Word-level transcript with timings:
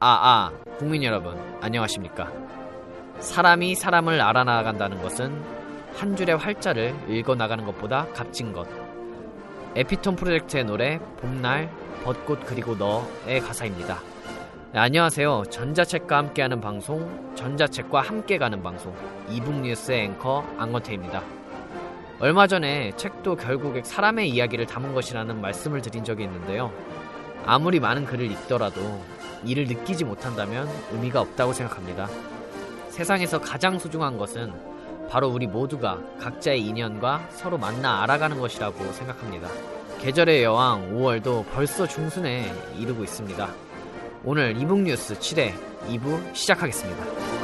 아 0.00 0.50
아 0.50 0.76
국민 0.78 1.02
여러분 1.04 1.36
안녕하십니까? 1.60 2.30
사람이 3.20 3.74
사람을 3.74 4.20
알아나간다는 4.20 5.00
것은 5.00 5.40
한 5.94 6.16
줄의 6.16 6.36
활자를 6.36 6.94
읽어나가는 7.08 7.64
것보다 7.64 8.06
값진 8.12 8.52
것. 8.52 8.66
에피톤 9.76 10.16
프로젝트의 10.16 10.64
노래 10.64 10.98
봄날 11.18 11.70
벚꽃 12.02 12.44
그리고 12.44 12.74
너의 12.74 13.40
가사입니다. 13.40 13.98
네, 14.72 14.80
안녕하세요. 14.80 15.44
전자책과 15.50 16.16
함께하는 16.18 16.60
방송 16.60 17.34
전자책과 17.36 18.00
함께 18.00 18.36
가는 18.38 18.62
방송 18.62 18.94
이북 19.30 19.60
뉴스의 19.60 20.04
앵커 20.06 20.44
안건태입니다. 20.58 21.22
얼마 22.20 22.46
전에 22.46 22.90
책도 22.96 23.36
결국에 23.36 23.82
사람의 23.84 24.28
이야기를 24.28 24.66
담은 24.66 24.92
것이라는 24.94 25.40
말씀을 25.40 25.80
드린 25.82 26.02
적이 26.02 26.24
있는데요. 26.24 26.72
아무리 27.46 27.78
많은 27.78 28.04
글을 28.04 28.30
읽더라도 28.32 28.80
이를 29.46 29.66
느끼지 29.66 30.04
못한다면 30.04 30.68
의미가 30.92 31.20
없다고 31.20 31.52
생각합니다. 31.52 32.08
세상에서 32.90 33.40
가장 33.40 33.78
소중한 33.78 34.16
것은 34.18 34.52
바로 35.08 35.28
우리 35.28 35.46
모두가 35.46 35.98
각자의 36.20 36.60
인연과 36.66 37.28
서로 37.30 37.58
만나 37.58 38.02
알아가는 38.02 38.38
것이라고 38.38 38.84
생각합니다. 38.92 39.48
계절의 40.00 40.42
여왕 40.42 40.94
5월도 40.94 41.44
벌써 41.52 41.86
중순에 41.86 42.52
이르고 42.78 43.04
있습니다. 43.04 43.48
오늘 44.24 44.56
이북뉴스 44.56 45.14
7회 45.18 45.52
2부 45.88 46.34
시작하겠습니다. 46.34 47.43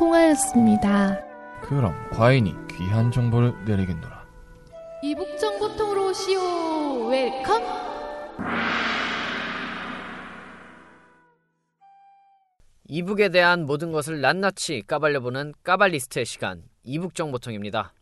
통하였습니다. 0.00 1.20
그럼 1.60 1.94
과인이 2.10 2.54
귀한 2.70 3.12
정보를 3.12 3.52
내리겠노라. 3.66 4.24
e-book 5.02 5.38
정보통으로 5.38 6.08
오시오. 6.08 7.08
welcome. 7.08 7.62
e-book에 12.88 13.28
대한 13.28 13.66
모든 13.66 13.92
것을 13.92 14.22
낱낱이 14.22 14.84
까발려보는 14.86 15.52
까발리스트의 15.62 16.24
시간 16.24 16.62
e-book 16.82 17.14
정보통입니다. 17.14 17.92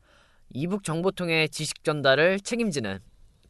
e-book 0.51 0.85
정보통의 0.85 1.49
지식 1.49 1.83
전달을 1.83 2.39
책임지는 2.41 3.01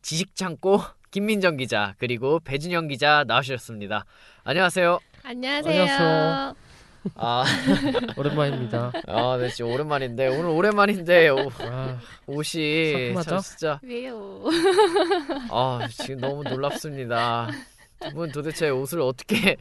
지식창고 0.00 0.80
김민정 1.10 1.58
기자 1.58 1.94
그리고 1.98 2.40
배준영 2.40 2.88
기자 2.88 3.24
나오셨습니다. 3.28 4.06
안녕하세요. 4.44 5.00
안녕하세요. 5.22 5.82
안녕하세요. 5.82 6.67
아, 7.14 7.44
오랜만입니다. 8.16 8.92
아, 9.06 9.36
네, 9.40 9.48
진짜 9.48 9.70
오랜만인데 9.72 10.26
오늘 10.28 10.46
오랜만인데 10.46 11.28
오, 11.30 11.50
아, 11.60 11.98
옷이 12.26 12.92
상큼하죠? 12.92 13.38
진짜 13.38 13.80
왜요? 13.82 14.42
아 15.50 15.86
지금 15.90 16.20
너무 16.20 16.42
놀랍습니다. 16.44 17.48
두 18.00 18.10
분 18.14 18.30
도대체 18.30 18.68
옷을 18.68 19.00
어떻게 19.00 19.56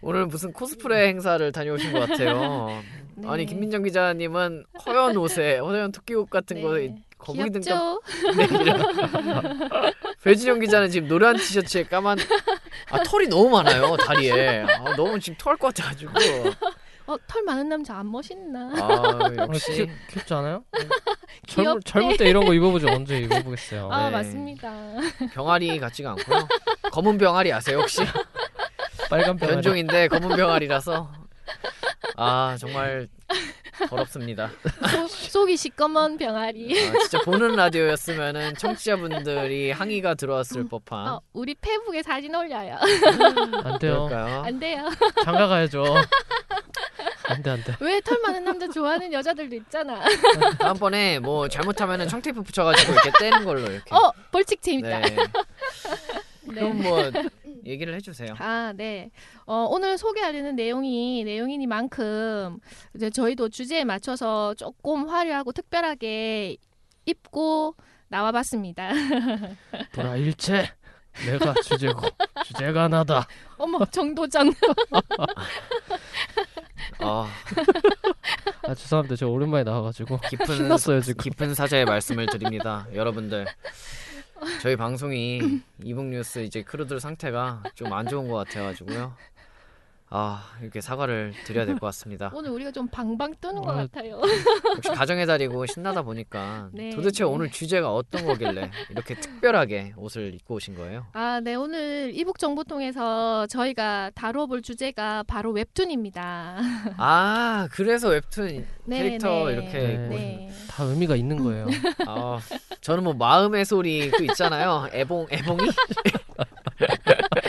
오늘 0.00 0.24
무슨 0.26 0.50
코스프레 0.52 1.08
행사를 1.08 1.52
다녀오신 1.52 1.92
것 1.92 2.08
같아요. 2.08 2.82
네. 3.16 3.28
아니 3.28 3.44
김민정 3.44 3.82
기자님은 3.82 4.64
허연 4.86 5.16
옷에 5.18 5.58
허연 5.58 5.92
토끼 5.92 6.14
옷 6.14 6.30
같은 6.30 6.62
거 6.62 6.74
네. 6.74 6.88
거 6.88 6.94
북이 7.26 7.50
등갑 7.50 7.62
귀엽죠? 7.64 8.02
네. 8.36 8.46
배진영 10.22 10.60
기자는 10.60 10.90
지금 10.90 11.08
노란 11.08 11.36
티셔츠에 11.36 11.84
까만 11.84 12.18
아 12.90 13.02
털이 13.02 13.26
너무 13.26 13.50
많아요 13.50 13.96
다리에 13.96 14.60
아, 14.62 14.94
너무 14.96 15.18
지금 15.18 15.36
토할 15.38 15.56
것 15.56 15.74
같아가지고 15.74 16.12
어, 17.08 17.16
털 17.26 17.42
많은 17.44 17.68
남자 17.68 17.96
안 17.96 18.10
멋있나? 18.10 18.70
아 18.80 19.28
귀, 19.30 19.36
역시 19.38 19.88
귀엽지 20.10 20.34
않아요? 20.34 20.64
귀엽대. 21.46 21.54
젊을, 21.54 21.80
젊을 21.84 22.16
때 22.16 22.28
이런 22.28 22.44
거 22.44 22.52
입어보죠. 22.52 22.88
언제 22.88 23.18
입어보겠어요. 23.20 23.88
아, 23.92 24.06
네. 24.06 24.10
맞습니다. 24.10 24.72
병아리 25.32 25.78
같지가 25.78 26.10
않고요 26.10 26.48
검은 26.90 27.18
병아리 27.18 27.52
아세요 27.52 27.78
혹시 27.78 28.00
빨간 29.08 29.36
병아리. 29.36 29.54
변종인데 29.54 30.08
검은 30.08 30.34
병아리라서 30.36 31.12
아 32.16 32.56
정말 32.58 33.06
더럽습니다 33.88 34.50
소, 34.90 35.06
속이 35.08 35.56
시꺼먼 35.56 36.16
병아리. 36.16 36.88
아, 36.88 36.98
진짜 37.00 37.20
보는 37.24 37.56
라디오였으면은 37.56 38.54
청취자분들이 38.56 39.70
항의가 39.70 40.14
들어왔을 40.14 40.68
법한 40.68 41.08
어, 41.08 41.20
우리 41.32 41.54
페북에 41.54 42.02
사진 42.02 42.34
올려요. 42.34 42.76
안 43.64 43.78
돼요. 43.78 44.06
그럴까요? 44.08 44.42
안 44.42 44.58
돼요. 44.58 44.88
장가 45.24 45.46
가야죠. 45.46 45.84
안 47.28 47.42
돼, 47.42 47.50
안 47.50 47.64
돼. 47.64 47.74
왜 47.80 48.00
털 48.00 48.20
많은 48.22 48.44
남자 48.44 48.68
좋아하는 48.68 49.12
여자들도 49.12 49.56
있잖아. 49.56 50.00
다음번에 50.58 51.18
뭐 51.18 51.48
잘못하면은 51.48 52.06
청테이프 52.08 52.42
붙여가지고 52.42 52.92
이렇게 52.92 53.10
떼는 53.18 53.44
걸로 53.44 53.60
이렇게 53.70 53.94
어, 53.94 54.12
벌칙 54.30 54.62
재밌다. 54.62 55.00
네. 55.00 55.16
네. 55.16 55.26
그럼 56.54 56.82
뭐 56.82 57.10
얘기를 57.66 57.94
해주세요. 57.94 58.34
아, 58.38 58.72
네. 58.76 59.10
어, 59.44 59.66
오늘 59.70 59.98
소개하려는 59.98 60.56
내용이 60.56 61.24
내용이니만큼 61.24 62.58
이제 62.94 63.10
저희도 63.10 63.48
주제에 63.48 63.84
맞춰서 63.84 64.54
조금 64.54 65.08
화려하고 65.08 65.52
특별하게 65.52 66.56
입고 67.06 67.74
나와봤습니다. 68.08 68.90
보라 69.92 70.16
일체. 70.16 70.68
내가 71.24 71.54
주제고 71.62 72.02
주제가 72.44 72.88
나다. 72.88 73.26
어머, 73.56 73.82
정도전. 73.86 74.52
아, 77.00 77.28
아 78.62 78.74
죄송합니다. 78.74 79.16
제가 79.16 79.30
오랜만에 79.30 79.64
나와가지고 79.64 80.18
깊은 80.28 80.46
신났어요 80.46 81.00
지금. 81.00 81.22
깊은 81.22 81.54
사죄의 81.54 81.86
말씀을 81.86 82.26
드립니다, 82.26 82.86
여러분들. 82.92 83.46
저희 84.60 84.76
방송이 84.76 85.40
이북뉴스 85.82 86.40
이제 86.40 86.62
크루들 86.62 87.00
상태가 87.00 87.62
좀 87.74 87.92
안 87.92 88.06
좋은 88.06 88.28
것 88.28 88.36
같아가지고요. 88.36 89.14
아 90.08 90.44
이렇게 90.62 90.80
사과를 90.80 91.32
드려야 91.44 91.66
될 91.66 91.76
것 91.76 91.86
같습니다. 91.86 92.30
오늘 92.32 92.50
우리가 92.50 92.70
좀 92.70 92.86
방방 92.88 93.34
뜨는 93.40 93.60
것 93.62 93.70
아, 93.72 93.74
같아요. 93.74 94.20
역시 94.76 94.88
가정의 94.90 95.26
달이고 95.26 95.66
신나다 95.66 96.02
보니까 96.02 96.68
네, 96.72 96.90
도대체 96.90 97.24
네. 97.24 97.30
오늘 97.30 97.50
주제가 97.50 97.92
어떤 97.92 98.24
거길래 98.24 98.70
이렇게 98.90 99.14
특별하게 99.18 99.94
옷을 99.96 100.32
입고 100.34 100.54
오신 100.54 100.76
거예요? 100.76 101.06
아, 101.12 101.40
네. 101.42 101.54
오늘 101.56 102.12
이북 102.14 102.38
정보통에서 102.38 103.46
저희가 103.48 104.12
다뤄볼 104.14 104.62
주제가 104.62 105.24
바로 105.24 105.50
웹툰입니다. 105.50 106.58
아 106.98 107.68
그래서 107.72 108.08
웹툰 108.10 108.64
네, 108.84 109.02
캐릭터 109.02 109.46
네. 109.46 109.52
이렇게 109.54 109.72
네. 109.72 110.08
네. 110.08 110.50
다 110.70 110.84
의미가 110.84 111.16
있는 111.16 111.42
거예요. 111.42 111.66
아, 112.06 112.38
저는 112.80 113.02
뭐 113.02 113.12
마음의 113.14 113.64
소리 113.64 114.08
그 114.10 114.22
있잖아요. 114.24 114.88
애봉 114.92 115.26
애봉이 115.32 115.68
어, 116.38 116.44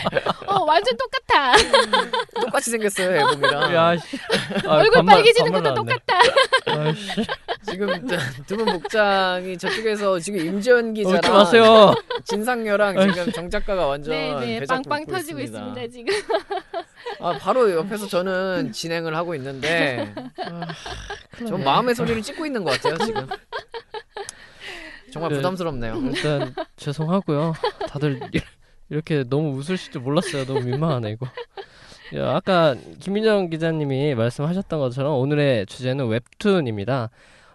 완전 0.67 0.95
똑같아. 0.97 1.53
똑같이 2.41 2.69
생겼어요. 2.71 3.15
애봉이랑. 3.17 3.73
야, 3.73 3.97
씨. 3.97 4.17
아, 4.67 4.75
얼굴 4.75 4.91
반말- 4.95 5.15
빨개지는 5.15 5.51
것도. 5.51 5.73
똑같다. 5.73 6.19
아이씨. 6.67 7.25
지금 7.69 8.07
두 8.47 8.55
분 8.57 8.65
복장이 8.65 9.57
저쪽에서 9.57 10.19
지금 10.19 10.39
임지연 10.39 10.91
웃지 10.91 11.03
기자랑 11.03 11.33
마세요. 11.33 11.93
진상녀랑 12.25 13.13
지금 13.13 13.31
정 13.31 13.49
작가가 13.49 13.87
완전 13.87 14.11
네, 14.13 14.35
네. 14.39 14.59
배작 14.59 14.81
빵빵 14.83 15.05
터지고 15.07 15.39
있습니다, 15.39 15.87
지금. 15.87 16.13
아 17.19 17.37
바로 17.39 17.71
옆에서 17.71 18.07
저는 18.07 18.71
진행을 18.71 19.15
하고 19.15 19.35
있는데 19.35 20.13
전 21.47 21.63
마음의 21.63 21.95
소리를 21.95 22.21
찍고 22.21 22.45
있는 22.45 22.63
것 22.63 22.71
같아요 22.81 22.97
지금. 23.05 23.27
정말 25.11 25.31
네. 25.31 25.37
부담스럽네요. 25.37 26.01
일단 26.13 26.53
죄송하고요. 26.75 27.53
다들 27.89 28.19
이- 28.89 28.93
이렇게 28.93 29.23
너무 29.23 29.57
웃으실 29.57 29.91
줄 29.91 30.01
몰랐어요. 30.01 30.45
너무 30.45 30.61
민망하네 30.61 31.11
이거. 31.11 31.27
야, 32.15 32.35
아까 32.35 32.75
김민정 32.99 33.49
기자님이 33.49 34.15
말씀하셨던 34.15 34.79
것처럼 34.79 35.19
오늘의 35.19 35.65
주제는 35.65 36.07
웹툰입니다. 36.07 37.09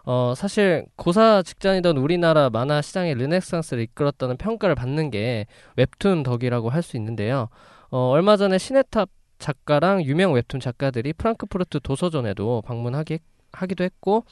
어, 0.05 0.35
사실 0.37 0.85
고사 0.97 1.43
직전이던 1.43 1.97
우리나라 1.97 2.51
만화 2.51 2.83
시장의 2.83 3.15
르네상스를 3.15 3.83
이끌었다는 3.85 4.37
평가를 4.37 4.75
받는 4.75 5.11
게 5.11 5.47
웹툰 5.77 6.23
덕이라고 6.25 6.71
할 6.71 6.83
수 6.83 6.97
있는데요. 6.97 7.49
어, 7.91 8.09
얼마 8.11 8.37
전에 8.37 8.59
시네탑 8.59 9.09
작가랑 9.39 10.03
유명 10.05 10.33
웹툰 10.35 10.61
작가들이 10.61 11.13
프랑크푸르트 11.15 11.81
도서전에도 11.81 12.63
방문하기 12.63 13.19
하기도 13.53 13.85
했고 13.85 14.25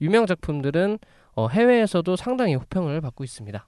유명 0.00 0.26
작품들은 0.26 0.98
어, 1.34 1.48
해외에서도 1.48 2.14
상당히 2.16 2.54
호평을 2.56 3.00
받고 3.00 3.24
있습니다. 3.24 3.66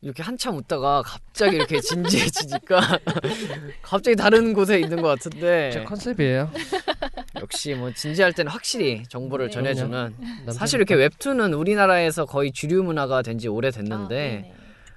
이렇게 0.00 0.22
한참 0.22 0.56
웃다가 0.56 1.02
갑자기 1.04 1.56
이렇게 1.56 1.80
진지해지니까 1.80 2.80
갑자기 3.82 4.14
다른 4.16 4.52
곳에 4.52 4.78
있는 4.78 5.02
것 5.02 5.08
같은데 5.08 5.70
제 5.72 5.82
컨셉이에요. 5.84 6.50
역시 7.40 7.74
뭐 7.74 7.92
진지할 7.92 8.32
때는 8.32 8.50
확실히 8.52 9.02
정보를 9.08 9.46
네. 9.46 9.50
전해주는. 9.52 10.14
사실 10.52 10.78
이렇게 10.78 10.94
웹툰은 10.94 11.52
우리나라에서 11.54 12.26
거의 12.26 12.52
주류 12.52 12.82
문화가 12.84 13.22
된 13.22 13.38
지 13.38 13.46
오래됐는데 13.48 13.94
아, 14.04 14.08
네네. 14.42 14.54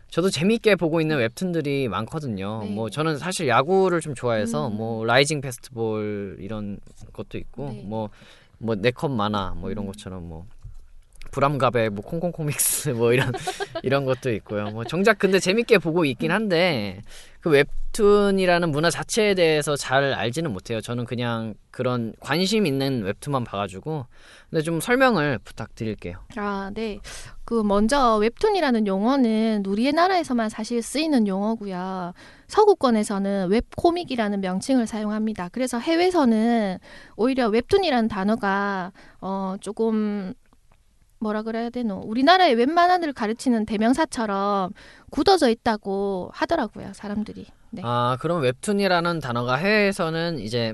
저도 0.09 0.29
재미있게 0.31 0.75
보고 0.75 0.99
있는 0.99 1.17
웹툰들이 1.17 1.87
많거든요. 1.89 2.61
네. 2.63 2.69
뭐 2.71 2.89
저는 2.89 3.17
사실 3.17 3.47
야구를 3.47 4.01
좀 4.01 4.13
좋아해서 4.15 4.67
음. 4.67 4.77
뭐 4.77 5.05
라이징 5.05 5.41
패스트볼 5.41 6.37
이런 6.39 6.79
것도 7.13 7.37
있고 7.37 7.69
네. 7.69 7.83
뭐뭐 7.85 8.75
네컷 8.77 9.11
만화 9.11 9.53
뭐 9.55 9.69
이런 9.71 9.85
음. 9.85 9.91
것처럼 9.91 10.27
뭐 10.27 10.45
불암갑의 11.31 11.89
뭐 11.89 12.03
콩콩 12.03 12.31
코믹스 12.31 12.89
뭐 12.95 13.13
이런 13.13 13.31
이런 13.83 14.05
것도 14.05 14.31
있고요. 14.33 14.69
뭐 14.71 14.83
정작 14.83 15.17
근데 15.17 15.39
재밌게 15.39 15.79
보고 15.79 16.05
있긴 16.05 16.31
한데 16.31 17.01
그 17.41 17.49
웹툰이라는 17.49 18.69
문화 18.69 18.91
자체에 18.91 19.33
대해서 19.33 19.75
잘 19.75 20.13
알지는 20.13 20.51
못해요. 20.53 20.79
저는 20.79 21.05
그냥 21.05 21.55
그런 21.71 22.13
관심 22.19 22.67
있는 22.67 23.01
웹툰만 23.03 23.43
봐가지고 23.43 24.05
근데 24.49 24.61
좀 24.61 24.79
설명을 24.79 25.39
부탁드릴게요. 25.43 26.17
아, 26.35 26.69
네. 26.73 26.99
그 27.45 27.63
먼저 27.63 28.17
웹툰이라는 28.17 28.85
용어는 28.85 29.63
우리나라에서만 29.65 30.49
사실 30.49 30.83
쓰이는 30.83 31.27
용어고요. 31.27 32.13
서구권에서는 32.47 33.49
web 33.49 33.68
comic이라는 33.68 34.41
명칭을 34.41 34.85
사용합니다. 34.85 35.49
그래서 35.51 35.79
해외에서는 35.79 36.77
오히려 37.15 37.47
웹툰이라는 37.47 38.07
단어가 38.07 38.91
어 39.19 39.55
조금 39.61 40.33
뭐라 41.21 41.43
그래야 41.43 41.69
되노? 41.69 42.01
우리나라의 42.03 42.55
웹만화를 42.55 43.13
가르치는 43.13 43.65
대명사처럼 43.67 44.71
굳어져 45.11 45.49
있다고 45.49 46.31
하더라고요, 46.33 46.93
사람들이. 46.93 47.45
네. 47.69 47.83
아 47.85 48.17
그럼 48.19 48.41
웹툰이라는 48.41 49.19
단어가 49.19 49.55
해외에서는 49.55 50.39
이제 50.39 50.73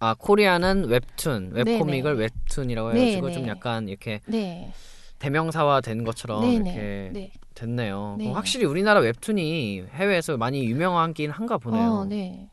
아 0.00 0.14
코리아는 0.18 0.86
웹툰 0.88 1.50
web 1.52 1.70
comic을 1.70 2.16
네네. 2.16 2.28
웹툰이라고 2.56 2.92
해 2.94 2.98
가지고 2.98 3.26
네네. 3.26 3.32
좀 3.32 3.48
약간 3.48 3.88
이렇게 3.88 4.20
네. 4.26 4.72
대명사화 5.18 5.82
된 5.82 6.02
것처럼 6.02 6.40
네네. 6.40 6.54
이렇게 6.70 7.10
네. 7.12 7.32
됐네요. 7.54 8.16
네. 8.18 8.32
확실히 8.32 8.64
우리나라 8.64 9.00
웹툰이 9.00 9.84
해외에서 9.92 10.38
많이 10.38 10.64
유명하긴 10.64 11.30
한가 11.30 11.58
보네요. 11.58 11.92
어, 11.92 12.04
네. 12.06 12.48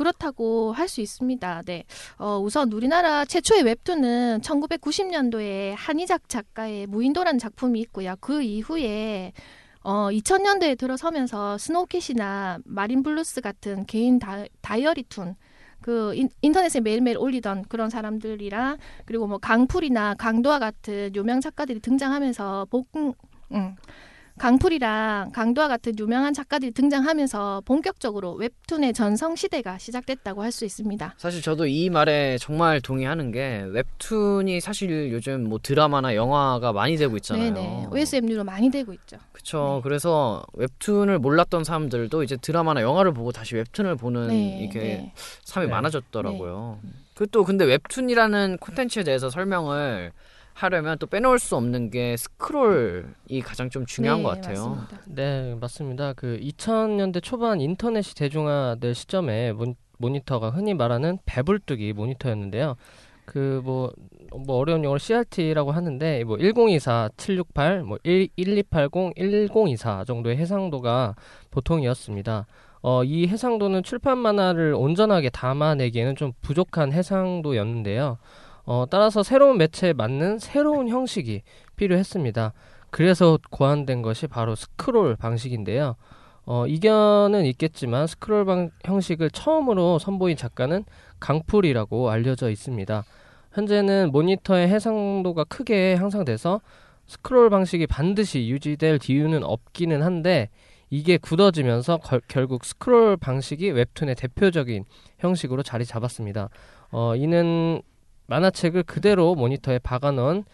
그렇다고 0.00 0.72
할 0.72 0.90
수 0.90 1.00
있습니다. 1.00 1.62
네. 1.66 1.84
어, 2.18 2.38
우선 2.38 2.72
우리나라 2.72 3.24
최초의 3.24 3.62
웹툰은 3.62 4.40
1990년도에 4.40 5.74
한희작 5.76 6.28
작가의 6.28 6.86
무인도라는 6.88 7.38
작품이 7.38 7.78
있고요. 7.80 8.16
그 8.20 8.42
이후에 8.42 9.32
어, 9.82 10.08
2000년대에 10.10 10.76
들어서면서 10.76 11.58
스노우캣이나 11.58 12.58
마린블루스 12.64 13.40
같은 13.40 13.86
개인 13.86 14.18
다, 14.18 14.44
다이어리툰 14.62 15.36
그 15.80 16.14
인, 16.14 16.28
인터넷에 16.42 16.80
매일매일 16.80 17.16
올리던 17.16 17.66
그런 17.68 17.88
사람들이랑 17.88 18.78
그리고 19.06 19.26
뭐 19.26 19.38
강풀이나 19.38 20.14
강도하 20.14 20.58
같은 20.58 21.14
유명 21.14 21.40
작가들이 21.40 21.80
등장하면서 21.80 22.66
복 22.70 22.88
음, 22.96 23.76
강풀이랑 24.40 25.32
강도와 25.32 25.68
같은 25.68 25.92
유명한 25.98 26.32
작가들이 26.32 26.72
등장하면서 26.72 27.62
본격적으로 27.66 28.32
웹툰의 28.32 28.94
전성 28.94 29.36
시대가 29.36 29.76
시작됐다고 29.76 30.42
할 30.42 30.50
수 30.50 30.64
있습니다. 30.64 31.14
사실 31.16 31.42
저도 31.42 31.66
이 31.66 31.90
말에 31.90 32.36
정말 32.38 32.80
동의하는 32.80 33.30
게 33.30 33.64
웹툰이 33.68 34.60
사실 34.60 35.12
요즘 35.12 35.44
뭐 35.48 35.60
드라마나 35.62 36.16
영화가 36.16 36.72
많이 36.72 36.96
되고 36.96 37.14
있잖아요. 37.16 37.54
네네. 37.54 37.86
OSMU로 37.92 38.42
많이 38.42 38.68
되고 38.68 38.92
있죠. 38.94 39.18
그쵸. 39.30 39.76
네. 39.76 39.82
그래서 39.84 40.42
웹툰을 40.54 41.20
몰랐던 41.20 41.62
사람들도 41.62 42.24
이제 42.24 42.36
드라마나 42.36 42.82
영화를 42.82 43.12
보고 43.12 43.30
다시 43.30 43.54
웹툰을 43.54 43.94
보는 43.96 44.28
네, 44.28 44.58
이게 44.62 44.78
네. 44.80 45.12
사람이 45.44 45.68
네. 45.68 45.74
많아졌더라고요. 45.74 46.80
그또 47.14 47.44
근데 47.44 47.64
웹툰이라는 47.66 48.56
콘텐츠에 48.58 49.04
대해서 49.04 49.30
설명을 49.30 50.10
하려면 50.62 50.98
또 50.98 51.06
빼놓을 51.06 51.38
수 51.38 51.56
없는 51.56 51.90
게 51.90 52.16
스크롤이 52.16 53.40
가장 53.42 53.70
좀 53.70 53.86
중요한 53.86 54.18
네, 54.18 54.22
것 54.22 54.28
같아요. 54.30 54.68
맞습니다. 54.68 54.98
네, 55.06 55.54
맞습니다. 55.60 56.12
그 56.12 56.38
2000년대 56.40 57.22
초반 57.22 57.60
인터넷이 57.60 58.14
대중화될 58.14 58.94
시점에 58.94 59.52
모, 59.52 59.74
모니터가 59.98 60.50
흔히 60.50 60.74
말하는 60.74 61.18
배불뚝이 61.24 61.92
모니터였는데요. 61.92 62.76
그뭐 63.26 63.92
뭐 64.44 64.56
어려운 64.56 64.82
용어로 64.82 64.98
CRT라고 64.98 65.70
하는데 65.70 66.24
뭐 66.24 66.36
1024, 66.36 67.10
768, 67.16 67.84
뭐 67.84 67.98
1, 68.02 68.28
1280, 68.36 69.14
1024 69.16 70.04
정도의 70.04 70.36
해상도가 70.36 71.14
보통이었습니다. 71.50 72.46
어, 72.82 73.04
이 73.04 73.28
해상도는 73.28 73.82
출판 73.82 74.18
만화를 74.18 74.74
온전하게 74.74 75.30
담아내기에는 75.30 76.16
좀 76.16 76.32
부족한 76.40 76.92
해상도였는데요. 76.92 78.18
어, 78.70 78.86
따라서 78.88 79.24
새로운 79.24 79.58
매체에 79.58 79.92
맞는 79.94 80.38
새로운 80.38 80.88
형식이 80.88 81.42
필요했습니다. 81.74 82.52
그래서 82.90 83.36
고안된 83.50 84.00
것이 84.00 84.28
바로 84.28 84.54
스크롤 84.54 85.16
방식인데요. 85.16 85.96
어, 86.46 86.68
이견은 86.68 87.46
있겠지만 87.46 88.06
스크롤 88.06 88.44
방 88.44 88.70
형식을 88.84 89.30
처음으로 89.32 89.98
선보인 89.98 90.36
작가는 90.36 90.84
강풀이라고 91.18 92.10
알려져 92.10 92.48
있습니다. 92.48 93.02
현재는 93.54 94.12
모니터의 94.12 94.68
해상도가 94.68 95.42
크게 95.48 95.96
향상돼서 95.96 96.60
스크롤 97.08 97.50
방식이 97.50 97.88
반드시 97.88 98.48
유지될 98.50 99.00
이유는 99.08 99.42
없기는 99.42 100.00
한데 100.00 100.48
이게 100.90 101.16
굳어지면서 101.16 101.96
걸- 101.96 102.20
결국 102.28 102.64
스크롤 102.64 103.16
방식이 103.16 103.68
웹툰의 103.72 104.14
대표적인 104.14 104.84
형식으로 105.18 105.64
자리 105.64 105.84
잡았습니다. 105.84 106.50
어, 106.92 107.16
이는 107.16 107.82
만화책을 108.30 108.84
그대로 108.84 109.34
모니터에 109.34 109.80
박아놓은 109.80 110.44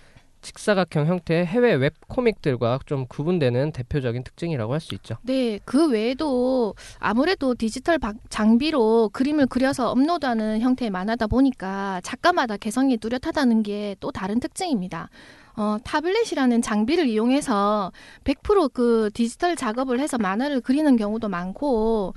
직사각형 0.40 1.06
형태의 1.06 1.45
해외 1.45 1.75
web 1.75 1.95
comic들과 2.09 2.78
좀 2.87 3.06
구분되는 3.09 3.73
대표적인 3.73 4.23
특징이라고 4.23 4.73
할 4.73 4.80
수 4.80 4.95
있죠. 4.95 5.16
네, 5.23 5.59
그 5.64 5.88
외에도 5.90 6.75
아무래도 7.00 7.54
디지털 7.54 7.99
방- 7.99 8.18
장비로 8.28 9.11
그림을 9.12 9.47
그려서 9.47 9.90
업로드하는 9.90 10.61
형태의 10.61 10.90
만화다 10.90 11.26
보니까 11.26 12.00
작가마다 12.04 12.56
개성이 12.56 12.97
뚜렷하다는 12.97 13.62
게 13.62 13.97
또 14.00 14.11
다른 14.12 14.38
특징입니다. 14.40 15.09
어, 15.56 15.78
타블렛이라는 15.85 16.61
장비를 16.62 17.06
이용해서 17.09 17.90
100%그 18.25 19.11
디지털 19.14 19.56
작업을 19.56 19.99
해서 20.00 20.18
만화를 20.18 20.61
그리는 20.61 20.97
경우도 20.97 21.28
많고, 21.28 22.12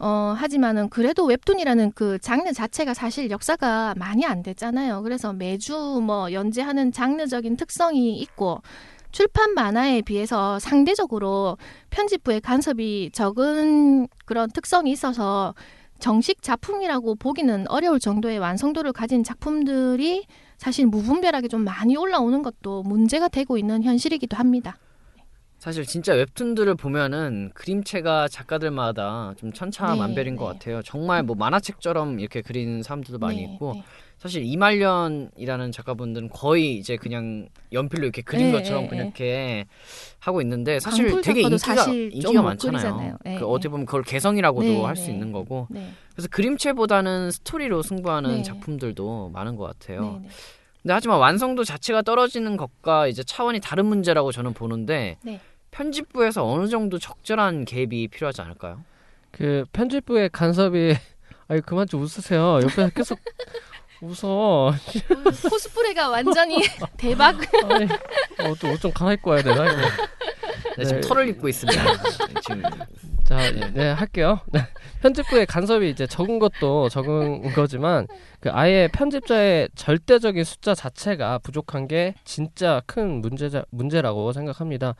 어, 0.00 0.34
하지만은 0.36 0.88
그래도 0.88 1.26
웹툰이라는 1.26 1.92
그 1.94 2.18
장르 2.20 2.50
자체가 2.52 2.94
사실 2.94 3.30
역사가 3.30 3.94
많이 3.98 4.24
안 4.24 4.42
됐잖아요. 4.42 5.02
그래서 5.02 5.34
매주 5.34 6.00
뭐 6.02 6.32
연재하는 6.32 6.90
장르적인 6.90 7.58
특성이 7.58 8.16
있고, 8.16 8.62
출판 9.12 9.52
만화에 9.52 10.00
비해서 10.00 10.58
상대적으로 10.58 11.58
편집부의 11.90 12.40
간섭이 12.40 13.10
적은 13.12 14.08
그런 14.24 14.48
특성이 14.50 14.90
있어서 14.92 15.54
정식 15.98 16.40
작품이라고 16.40 17.16
보기는 17.16 17.66
어려울 17.68 18.00
정도의 18.00 18.38
완성도를 18.38 18.94
가진 18.94 19.22
작품들이 19.22 20.24
사실 20.56 20.86
무분별하게 20.86 21.48
좀 21.48 21.62
많이 21.62 21.96
올라오는 21.96 22.42
것도 22.42 22.84
문제가 22.84 23.28
되고 23.28 23.58
있는 23.58 23.82
현실이기도 23.82 24.36
합니다. 24.36 24.78
사실 25.60 25.84
진짜 25.84 26.14
웹툰들을 26.14 26.74
보면은 26.74 27.50
그림체가 27.52 28.28
작가들마다 28.28 29.34
좀 29.36 29.52
천차만별인 29.52 30.34
네, 30.34 30.38
것 30.38 30.46
네. 30.46 30.52
같아요. 30.54 30.82
정말 30.82 31.22
뭐 31.22 31.36
만화책처럼 31.36 32.18
이렇게 32.18 32.40
그리는 32.40 32.82
사람들도 32.82 33.18
많이 33.18 33.46
네, 33.46 33.52
있고 33.52 33.74
네. 33.74 33.84
사실 34.16 34.42
이말년이라는 34.42 35.70
작가분들은 35.70 36.30
거의 36.30 36.78
이제 36.78 36.96
그냥 36.96 37.50
연필로 37.74 38.04
이렇게 38.04 38.22
그린 38.22 38.46
네, 38.46 38.52
것처럼 38.52 38.84
네, 38.84 38.88
그렇게 38.88 39.66
하고 40.18 40.40
있는데 40.40 40.80
사실 40.80 41.20
되게 41.20 41.42
인기가 41.42 41.58
사실 41.58 42.10
인기가 42.14 42.40
많잖아요. 42.40 43.18
그 43.38 43.46
어떻게 43.46 43.68
보면 43.68 43.84
그걸 43.84 44.02
개성이라고도 44.02 44.66
네, 44.66 44.82
할수 44.82 45.08
네. 45.08 45.12
있는 45.12 45.30
거고 45.30 45.66
네. 45.68 45.90
그래서 46.14 46.28
그림체보다는 46.30 47.32
스토리로 47.32 47.82
승부하는 47.82 48.36
네. 48.36 48.42
작품들도 48.42 49.28
많은 49.34 49.56
것 49.56 49.64
같아요. 49.64 50.22
근데 50.82 50.94
하지만 50.94 51.18
완성도 51.18 51.64
자체가 51.64 52.00
떨어지는 52.00 52.56
것과 52.56 53.08
이제 53.08 53.22
차원이 53.22 53.60
다른 53.60 53.84
문제라고 53.84 54.32
저는 54.32 54.54
보는데 54.54 55.18
네. 55.22 55.38
편집부에서 55.70 56.46
어느 56.46 56.68
정도 56.68 56.98
적절한 56.98 57.64
개입이 57.64 58.08
필요하지 58.08 58.42
않을까요? 58.42 58.84
그 59.30 59.64
편집부의 59.72 60.30
간섭이 60.30 60.94
아니 61.48 61.60
그만 61.62 61.86
좀 61.86 62.02
웃으세요. 62.02 62.60
옆에 62.62 62.90
계속 62.94 63.18
웃어. 64.00 64.72
코스프레가 65.50 66.08
완전히 66.08 66.62
대박. 66.96 67.36
아니, 67.64 67.84
어, 67.84 68.72
옷좀 68.72 68.92
갈아입고 68.92 69.30
와야 69.30 69.42
되나 69.42 69.70
이거. 69.70 69.80
네, 70.76 70.84
지금 70.84 71.00
네. 71.00 71.08
털을 71.08 71.28
입고 71.28 71.48
있습니다. 71.48 71.82
지금 72.40 72.62
자, 73.24 73.50
네, 73.74 73.90
할게요. 73.90 74.40
네. 74.46 74.60
편집부의 75.02 75.46
간섭이 75.46 75.90
이제 75.90 76.06
적은 76.06 76.38
것도 76.38 76.88
적은 76.88 77.52
거지만 77.52 78.06
그 78.40 78.50
아예 78.52 78.88
편집자의 78.92 79.68
절대적인 79.74 80.44
숫자 80.44 80.74
자체가 80.74 81.38
부족한 81.38 81.86
게 81.88 82.14
진짜 82.24 82.82
큰 82.86 83.20
문제자, 83.20 83.64
문제라고 83.70 84.32
생각합니다. 84.32 84.94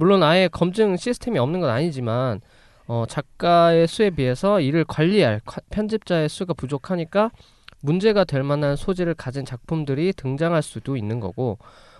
물론 0.00 0.22
아예 0.22 0.48
검증 0.48 0.96
시스템이 0.96 1.38
없는 1.38 1.60
건 1.60 1.68
아니지만 1.68 2.40
어, 2.86 3.04
작가의 3.06 3.86
수에 3.86 4.08
비해서 4.08 4.58
이를 4.58 4.82
관리할 4.84 5.42
관- 5.44 5.62
편집자의 5.68 6.30
수가 6.30 6.54
부족하니까 6.54 7.30
문제가 7.82 8.24
될 8.24 8.42
만한 8.42 8.76
소재를 8.76 9.12
가진 9.12 9.44
작품들이 9.44 10.14
등장할 10.14 10.62
수도 10.62 10.96
있는 10.96 11.20
거고 11.20 11.58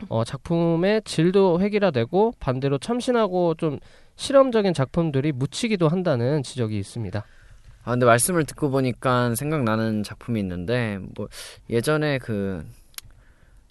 어, 0.08 0.24
작품의 0.24 1.02
질도 1.04 1.60
획일화되고 1.60 2.32
반대로 2.40 2.78
참신하고 2.78 3.56
좀 3.56 3.78
실험적인 4.16 4.72
작품들이 4.72 5.32
묻히기도 5.32 5.86
한다는 5.88 6.42
지적이 6.42 6.78
있습니다. 6.78 7.22
아 7.84 7.90
근데 7.90 8.06
말씀을 8.06 8.44
듣고 8.44 8.70
보니까 8.70 9.34
생각나는 9.34 10.04
작품이 10.04 10.40
있는데 10.40 10.98
뭐 11.16 11.28
예전에 11.68 12.16
그 12.16 12.64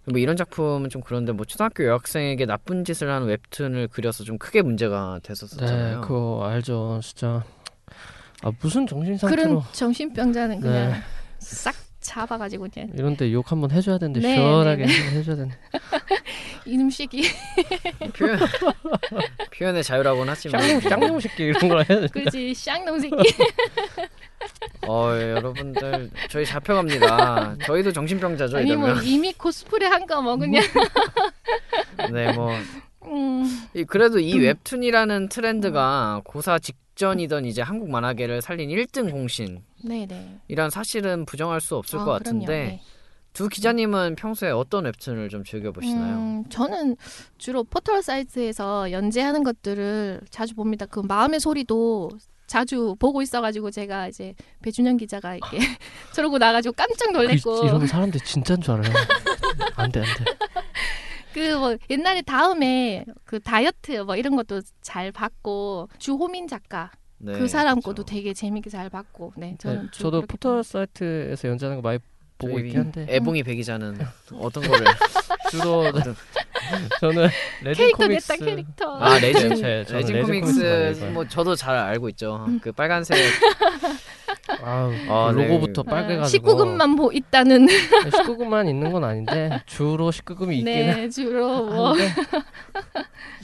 뭐 0.09 0.19
이런 0.19 0.35
작품은 0.35 0.89
좀 0.89 1.01
그런데 1.01 1.31
뭐 1.31 1.45
초등학교 1.45 1.85
여학생에게 1.85 2.45
나쁜 2.45 2.83
짓을 2.83 3.09
하는 3.09 3.27
웹툰을 3.27 3.87
그려서 3.89 4.23
좀 4.23 4.37
크게 4.37 4.61
문제가 4.61 5.19
됐었잖아요. 5.23 5.95
네, 5.95 6.01
그거 6.01 6.45
알죠, 6.49 6.99
진짜. 7.03 7.43
아 8.41 8.51
무슨 8.61 8.87
정신 8.87 9.17
상태로 9.17 9.41
그런 9.41 9.63
정신병자는 9.73 10.61
그냥 10.61 10.91
네. 10.91 10.97
싹 11.39 11.75
잡아가지고 11.99 12.67
그냥 12.73 12.89
이런데 12.93 13.31
욕 13.33 13.51
한번 13.51 13.71
해줘야 13.71 13.97
되는데 13.97 14.21
네, 14.21 14.35
시원하게 14.35 14.85
네, 14.85 14.93
한번 14.93 15.13
해줘야 15.19 15.35
되는데 15.35 15.57
이놈식이 16.65 17.23
표현 18.15 18.39
표현의 19.53 19.83
자유라고는 19.83 20.29
하지만 20.29 20.61
쌍놈 20.61 20.81
쌍놈 20.81 21.19
새끼 21.19 21.43
이런 21.43 21.67
걸 21.67 21.85
해야 21.89 21.99
돼. 21.99 22.07
그렇지 22.07 22.53
쌍놈 22.53 22.99
새끼. 22.99 23.15
어 24.87 25.09
여러분들 25.13 26.09
저희 26.29 26.45
잡혀갑니다. 26.45 27.57
저희도 27.65 27.91
정신병자죠 27.91 28.57
아니 28.57 28.75
뭐 28.75 28.87
이러면. 28.87 29.03
이미 29.05 29.33
코스프레 29.33 29.85
한 29.87 30.05
거 30.07 30.21
뭐 30.21 30.35
그냥 30.37 30.63
네 32.11 32.31
뭐. 32.33 32.51
음, 33.05 33.45
이- 33.73 33.83
그래도 33.85 34.19
이 34.19 34.37
웹툰이라는 34.37 35.29
트렌드가 35.29 36.21
고사 36.25 36.59
직전이던 36.59 37.45
이제 37.45 37.61
한국 37.61 37.89
만화계를 37.89 38.41
살린 38.41 38.69
1등 38.69 39.09
공신 39.11 39.63
네네. 39.83 40.39
이란 40.47 40.69
사실은 40.69 41.25
부정할 41.25 41.61
수 41.61 41.75
없을 41.75 41.99
아, 41.99 42.05
것 42.05 42.05
그럼요. 42.05 42.17
같은데 42.45 42.53
네. 42.53 42.81
두 43.31 43.47
기자님은 43.47 44.15
평소에 44.15 44.49
어떤 44.51 44.85
웹툰을 44.85 45.29
좀 45.29 45.43
즐겨 45.43 45.71
보시나요? 45.71 46.17
음, 46.17 46.43
저는 46.49 46.97
주로 47.37 47.63
포털 47.63 48.01
사이트에서 48.03 48.91
연재하는 48.91 49.43
것들을 49.43 50.21
자주 50.29 50.55
봅니다. 50.55 50.85
그 50.85 50.99
마음의 50.99 51.39
소리도 51.39 52.09
자주 52.49 52.95
보고 52.99 53.21
있어가지고 53.21 53.69
제가 53.71 54.07
이제 54.07 54.33
배준영 54.63 54.97
기자가 54.97 55.35
이렇게 55.35 55.59
저러고 56.13 56.37
나가지고 56.39 56.73
깜짝 56.73 57.11
놀랬고 57.13 57.61
그, 57.61 57.67
이런 57.67 57.87
사람들 57.87 58.19
진짜인 58.21 58.59
줄 58.59 58.73
알아요. 58.73 58.91
안돼 59.75 59.99
안돼. 60.01 60.25
그 61.33 61.57
뭐 61.59 61.77
옛날에 61.89 62.21
다음에 62.23 63.05
그 63.23 63.39
다이어트 63.39 63.91
뭐 64.01 64.15
이런 64.15 64.35
것도 64.35 64.61
잘 64.81 65.11
봤고 65.11 65.87
주호민 65.99 66.47
작가 66.47 66.91
네, 67.19 67.33
그 67.33 67.47
사람 67.47 67.75
그렇죠. 67.79 67.89
것도 67.95 68.05
되게 68.05 68.33
재밌게 68.33 68.69
잘 68.69 68.89
봤고 68.89 69.33
네 69.37 69.55
저는 69.59 69.83
네, 69.83 69.87
저도 69.91 70.21
포털 70.21 70.63
사이트에서 70.63 71.49
연재하는 71.49 71.81
거 71.81 71.87
많이 71.87 71.99
보고 72.39 72.57
있긴 72.59 72.79
한데 72.79 73.05
애봉이 73.09 73.43
배기자는 73.43 73.99
어떤 74.39 74.63
거를 74.67 74.87
주로 75.51 75.83
저는 77.01 77.27
레진 77.63 77.85
캐릭터 77.85 77.97
코믹스 78.07 78.31
냈다 78.33 78.45
캐릭터 78.45 78.97
아 78.99 79.19
레진 79.19 79.49
네, 79.49 79.55
제- 79.85 79.93
레진 79.93 80.15
레진 80.15 80.25
코믹스. 80.41 81.09
뭐 81.13 81.27
저도 81.27 81.55
잘 81.55 81.75
알고 81.75 82.09
있죠. 82.09 82.45
그 82.61 82.71
빨간색 82.71 83.17
아우, 84.63 84.91
아, 85.09 85.31
그 85.31 85.39
네. 85.39 85.47
로고부터 85.47 85.83
빨개가지고 85.83 86.51
19금만 86.51 86.97
보 86.97 87.11
있다는 87.11 87.65
19금만 87.67 88.67
있는 88.69 88.91
건 88.91 89.03
아닌데 89.03 89.61
주로 89.65 90.11
19금이 90.11 90.53
있긴 90.59 90.67
해. 90.67 90.95
네 90.95 91.09
주로 91.09 91.65
뭐 91.65 91.93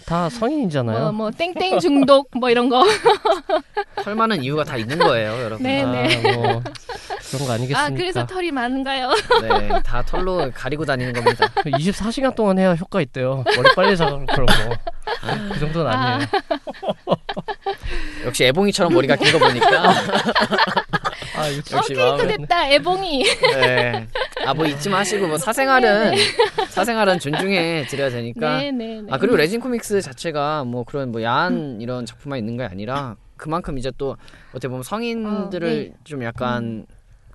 다 0.05 0.29
성인이잖아요. 0.29 1.00
뭐, 1.05 1.12
뭐 1.12 1.32
땡땡 1.32 1.79
중독 1.79 2.29
뭐 2.38 2.51
이런 2.51 2.70
거. 2.70 2.84
털 4.03 4.15
많은 4.15 4.44
이유가 4.44 4.63
다 4.63 4.77
있는 4.77 4.98
거예요, 4.98 5.41
여러분. 5.44 5.63
네. 5.63 5.84
아, 5.84 5.88
뭐 6.34 6.62
그런 7.32 7.48
거 7.48 7.53
아니겠습니까? 7.53 7.79
아 7.84 7.89
그래서 7.89 8.25
털이 8.25 8.51
많은가요? 8.51 9.12
네, 9.41 9.70
다 9.84 10.03
털로 10.03 10.51
가리고 10.53 10.86
다니는 10.86 11.13
겁니다. 11.13 11.48
24시간 11.65 12.36
동안 12.36 12.58
해야 12.60 12.74
효과 12.74 13.01
있대요. 13.01 13.44
머리 13.55 13.70
빨리 13.75 13.98
자라고 13.98 14.25
그런 14.27 14.46
거. 14.46 14.53
아, 15.22 15.50
그 15.53 15.60
정도는 15.60 15.91
아니에요. 15.91 16.29
역시 18.25 18.46
애봉이처럼 18.46 18.94
머리가 18.94 19.15
긴 19.15 19.32
거 19.32 19.39
보니까 19.39 19.89
아, 21.36 21.41
어 21.41 21.58
역시 21.58 21.94
캐릭터 21.94 22.17
마음에 22.17 22.38
됐다 22.38 22.70
애봉이. 22.70 23.24
네. 23.41 24.08
아 24.46 24.53
뭐 24.53 24.65
잊지 24.67 24.89
마시고 24.89 25.27
뭐 25.27 25.38
사생활은 25.38 26.13
사생활은 26.70 27.20
존중해 27.20 27.88
드려야 27.89 28.10
되니까. 28.10 28.58
네 28.60 28.72
네 28.72 29.01
네. 29.01 29.08
아 29.10 29.17
그리고 29.17 29.36
레진 29.36 29.60
코믹스 29.60 30.01
자체가 30.01 30.63
뭐 30.63 30.84
그런 30.84 31.12
뭐 31.12 31.22
야한 31.24 31.79
이런 31.82 32.05
작품만 32.05 32.39
있는 32.39 32.55
게 32.58 32.63
아니라 32.63 33.15
그만큼 33.38 33.77
이제 33.77 33.92
또 33.98 34.15
어떻게 34.50 34.68
보면 34.68 34.84
성인들을 34.84 35.68
어, 35.68 35.72
네. 35.74 35.94
좀 36.04 36.24
약간 36.24 36.86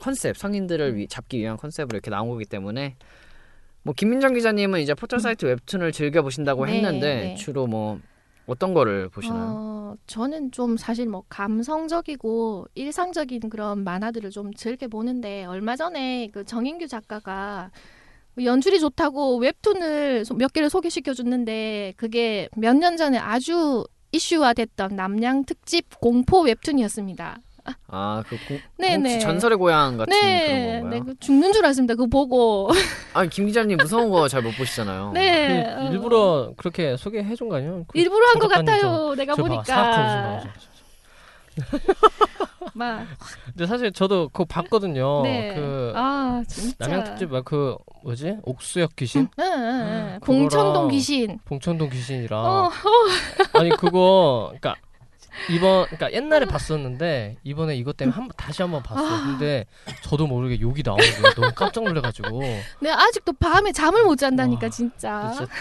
컨셉 0.00 0.36
성인들을 0.36 0.96
위- 0.96 1.08
잡기 1.08 1.38
위한 1.38 1.56
컨셉으로 1.56 1.96
이렇게 1.96 2.10
나온 2.10 2.28
거기 2.28 2.44
때문에 2.44 2.96
뭐 3.82 3.94
김민정 3.94 4.34
기자님은 4.34 4.80
이제 4.80 4.94
포털 4.94 5.20
사이트 5.20 5.46
웹툰을 5.46 5.92
즐겨 5.92 6.22
보신다고 6.22 6.66
네, 6.66 6.76
했는데 6.76 7.20
네. 7.20 7.34
주로 7.34 7.66
뭐 7.66 7.98
어떤 8.46 8.74
거를 8.74 9.08
보시나요? 9.08 9.54
어, 9.56 9.94
저는 10.06 10.50
좀 10.52 10.76
사실 10.76 11.06
뭐 11.08 11.22
감성적이고 11.28 12.66
일상적인 12.74 13.48
그런 13.50 13.84
만화들을 13.84 14.30
좀 14.30 14.52
즐겨 14.54 14.88
보는데 14.88 15.44
얼마 15.44 15.76
전에 15.76 16.28
그 16.32 16.44
정인규 16.44 16.86
작가가 16.88 17.70
연출이 18.42 18.80
좋다고 18.80 19.38
웹툰을 19.38 20.24
소- 20.24 20.34
몇 20.34 20.52
개를 20.52 20.70
소개시켜 20.70 21.12
줬는데 21.14 21.94
그게 21.96 22.48
몇 22.56 22.74
년 22.76 22.96
전에 22.96 23.18
아주 23.18 23.84
이슈화됐던 24.12 24.96
남양 24.96 25.44
특집 25.44 26.00
공포 26.00 26.40
웹툰이었습니다. 26.42 27.38
아그 27.88 28.36
네네. 28.78 28.96
혹시 29.14 29.20
전설의 29.20 29.58
고향 29.58 29.96
같은 29.98 30.10
네, 30.10 30.46
그런 30.46 30.90
네, 30.90 30.98
건가요? 30.98 31.04
그 31.14 31.20
죽는 31.20 31.52
줄 31.52 31.64
알았습니다. 31.64 31.94
그거 31.94 32.06
보고. 32.06 32.70
아니 33.14 33.28
김 33.28 33.46
기자님 33.46 33.76
무서운 33.76 34.10
거 34.10 34.26
잘 34.28 34.42
못 34.42 34.50
보시잖아요. 34.56 35.12
네. 35.12 35.62
그 35.76 35.82
어, 35.86 35.90
일부러 35.90 36.52
그렇게 36.56 36.96
소개해 36.96 37.34
준 37.36 37.48
거 37.48 37.56
아니에요? 37.56 37.84
그 37.86 37.98
일부러 37.98 38.26
한 38.28 38.38
것 38.40 38.48
같아요. 38.48 39.14
내가 39.14 39.34
저 39.36 39.42
봐, 39.44 39.62
사악한 39.64 39.92
보니까. 39.94 40.38
웃음 40.38 40.50
막, 42.74 43.06
근데 43.46 43.66
사실 43.66 43.92
저도 43.92 44.28
그거 44.28 44.44
봤거든요. 44.44 45.22
네. 45.22 45.54
그 45.54 45.92
아, 45.96 46.42
진짜. 46.46 46.86
남양 46.86 47.04
특집 47.04 47.30
막 47.30 47.44
그 47.44 47.76
뭐지? 48.04 48.36
옥수역 48.42 48.96
귀신? 48.96 49.28
응, 49.38 49.44
응, 49.44 50.10
응. 50.14 50.20
봉천동 50.22 50.88
귀신. 50.88 51.38
봉천동 51.44 51.88
귀신이랑 51.90 52.38
어, 52.44 52.70
아니 53.54 53.70
그거 53.70 54.52
그러니까 54.58 54.76
이번 55.48 55.86
그러니까 55.86 56.12
옛날에 56.12 56.44
봤었는데 56.46 57.38
이번에 57.44 57.76
이것 57.76 57.96
때문에 57.96 58.14
한번 58.14 58.32
다시 58.36 58.62
한번 58.62 58.82
봤어. 58.82 59.02
요 59.04 59.20
근데 59.24 59.64
저도 60.02 60.26
모르게 60.26 60.60
욕이 60.60 60.82
나오는 60.84 61.04
거예요. 61.04 61.32
너무 61.34 61.52
깜짝 61.54 61.84
놀래가지고 61.84 62.40
내가 62.80 63.02
아직도 63.02 63.32
밤에 63.34 63.72
잠을 63.72 64.04
못 64.04 64.16
잔다니까 64.16 64.66
와, 64.66 64.70
진짜. 64.70 65.32
진짜 65.36 65.52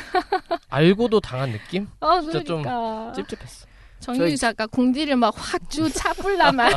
알고도 0.70 1.20
당한 1.22 1.52
느낌? 1.52 1.88
어, 2.02 2.22
진짜 2.22 2.44
좀 2.44 2.62
그러니까. 2.62 3.14
찝찝했어. 3.14 3.69
저희- 4.00 4.38
작가 4.38 4.66
궁디를 4.68 5.16
막 5.16 5.34
확 5.38 5.60
주 5.70 5.90
차불라만. 5.92 6.74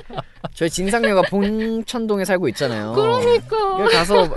저희 0.54 0.70
진상녀가 0.70 1.22
봉천동에 1.22 2.24
살고 2.24 2.48
있잖아요. 2.50 2.92
그러니까. 2.92 3.56
여기 3.80 3.94
가서 3.94 4.28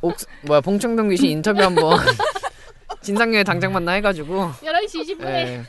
옥 0.00 0.14
뭐야 0.42 0.60
봉천동 0.60 1.08
귀신 1.08 1.30
인터뷰 1.30 1.62
한번 1.62 1.98
진상녀에 3.02 3.42
당장 3.44 3.72
만나 3.72 3.92
해가지고 3.92 4.50
11시 4.62 5.18
20분에. 5.18 5.26
예. 5.26 5.62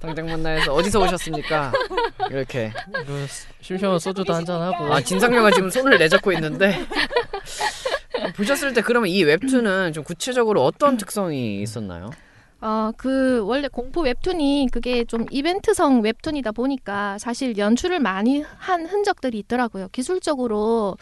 당장 0.00 0.26
만나 0.26 0.50
해서 0.50 0.72
어디서 0.74 1.00
오셨습니까? 1.00 1.72
이렇게 2.30 2.72
그 3.06 3.26
심심한 3.60 3.98
소주도 3.98 4.32
한잔 4.34 4.60
하고. 4.60 4.92
아 4.92 5.00
진상녀가 5.00 5.50
지금 5.50 5.70
손을 5.70 5.98
내잡고 5.98 6.32
있는데 6.32 6.86
보셨을 8.36 8.72
때 8.72 8.80
그러면 8.82 9.08
이 9.08 9.22
웹툰은 9.24 9.92
좀 9.92 10.04
구체적으로 10.04 10.64
어떤 10.64 10.96
특성이 10.96 11.62
있었나요? 11.62 12.10
어, 12.60 12.90
그 12.96 13.40
원래 13.44 13.68
공포 13.68 14.00
웹툰이 14.02 14.68
그게 14.72 15.04
좀 15.04 15.26
이벤트성 15.30 16.00
웹툰이다 16.02 16.52
보니까 16.52 17.18
사실 17.18 17.56
연출을 17.56 18.00
많이 18.00 18.42
한 18.58 18.86
흔적들이 18.86 19.38
있더라고요. 19.38 19.88
기술적으로 19.92 20.96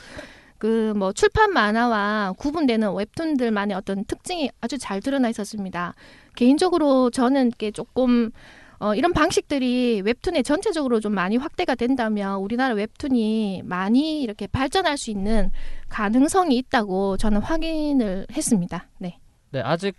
그 0.59 0.95
뭐 0.97 1.13
출판 1.13 1.53
만화와 1.53 2.35
구분되는 2.39 2.95
웹툰들만의 2.95 3.77
어떤 3.77 4.05
특징이 4.05 4.51
아주 4.61 4.79
잘 4.79 5.01
드러나 5.01 5.29
있었습니다. 5.29 5.95
개인적으로 6.35 7.11
저는 7.11 7.51
게 7.51 7.71
조금 7.71 8.31
어, 8.79 8.95
이런 8.95 9.15
방식들이 9.15 10.03
웹툰에 10.05 10.43
전체적으로 10.43 11.01
좀 11.01 11.15
많이 11.15 11.39
확대가 11.39 11.75
된다면 11.75 12.39
우리나라 12.41 12.75
웹툰이 12.75 13.63
많이 13.65 14.21
이렇게 14.21 14.47
발전할 14.47 14.99
수 14.99 15.11
있는 15.11 15.51
가능성이 15.89 16.57
있다고 16.59 17.17
저는 17.17 17.41
확인을 17.41 18.27
했습니다. 18.33 18.89
네. 18.99 19.19
네, 19.53 19.61
아직 19.63 19.95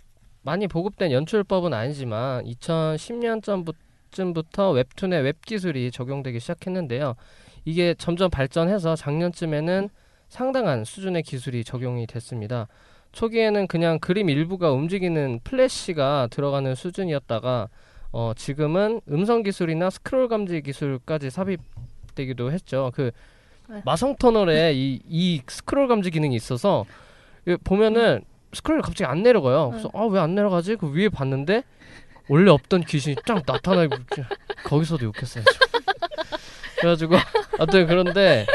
많이 0.48 0.66
보급된 0.66 1.12
연출법은 1.12 1.74
아니지만 1.74 2.42
2010년 2.46 3.42
전쯤부터 3.42 4.70
웹툰의 4.70 5.20
웹 5.20 5.42
기술이 5.42 5.90
적용되기 5.90 6.40
시작했는데요. 6.40 7.16
이게 7.66 7.94
점점 7.98 8.30
발전해서 8.30 8.96
작년쯤에는 8.96 9.90
상당한 10.30 10.84
수준의 10.84 11.24
기술이 11.24 11.64
적용이 11.64 12.06
됐습니다. 12.06 12.66
초기에는 13.12 13.66
그냥 13.66 13.98
그림 13.98 14.30
일부가 14.30 14.72
움직이는 14.72 15.40
플래시가 15.44 16.28
들어가는 16.30 16.74
수준이었다가 16.74 17.68
어, 18.12 18.32
지금은 18.34 19.02
음성 19.10 19.42
기술이나 19.42 19.90
스크롤 19.90 20.28
감지 20.28 20.62
기술까지 20.62 21.28
삽입되기도 21.28 22.52
했죠. 22.52 22.90
그 22.94 23.10
네. 23.68 23.82
마성 23.84 24.16
터널에 24.16 24.72
이, 24.72 24.98
이 25.06 25.42
스크롤 25.46 25.88
감지 25.88 26.10
기능이 26.10 26.34
있어서 26.36 26.86
이 27.46 27.54
보면은 27.62 28.24
스크롤이 28.52 28.82
갑자기 28.82 29.04
안 29.10 29.22
내려가요. 29.22 29.70
그래서 29.70 29.90
아 29.94 30.06
왜 30.06 30.18
안 30.20 30.34
내려가지? 30.34 30.76
그 30.76 30.92
위에 30.92 31.08
봤는데 31.08 31.64
원래 32.28 32.50
없던 32.50 32.82
귀신이 32.82 33.16
쫙 33.26 33.42
나타나고 33.46 33.96
거기서도 34.64 35.04
욕했어요. 35.06 35.44
저. 35.44 35.50
그래가지고 36.80 37.16
아무튼 37.58 37.86
그런데 37.86 38.46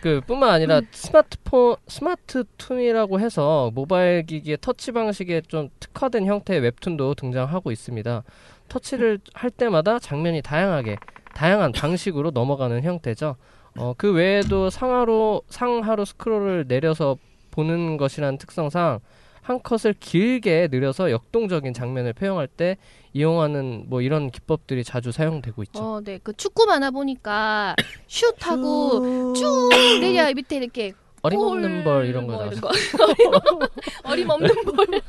그 0.00 0.20
뿐만 0.20 0.50
아니라 0.50 0.80
스마트폰 0.92 1.76
스마트툰이라고 1.88 3.18
해서 3.20 3.70
모바일 3.74 4.24
기기의 4.24 4.58
터치 4.60 4.92
방식에 4.92 5.40
좀 5.48 5.68
특화된 5.80 6.26
형태의 6.26 6.60
웹툰도 6.60 7.14
등장하고 7.14 7.72
있습니다. 7.72 8.22
터치를 8.68 9.18
할 9.34 9.50
때마다 9.50 9.98
장면이 9.98 10.42
다양하게 10.42 10.96
다양한 11.34 11.72
방식으로 11.72 12.30
넘어가는 12.30 12.82
형태죠. 12.82 13.36
어, 13.78 13.94
그 13.96 14.12
외에도 14.12 14.70
상하로 14.70 15.42
상하로 15.48 16.04
스크롤을 16.04 16.66
내려서 16.68 17.16
보는 17.56 17.96
것이라는 17.96 18.36
특성상 18.38 19.00
한 19.40 19.62
컷을 19.62 19.94
길게 19.98 20.68
늘려서 20.70 21.10
역동적인 21.10 21.72
장면을 21.72 22.12
표현할 22.12 22.48
때 22.48 22.76
이용하는 23.14 23.84
뭐 23.88 24.02
이런 24.02 24.30
기법들이 24.30 24.84
자주 24.84 25.10
사용되고 25.10 25.62
있죠. 25.64 25.82
어, 25.82 26.00
네. 26.04 26.18
그 26.22 26.34
축구 26.36 26.66
만화 26.66 26.90
보니까 26.90 27.74
슛하고 28.08 29.32
쭉 29.32 29.70
내려 30.00 30.32
밑에 30.34 30.56
이렇게 30.56 30.92
어림없는 31.22 31.84
골벌 31.84 32.06
이런 32.06 32.26
뭐거 32.26 32.44
나와서 32.44 32.60
거. 32.60 32.70
어림없는 34.04 34.50
벌. 34.76 34.86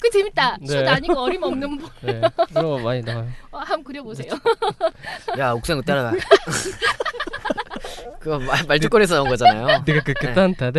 그 0.00 0.10
재밌다. 0.10 0.58
네. 0.60 0.66
슛 0.66 0.86
아니고 0.86 1.18
어림없는 1.18 1.78
벌. 1.78 1.90
네, 2.02 2.20
그런 2.50 2.64
거 2.64 2.78
많이 2.78 3.02
나와요. 3.02 3.28
어, 3.50 3.58
한번 3.58 3.84
그려보세요. 3.84 4.32
야 5.38 5.52
옥상 5.52 5.82
따라가. 5.82 6.12
그거 8.20 8.38
말, 8.38 8.64
말죽거리에서 8.66 9.16
나온 9.16 9.28
거잖아요. 9.28 9.82
내가 9.84 10.02
그렇게 10.02 10.32
따뜻하 10.34 10.70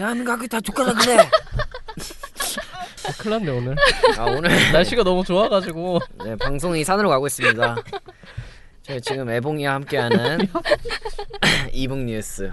대? 0.00 0.04
대한민국 0.04 0.32
학교 0.32 0.46
다 0.46 0.60
그래. 0.94 1.18
어, 1.18 3.12
큰일 3.18 3.38
났네 3.38 3.50
오늘. 3.50 3.76
아 4.16 4.24
오늘 4.24 4.50
날씨가 4.72 5.04
너무 5.04 5.24
좋아가지고 5.24 6.00
네, 6.24 6.36
방송이 6.36 6.82
산으로 6.84 7.10
가고 7.10 7.26
있습니다. 7.26 7.76
저희 8.82 9.00
지금 9.02 9.28
애봉이와 9.28 9.74
함께하는 9.74 10.48
이북 11.72 11.98
뉴스. 11.98 12.50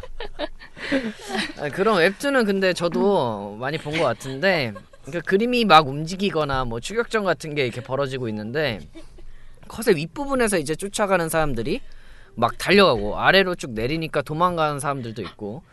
아, 1.60 1.70
그런 1.70 1.98
웹툰은 2.00 2.46
근데 2.46 2.74
저도 2.74 3.56
많이 3.60 3.78
본 3.78 3.94
것 3.98 4.04
같은데 4.04 4.74
그러니까 5.06 5.22
그림이 5.30 5.64
막 5.66 5.88
움직이거나 5.88 6.66
뭐 6.66 6.82
추격전 6.82 7.24
같은 7.24 7.56
게 7.56 7.64
이렇게 7.66 7.82
벌어지고 7.82 8.28
있는데 8.28 8.82
컷의 9.70 9.96
윗부분에서 9.96 10.58
이제 10.58 10.76
쫓아가는 10.76 11.28
사람들이 11.30 11.82
막 12.36 12.58
달려가고 12.58 13.18
아래로 13.18 13.56
쭉 13.56 13.72
내리니까 13.72 14.22
도망가는 14.22 14.80
사람들도 14.80 15.22
있고 15.24 15.64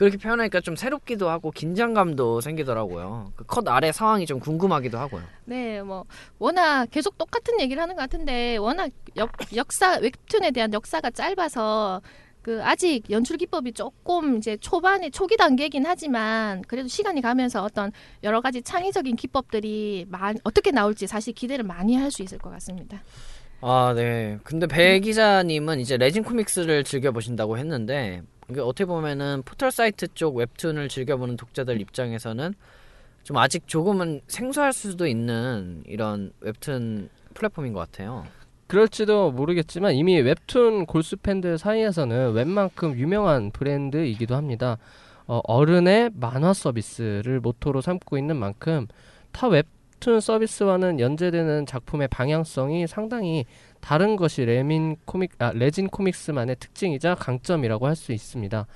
그렇게 0.00 0.16
표현하니까 0.16 0.60
좀 0.62 0.76
새롭기도 0.76 1.28
하고 1.28 1.50
긴장감도 1.50 2.40
생기더라고요. 2.40 3.32
그 3.36 3.44
컷 3.44 3.68
아래 3.68 3.92
상황이 3.92 4.24
좀 4.24 4.40
궁금하기도 4.40 4.96
하고요. 4.98 5.22
네, 5.44 5.82
뭐 5.82 6.04
워낙 6.38 6.86
계속 6.90 7.18
똑같은 7.18 7.60
얘기를 7.60 7.82
하는 7.82 7.94
것 7.96 8.00
같은데 8.00 8.56
워낙 8.56 8.90
역, 9.16 9.30
역사 9.54 9.98
웹툰에 9.98 10.52
대한 10.52 10.72
역사가 10.72 11.10
짧아서 11.10 12.00
그 12.40 12.64
아직 12.64 13.02
연출 13.10 13.36
기법이 13.36 13.72
조금 13.72 14.38
이제 14.38 14.56
초반에 14.56 15.10
초기 15.10 15.36
단계이긴 15.36 15.84
하지만 15.84 16.62
그래도 16.66 16.88
시간이 16.88 17.20
가면서 17.20 17.62
어떤 17.62 17.92
여러 18.22 18.40
가지 18.40 18.62
창의적인 18.62 19.16
기법들이 19.16 20.06
많, 20.08 20.36
어떻게 20.44 20.70
나올지 20.70 21.06
사실 21.06 21.34
기대를 21.34 21.64
많이 21.64 21.96
할 21.96 22.10
수 22.10 22.22
있을 22.22 22.38
것 22.38 22.48
같습니다. 22.50 23.02
아, 23.60 23.92
네. 23.94 24.38
근데 24.42 24.66
배 24.66 25.00
기자님은 25.00 25.80
이제 25.80 25.98
레진 25.98 26.22
코믹스를 26.22 26.82
즐겨 26.84 27.12
보신다고 27.12 27.58
했는데, 27.58 28.22
이게 28.50 28.60
어떻게 28.60 28.84
보면은 28.84 29.42
포털 29.44 29.70
사이트 29.70 30.08
쪽 30.14 30.36
웹툰을 30.36 30.88
즐겨보는 30.88 31.36
독자들 31.36 31.80
입장에서는 31.80 32.54
좀 33.22 33.36
아직 33.36 33.68
조금은 33.68 34.22
생소할 34.26 34.72
수도 34.72 35.06
있는 35.06 35.82
이런 35.86 36.32
웹툰 36.40 37.10
플랫폼인 37.34 37.72
것 37.72 37.80
같아요. 37.80 38.26
그럴지도 38.66 39.32
모르겠지만 39.32 39.94
이미 39.94 40.20
웹툰 40.20 40.86
골수 40.86 41.16
팬들 41.18 41.58
사이에서는 41.58 42.32
웬만큼 42.32 42.98
유명한 42.98 43.50
브랜드이기도 43.50 44.34
합니다. 44.36 44.78
어, 45.26 45.40
어른의 45.44 46.10
만화 46.14 46.52
서비스를 46.52 47.40
모토로 47.40 47.80
삼고 47.80 48.18
있는 48.18 48.36
만큼 48.36 48.88
타 49.32 49.48
웹툰 49.48 50.20
서비스와는 50.20 50.98
연재되는 50.98 51.66
작품의 51.66 52.08
방향성이 52.08 52.86
상당히 52.86 53.44
다른 53.80 54.16
것이 54.16 54.44
레민 54.44 54.96
코믹 55.04 55.32
아, 55.38 55.52
레진 55.54 55.88
코믹스만의 55.88 56.56
특징이자 56.60 57.14
강점이라고 57.16 57.86
할 57.86 57.96
수 57.96 58.12
있습니다. 58.12 58.66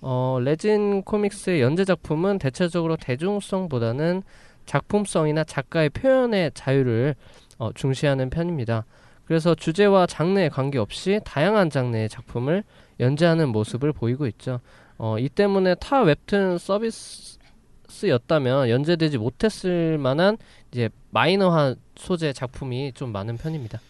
어, 0.00 0.38
레진 0.40 1.02
코믹스의 1.02 1.60
연재 1.60 1.84
작품은 1.84 2.38
대체적으로 2.38 2.96
대중성보다는 2.96 4.22
작품성이나 4.66 5.44
작가의 5.44 5.90
표현의 5.90 6.52
자유를 6.54 7.14
어, 7.58 7.70
중시하는 7.72 8.30
편입니다. 8.30 8.84
그래서 9.24 9.54
주제와 9.54 10.06
장르에 10.06 10.48
관계없이 10.48 11.20
다양한 11.24 11.70
장르의 11.70 12.08
작품을 12.08 12.64
연재하는 12.98 13.50
모습을 13.50 13.92
보이고 13.92 14.26
있죠. 14.26 14.58
어, 14.98 15.16
이 15.18 15.28
때문에 15.28 15.76
타 15.76 16.02
웹툰 16.02 16.58
서비스였다면 16.58 18.68
연재되지 18.68 19.18
못했을 19.18 19.96
만한 19.98 20.36
이제 20.72 20.88
마이너한 21.10 21.76
소재 21.96 22.32
작품이 22.32 22.92
좀 22.94 23.12
많은 23.12 23.36
편입니다. 23.36 23.80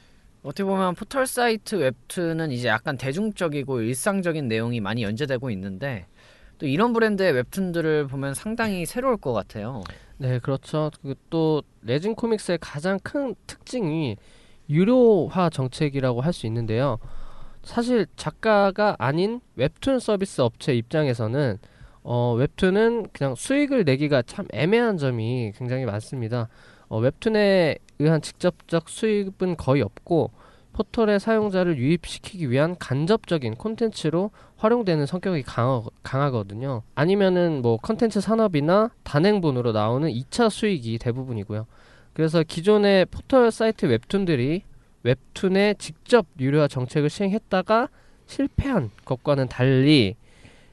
어떻게 0.42 0.64
보면 0.64 0.94
포털 0.94 1.26
사이트 1.26 1.76
웹툰은 1.76 2.50
이제 2.50 2.68
약간 2.68 2.96
대중적이고 2.96 3.80
일상적인 3.82 4.48
내용이 4.48 4.80
많이 4.80 5.02
연재되고 5.02 5.50
있는데, 5.50 6.06
또 6.58 6.66
이런 6.66 6.92
브랜드의 6.92 7.32
웹툰들을 7.32 8.08
보면 8.08 8.34
상당히 8.34 8.84
새로울 8.86 9.16
것 9.16 9.32
같아요. 9.32 9.82
네, 10.18 10.38
그렇죠. 10.38 10.90
그또 11.02 11.62
레진 11.82 12.14
코믹스의 12.14 12.58
가장 12.60 12.98
큰 13.02 13.34
특징이 13.46 14.16
유료화 14.68 15.50
정책이라고 15.50 16.20
할 16.20 16.32
수 16.32 16.46
있는데요. 16.46 16.98
사실 17.62 18.06
작가가 18.16 18.96
아닌 18.98 19.40
웹툰 19.56 20.00
서비스 20.00 20.40
업체 20.40 20.74
입장에서는 20.74 21.58
어, 22.04 22.34
웹툰은 22.34 23.08
그냥 23.12 23.36
수익을 23.36 23.84
내기가 23.84 24.22
참 24.22 24.46
애매한 24.52 24.98
점이 24.98 25.52
굉장히 25.56 25.84
많습니다. 25.84 26.48
어, 26.92 26.98
웹툰에 26.98 27.78
의한 28.00 28.20
직접적 28.20 28.90
수익은 28.90 29.56
거의 29.56 29.80
없고 29.80 30.30
포털의 30.74 31.20
사용자를 31.20 31.78
유입시키기 31.78 32.50
위한 32.50 32.76
간접적인 32.78 33.54
콘텐츠로 33.54 34.30
활용되는 34.58 35.06
성격이 35.06 35.42
강하, 35.42 35.82
강하거든요. 36.02 36.82
아니면은 36.94 37.62
뭐 37.62 37.78
컨텐츠 37.78 38.20
산업이나 38.20 38.90
단행본으로 39.04 39.72
나오는 39.72 40.06
2차 40.10 40.50
수익이 40.50 40.98
대부분이고요. 40.98 41.66
그래서 42.12 42.42
기존의 42.42 43.06
포털 43.06 43.50
사이트 43.50 43.86
웹툰들이 43.86 44.62
웹툰의 45.02 45.76
직접 45.76 46.26
유료화 46.38 46.68
정책을 46.68 47.08
시행했다가 47.08 47.88
실패한 48.26 48.90
것과는 49.06 49.48
달리 49.48 50.16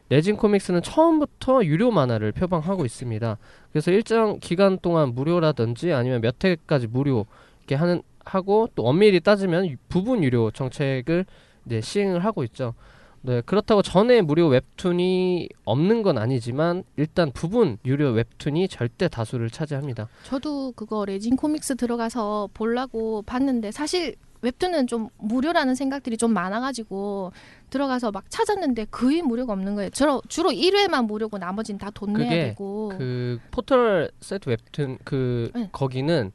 레진 0.10 0.36
코믹스는 0.38 0.82
처음부터 0.82 1.64
유료 1.66 1.92
만화를 1.92 2.32
표방하고 2.32 2.86
있습니다. 2.86 3.38
그래서 3.72 3.92
일정 3.92 4.40
기간 4.40 4.80
동안 4.80 5.14
무료라든지 5.14 5.94
아니면 5.94 6.22
몇 6.22 6.44
회까지 6.44 6.88
무료 6.88 7.26
이렇게 7.60 7.76
하는 7.76 8.02
하고 8.26 8.68
또 8.76 8.86
엄밀히 8.88 9.20
따지면 9.20 9.68
유- 9.68 9.76
부분 9.88 10.24
유료 10.24 10.52
정책을 10.52 11.26
네, 11.64 11.82
시행을 11.82 12.26
하고 12.26 12.44
있죠. 12.44 12.74
네, 13.22 13.42
그렇다고 13.46 13.82
전에 13.82 14.22
무료 14.22 14.48
웹툰이 14.48 15.50
없는 15.66 16.04
건 16.04 16.18
아니지만 16.18 16.84
일단 16.96 17.32
부분 17.32 17.78
유료 17.86 18.12
웹툰이 18.12 18.68
절대 18.70 19.08
다수를 19.08 19.50
차지합니다. 19.50 20.08
저도 20.24 20.72
그거 20.72 21.06
레진 21.06 21.36
코믹스 21.36 21.76
들어가서 21.76 22.50
보려고 22.54 23.22
봤는데 23.24 23.72
사실 23.72 24.16
웹툰은 24.42 24.88
좀 24.88 25.10
무료라는 25.18 25.76
생각들이 25.76 26.16
좀 26.16 26.32
많아가지고 26.34 27.34
들어가서 27.70 28.12
막 28.12 28.26
찾았는데 28.30 28.86
거의 28.92 29.22
무료가 29.22 29.54
없는 29.54 29.76
거예요. 29.76 29.90
주로 29.92 30.22
주로 30.28 30.50
1회만 30.52 31.06
무료고 31.06 31.38
나머지는 31.38 31.78
다 31.80 31.90
돈 31.92 32.14
내야 32.14 32.30
되고. 32.30 32.90
그 32.98 33.40
포털 33.52 34.12
사이트 34.22 34.50
웹툰 34.50 35.00
그 35.04 35.52
네. 35.56 35.70
거기는 35.72 36.32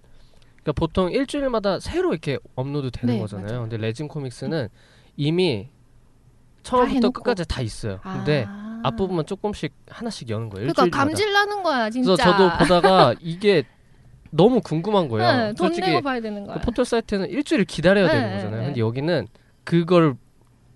그러니까 0.63 0.73
보통 0.73 1.11
일주일마다 1.13 1.81
새로 1.81 2.13
이렇게 2.13 2.39
업로드 2.55 2.91
되는 2.91 3.15
네, 3.15 3.21
거잖아요. 3.21 3.47
맞아요. 3.47 3.61
근데 3.63 3.77
레진 3.77 4.09
코믹스는 4.09 4.69
이미 5.17 5.69
처음부터 6.63 6.95
해놓고. 6.95 7.13
끝까지 7.13 7.47
다 7.47 7.61
있어요. 7.61 8.01
근데 8.03 8.45
아. 8.49 8.81
앞부분만 8.85 9.27
조금씩 9.27 9.73
하나씩 9.89 10.29
여는 10.31 10.49
거예요. 10.51 10.69
그러니까 10.73 10.85
일주일마다. 10.85 11.05
감질 11.07 11.33
나는 11.33 11.63
거야 11.63 11.91
진짜. 11.91 12.15
그래서 12.15 12.31
저도 12.31 12.59
보다가 12.59 13.15
이게 13.21 13.65
너무 14.31 14.61
궁금한 14.61 15.09
거예요. 15.09 15.37
네, 15.49 15.53
돈 15.55 15.71
내고 15.73 16.01
봐야 16.01 16.21
되는 16.21 16.45
거야. 16.45 16.57
그 16.59 16.63
포털 16.63 16.85
사이트는 16.85 17.29
일주일 17.31 17.65
기다려야 17.65 18.07
네, 18.09 18.13
되는 18.13 18.29
네, 18.31 18.35
거잖아요. 18.37 18.61
네. 18.61 18.67
근데 18.67 18.81
여기는 18.81 19.29
그걸 19.65 20.17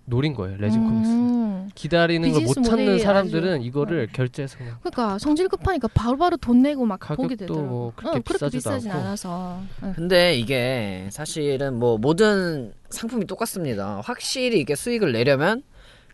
노린 0.09 0.35
거예요. 0.35 0.57
레진 0.59 0.83
코믹스. 0.85 1.11
음. 1.13 1.69
기다리는 1.75 2.33
걸 2.33 2.43
못 2.43 2.55
참는 2.63 2.99
사람들은 2.99 3.57
아주- 3.59 3.65
이거를 3.67 4.09
결제해서 4.13 4.57
그냥 4.59 4.77
그러니까 4.81 5.19
성질 5.19 5.49
급하니까 5.49 5.89
바로바로 5.89 6.37
돈 6.39 6.63
내고 6.63 6.85
막 6.87 6.99
보게 6.99 7.09
가격도 7.15 7.37
되더라고. 7.37 7.67
뭐 7.67 7.93
그렇게 7.95 8.19
어, 8.19 8.21
그렇게 8.23 8.33
비싸지도 8.33 8.59
비싸진 8.59 8.91
않고. 8.91 9.01
않아서. 9.07 9.61
응. 9.83 9.93
근데 9.95 10.35
이게 10.35 11.09
사실은 11.11 11.75
뭐 11.79 11.99
모든 11.99 12.73
상품이 12.91 13.27
똑같습니다. 13.27 14.01
확실히 14.03 14.61
이게 14.61 14.75
수익을 14.75 15.13
내려면 15.13 15.63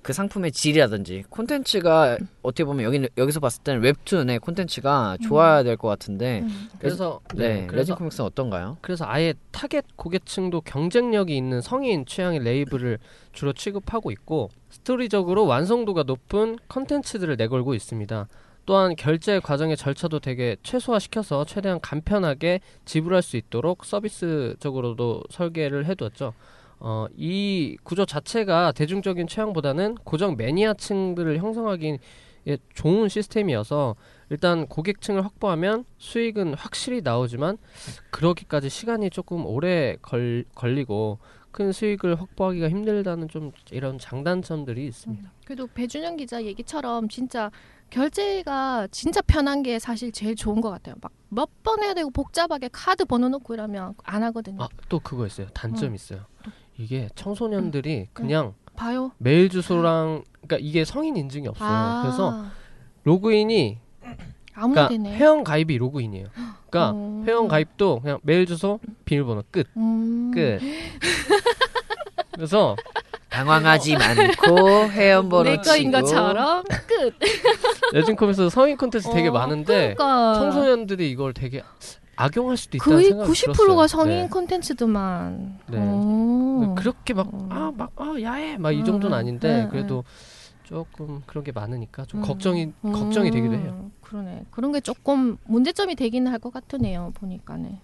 그 0.04 0.12
상품의 0.12 0.52
질이라든지 0.52 1.24
콘텐츠가 1.30 2.18
어떻게 2.42 2.64
보면 2.64 2.84
여기 2.84 3.08
여기서 3.16 3.40
봤을 3.40 3.62
때는 3.64 3.80
웹툰의 3.80 4.38
콘텐츠가 4.38 5.16
좋아야 5.26 5.62
될 5.64 5.76
것 5.78 5.88
같은데 5.88 6.40
음. 6.42 6.68
그래서 6.78 7.20
네, 7.34 7.42
네, 7.42 7.54
레진 7.54 7.66
그래서 7.68 7.94
코믹스는 7.96 8.26
어떤가요? 8.26 8.76
그래서 8.82 9.06
아예 9.08 9.32
타겟 9.50 9.82
고객층도 9.96 10.60
경쟁력이 10.60 11.34
있는 11.36 11.60
성인 11.62 12.04
취향의 12.04 12.44
레이블을 12.44 12.98
주로 13.32 13.52
취급하고 13.54 14.10
있고 14.12 14.50
스토리적으로 14.70 15.46
완성도가 15.46 16.02
높은 16.04 16.58
컨텐츠들을 16.68 17.34
내걸고 17.36 17.74
있습니다. 17.74 18.28
또한 18.66 18.94
결제 18.96 19.40
과정의 19.40 19.76
절차도 19.76 20.20
되게 20.20 20.56
최소화시켜서 20.62 21.44
최대한 21.44 21.80
간편하게 21.80 22.60
지불할 22.84 23.22
수 23.22 23.36
있도록 23.36 23.84
서비스적으로도 23.84 25.24
설계를 25.30 25.86
해두었죠. 25.86 26.34
어, 26.86 27.06
이 27.16 27.78
구조 27.82 28.04
자체가 28.04 28.72
대중적인 28.72 29.26
취향보다는 29.26 29.94
고정 30.04 30.36
매니아층들을 30.36 31.38
형성하기 31.38 31.98
에 32.46 32.58
좋은 32.74 33.08
시스템이어서 33.08 33.96
일단 34.28 34.66
고객층을 34.66 35.24
확보하면 35.24 35.86
수익은 35.96 36.52
확실히 36.52 37.00
나오지만 37.00 37.56
그러기까지 38.10 38.68
시간이 38.68 39.08
조금 39.08 39.46
오래 39.46 39.96
걸, 40.02 40.44
걸리고 40.54 41.20
큰 41.52 41.72
수익을 41.72 42.20
확보하기가 42.20 42.68
힘들다는 42.68 43.28
좀 43.28 43.50
이런 43.70 43.98
장단점들이 43.98 44.86
있습니다. 44.86 45.32
그래도 45.46 45.66
배준영 45.68 46.16
기자 46.18 46.44
얘기처럼 46.44 47.08
진짜 47.08 47.50
결제가 47.88 48.88
진짜 48.90 49.22
편한 49.22 49.62
게 49.62 49.78
사실 49.78 50.12
제일 50.12 50.36
좋은 50.36 50.60
것 50.60 50.68
같아요. 50.68 50.96
막 51.00 51.12
몇 51.30 51.48
번 51.64 51.82
해야 51.82 51.94
되고 51.94 52.10
복잡하게 52.10 52.68
카드 52.70 53.04
번호 53.06 53.28
넣고 53.30 53.54
이러면 53.54 53.94
안 54.04 54.22
하거든요. 54.24 54.62
아 54.62 54.68
또 54.90 55.00
그거 55.00 55.26
있어요. 55.26 55.48
단점 55.54 55.88
음. 55.88 55.94
있어요. 55.94 56.26
이게 56.76 57.08
청소년들이 57.14 58.08
그냥 58.12 58.54
봐요. 58.76 59.12
메일 59.18 59.48
주소랑 59.48 60.24
그러니까 60.42 60.58
이게 60.60 60.84
성인 60.84 61.16
인증이 61.16 61.48
없어요. 61.48 61.68
아, 61.68 62.02
그래서 62.02 62.44
로그인이 63.04 63.78
아무나 64.54 64.86
그러니까 64.86 64.88
되네. 64.88 65.16
회원 65.16 65.44
가입이 65.44 65.78
로그인이에요. 65.78 66.26
그러니까 66.68 66.92
음. 66.92 67.24
회원 67.26 67.48
가입도 67.48 68.00
그냥 68.00 68.18
메일 68.22 68.46
주소, 68.46 68.80
비밀번호 69.04 69.44
끝. 69.50 69.66
음. 69.76 70.30
끝. 70.32 70.60
그래서 72.32 72.76
당황하지 73.30 73.96
않고 73.96 74.90
회원번호 74.90 75.50
내 75.50 75.56
거인 75.56 75.90
치고 75.90 75.92
것처럼 75.92 76.64
끝. 76.86 77.14
레진컴에서 77.92 78.48
성인 78.48 78.76
콘텐츠 78.76 79.10
되게 79.10 79.28
어, 79.28 79.32
많은데 79.32 79.94
그러니까 79.94 80.34
청소년들이 80.34 81.10
이걸 81.10 81.32
되게 81.32 81.62
악용할 82.16 82.56
수도 82.56 82.76
있다는 82.76 82.96
거의 82.96 83.08
생각이 83.08 83.30
90%가 83.32 83.54
들었어요. 83.56 83.86
성인 83.86 84.16
네. 84.22 84.28
콘텐츠도만. 84.28 85.58
네. 85.68 85.78
오. 85.78 86.74
그렇게 86.76 87.14
막 87.14 87.28
어. 87.32 87.46
아막 87.50 87.92
아 87.96 88.14
야해 88.22 88.56
막이 88.58 88.80
음, 88.80 88.84
정도는 88.84 89.16
음, 89.16 89.18
아닌데 89.18 89.62
음, 89.64 89.68
그래도 89.70 90.04
조금 90.64 91.22
그런 91.26 91.44
게 91.44 91.52
많으니까 91.52 92.04
좀 92.06 92.20
음. 92.20 92.22
걱정이 92.26 92.72
걱정이 92.82 93.30
되기도 93.30 93.54
해요. 93.54 93.80
음, 93.82 93.92
그러네. 94.00 94.44
그런 94.50 94.72
게 94.72 94.80
조금 94.80 95.36
문제점이 95.44 95.94
되기는 95.96 96.30
할 96.30 96.38
것 96.38 96.52
같으네요. 96.52 97.12
보니까는. 97.14 97.78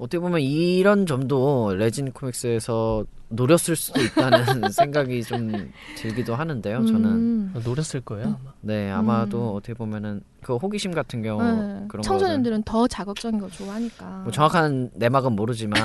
어떻게 0.00 0.18
보면 0.18 0.40
이런 0.40 1.04
점도 1.04 1.74
레진 1.76 2.10
코믹스에서 2.10 3.04
노렸을 3.28 3.76
수도 3.76 4.00
있다는 4.00 4.70
생각이 4.72 5.22
좀 5.22 5.70
들기도 5.96 6.34
하는데요. 6.34 6.86
저는 6.86 7.04
음. 7.04 7.54
노렸을 7.62 8.00
거예요. 8.00 8.28
아마. 8.28 8.52
네 8.62 8.90
아마도 8.90 9.52
음. 9.52 9.56
어떻게 9.56 9.74
보면은 9.74 10.22
그 10.42 10.56
호기심 10.56 10.92
같은 10.92 11.22
경우 11.22 11.42
네. 11.42 11.50
그런 11.50 11.88
거를 11.88 12.02
청소년들은 12.02 12.62
더 12.62 12.88
자극적인 12.88 13.38
걸 13.40 13.50
좋아하니까. 13.50 14.06
뭐 14.24 14.32
정확한 14.32 14.90
내막은 14.94 15.32
모르지만 15.36 15.78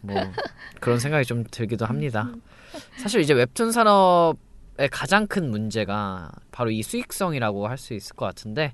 뭐 0.00 0.16
그런 0.80 0.98
생각이 0.98 1.26
좀 1.26 1.44
들기도 1.50 1.84
합니다. 1.84 2.30
사실 2.96 3.20
이제 3.20 3.34
웹툰 3.34 3.70
산업의 3.70 4.88
가장 4.90 5.26
큰 5.26 5.50
문제가 5.50 6.32
바로 6.50 6.70
이 6.70 6.82
수익성이라고 6.82 7.68
할 7.68 7.76
수 7.76 7.92
있을 7.92 8.16
것 8.16 8.24
같은데 8.24 8.72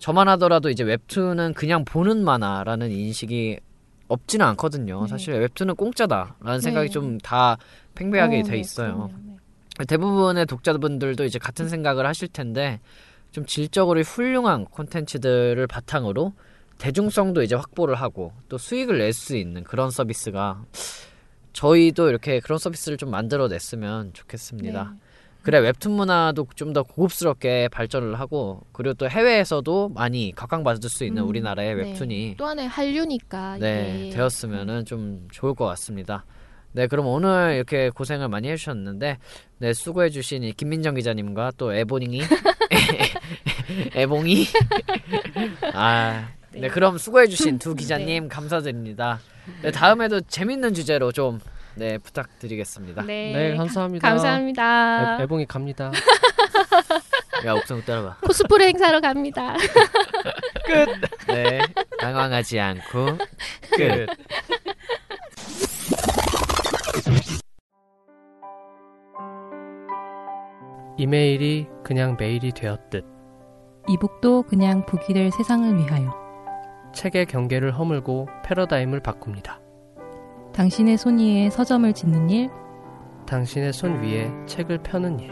저만 0.00 0.28
하더라도 0.30 0.70
이제 0.70 0.82
웹툰은 0.82 1.54
그냥 1.54 1.84
보는 1.84 2.24
만화라는 2.24 2.90
인식이 2.90 3.60
없지는 4.08 4.44
않거든요. 4.46 5.02
네. 5.02 5.08
사실 5.08 5.34
웹툰은 5.34 5.76
공짜다라는 5.76 6.60
생각이 6.60 6.88
네. 6.88 6.92
좀다 6.92 7.58
팽배하게 7.94 8.40
어, 8.40 8.42
돼 8.42 8.50
네, 8.52 8.58
있어요. 8.58 9.10
네. 9.78 9.84
대부분의 9.86 10.46
독자분들도 10.46 11.24
이제 11.24 11.38
같은 11.38 11.68
생각을 11.68 12.06
하실 12.06 12.28
텐데 12.28 12.80
좀 13.30 13.46
질적으로 13.46 14.00
훌륭한 14.00 14.64
콘텐츠들을 14.64 15.64
바탕으로 15.66 16.32
대중성도 16.78 17.42
이제 17.42 17.54
확보를 17.54 17.94
하고 17.96 18.32
또 18.48 18.58
수익을 18.58 18.98
낼 18.98 19.12
수 19.12 19.36
있는 19.36 19.64
그런 19.64 19.90
서비스가 19.90 20.64
저희도 21.52 22.08
이렇게 22.08 22.40
그런 22.40 22.58
서비스를 22.58 22.98
좀 22.98 23.10
만들어냈으면 23.10 24.12
좋겠습니다. 24.12 24.84
네. 24.84 25.07
그래 25.48 25.60
웹툰 25.60 25.92
문화도 25.92 26.46
좀 26.54 26.74
더 26.74 26.82
고급스럽게 26.82 27.68
발전을 27.68 28.20
하고 28.20 28.66
그리고 28.72 28.92
또 28.92 29.08
해외에서도 29.08 29.88
많이 29.94 30.32
각광받을 30.36 30.90
수 30.90 31.06
있는 31.06 31.22
음, 31.22 31.28
우리나라의 31.28 31.74
네. 31.74 31.82
웹툰이 31.82 32.34
또 32.36 32.44
하나의 32.44 32.68
한류니까 32.68 33.56
네, 33.58 34.08
이게 34.08 34.16
되었으면은 34.16 34.84
좀 34.84 35.26
좋을 35.32 35.54
것 35.54 35.64
같습니다. 35.64 36.26
네, 36.72 36.86
그럼 36.86 37.06
오늘 37.06 37.54
이렇게 37.56 37.88
고생을 37.88 38.28
많이 38.28 38.50
해주셨는데, 38.50 39.16
네, 39.60 39.72
수고해주신 39.72 40.42
이 40.42 40.52
김민정 40.52 40.94
기자님과 40.94 41.52
또 41.56 41.72
에보닝이, 41.72 42.20
에봉이, 43.96 44.44
아, 45.72 46.28
네, 46.52 46.68
그럼 46.68 46.98
수고해주신 46.98 47.58
두 47.58 47.74
기자님 47.74 48.28
감사드립니다. 48.28 49.20
네, 49.62 49.70
다음에도 49.70 50.20
재밌는 50.20 50.74
주제로 50.74 51.10
좀, 51.10 51.40
네, 51.78 51.98
부탁드리겠습니다. 51.98 53.02
네, 53.02 53.32
네, 53.32 53.56
감사합니다. 53.56 54.08
감사합니다. 54.08 55.18
애, 55.18 55.22
애봉이 55.22 55.46
갑니다. 55.46 55.92
야, 57.46 57.54
옥성 57.54 57.82
따라봐. 57.82 58.16
코스프레 58.22 58.66
행사로 58.68 59.00
갑니다. 59.00 59.54
네, 61.28 61.60
당황하지 62.00 62.58
않고, 62.58 63.18
끝. 63.76 64.06
이메일이 70.96 71.68
그냥 71.84 72.16
메일이 72.18 72.50
되었듯 72.50 73.04
이북도 73.88 74.42
그냥 74.42 74.84
북이 74.84 75.14
될 75.14 75.30
세상을 75.30 75.78
위하여 75.78 76.12
책의 76.92 77.26
경계를 77.26 77.70
허물고 77.78 78.28
패러다임을 78.44 79.00
바꿉니다. 79.00 79.60
당신의 80.58 80.98
손 80.98 81.20
위에 81.20 81.50
서점을 81.50 81.92
짓는 81.92 82.30
일, 82.30 82.50
당신의 83.28 83.72
손 83.72 84.02
위에 84.02 84.28
책을 84.46 84.82
펴는 84.82 85.20
일. 85.20 85.30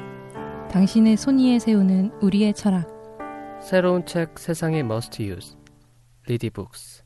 당신의 0.70 1.16
손 1.16 1.40
위에 1.40 1.58
세우는 1.58 2.12
우리의 2.22 2.54
철학. 2.54 2.86
새로운 3.60 4.06
책 4.06 4.38
세상의 4.38 4.82
must 4.82 5.20
use. 5.20 5.56
리디북스. 6.28 7.02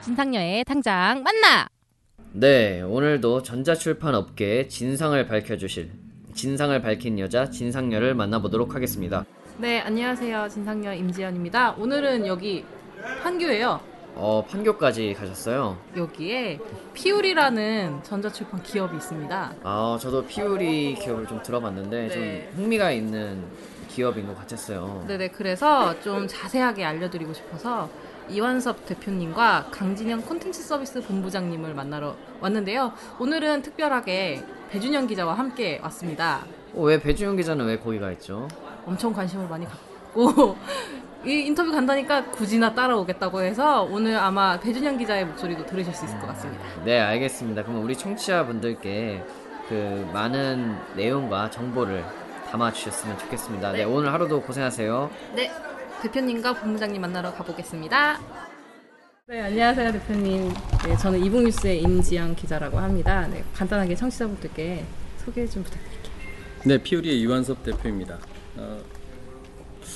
진상녀의 0.00 0.64
당장 0.64 1.22
만나! 1.22 1.68
네, 2.32 2.80
오늘도 2.80 3.42
전자출판 3.42 4.14
업계의 4.14 4.70
진상을 4.70 5.26
밝혀주실, 5.26 5.90
진상을 6.38 6.80
밝힌 6.82 7.18
여자 7.18 7.50
진상녀를 7.50 8.14
만나보도록 8.14 8.76
하겠습니다. 8.76 9.24
네, 9.56 9.80
안녕하세요. 9.80 10.48
진상녀 10.48 10.94
임지연입니다. 10.94 11.72
오늘은 11.72 12.28
여기 12.28 12.64
판교예요. 13.24 13.80
어, 14.14 14.44
판교까지 14.48 15.14
가셨어요. 15.14 15.76
여기에 15.96 16.60
피울이라는 16.94 18.04
전자출판 18.04 18.62
기업이 18.62 18.96
있습니다. 18.98 19.54
아, 19.64 19.98
저도 20.00 20.24
피우리 20.26 20.94
기업을 20.94 21.26
좀 21.26 21.42
들어봤는데 21.42 22.06
네. 22.06 22.50
좀 22.54 22.62
흥미가 22.62 22.92
있는 22.92 23.42
기업인 23.88 24.28
것 24.28 24.38
같았어요. 24.38 25.06
네네 25.08 25.30
그래서 25.30 25.98
좀 26.02 26.28
자세하게 26.28 26.84
알려드리고 26.84 27.34
싶어서 27.34 27.90
이완섭 28.30 28.86
대표님과 28.86 29.68
강진영 29.70 30.22
콘텐츠 30.22 30.62
서비스 30.62 31.00
본부장님을 31.02 31.74
만나러 31.74 32.14
왔는데요. 32.40 32.92
오늘은 33.18 33.62
특별하게 33.62 34.42
배준영 34.70 35.06
기자와 35.06 35.34
함께 35.34 35.80
왔습니다. 35.82 36.44
어, 36.74 36.82
왜 36.82 37.00
배주영 37.00 37.36
기자는 37.36 37.66
왜 37.66 37.78
거기 37.78 37.98
가 37.98 38.10
있죠? 38.12 38.48
엄청 38.86 39.12
관심을 39.12 39.48
많이 39.48 39.66
갖고 39.66 40.56
이 41.24 41.32
인터뷰 41.32 41.72
간다니까 41.72 42.26
굳이나 42.26 42.74
따라오겠다고 42.74 43.40
해서 43.40 43.82
오늘 43.82 44.16
아마 44.16 44.60
배준영 44.60 44.98
기자의 44.98 45.26
목소리도 45.26 45.66
들으실 45.66 45.92
수 45.94 46.04
있을 46.04 46.20
것 46.20 46.28
같습니다. 46.28 46.64
네, 46.84 47.00
알겠습니다. 47.00 47.64
그럼 47.64 47.82
우리 47.82 47.96
청취자분들께 47.96 49.24
그 49.68 50.08
많은 50.12 50.76
내용과 50.96 51.50
정보를 51.50 52.04
담아 52.50 52.72
주셨으면 52.72 53.18
좋겠습니다. 53.18 53.72
네, 53.72 53.78
네. 53.78 53.84
오늘 53.84 54.12
하루도 54.12 54.40
고생하세요. 54.42 55.10
네, 55.34 55.50
대표님과 56.02 56.54
본부장님 56.54 57.00
만나러 57.00 57.32
가보겠습니다. 57.34 58.20
네, 59.26 59.40
안녕하세요, 59.40 59.92
대표님. 59.92 60.48
네, 60.86 60.96
저는 60.96 61.24
이북뉴스의 61.24 61.82
임지영 61.82 62.36
기자라고 62.36 62.78
합니다. 62.78 63.26
네, 63.26 63.44
간단하게 63.54 63.94
청취자분들께 63.96 64.84
소개 65.18 65.46
좀 65.46 65.62
부탁드릴게요. 65.64 66.12
네, 66.64 66.78
피우리의 66.78 67.20
이완섭 67.20 67.62
대표입니다. 67.64 68.18
어, 68.56 68.80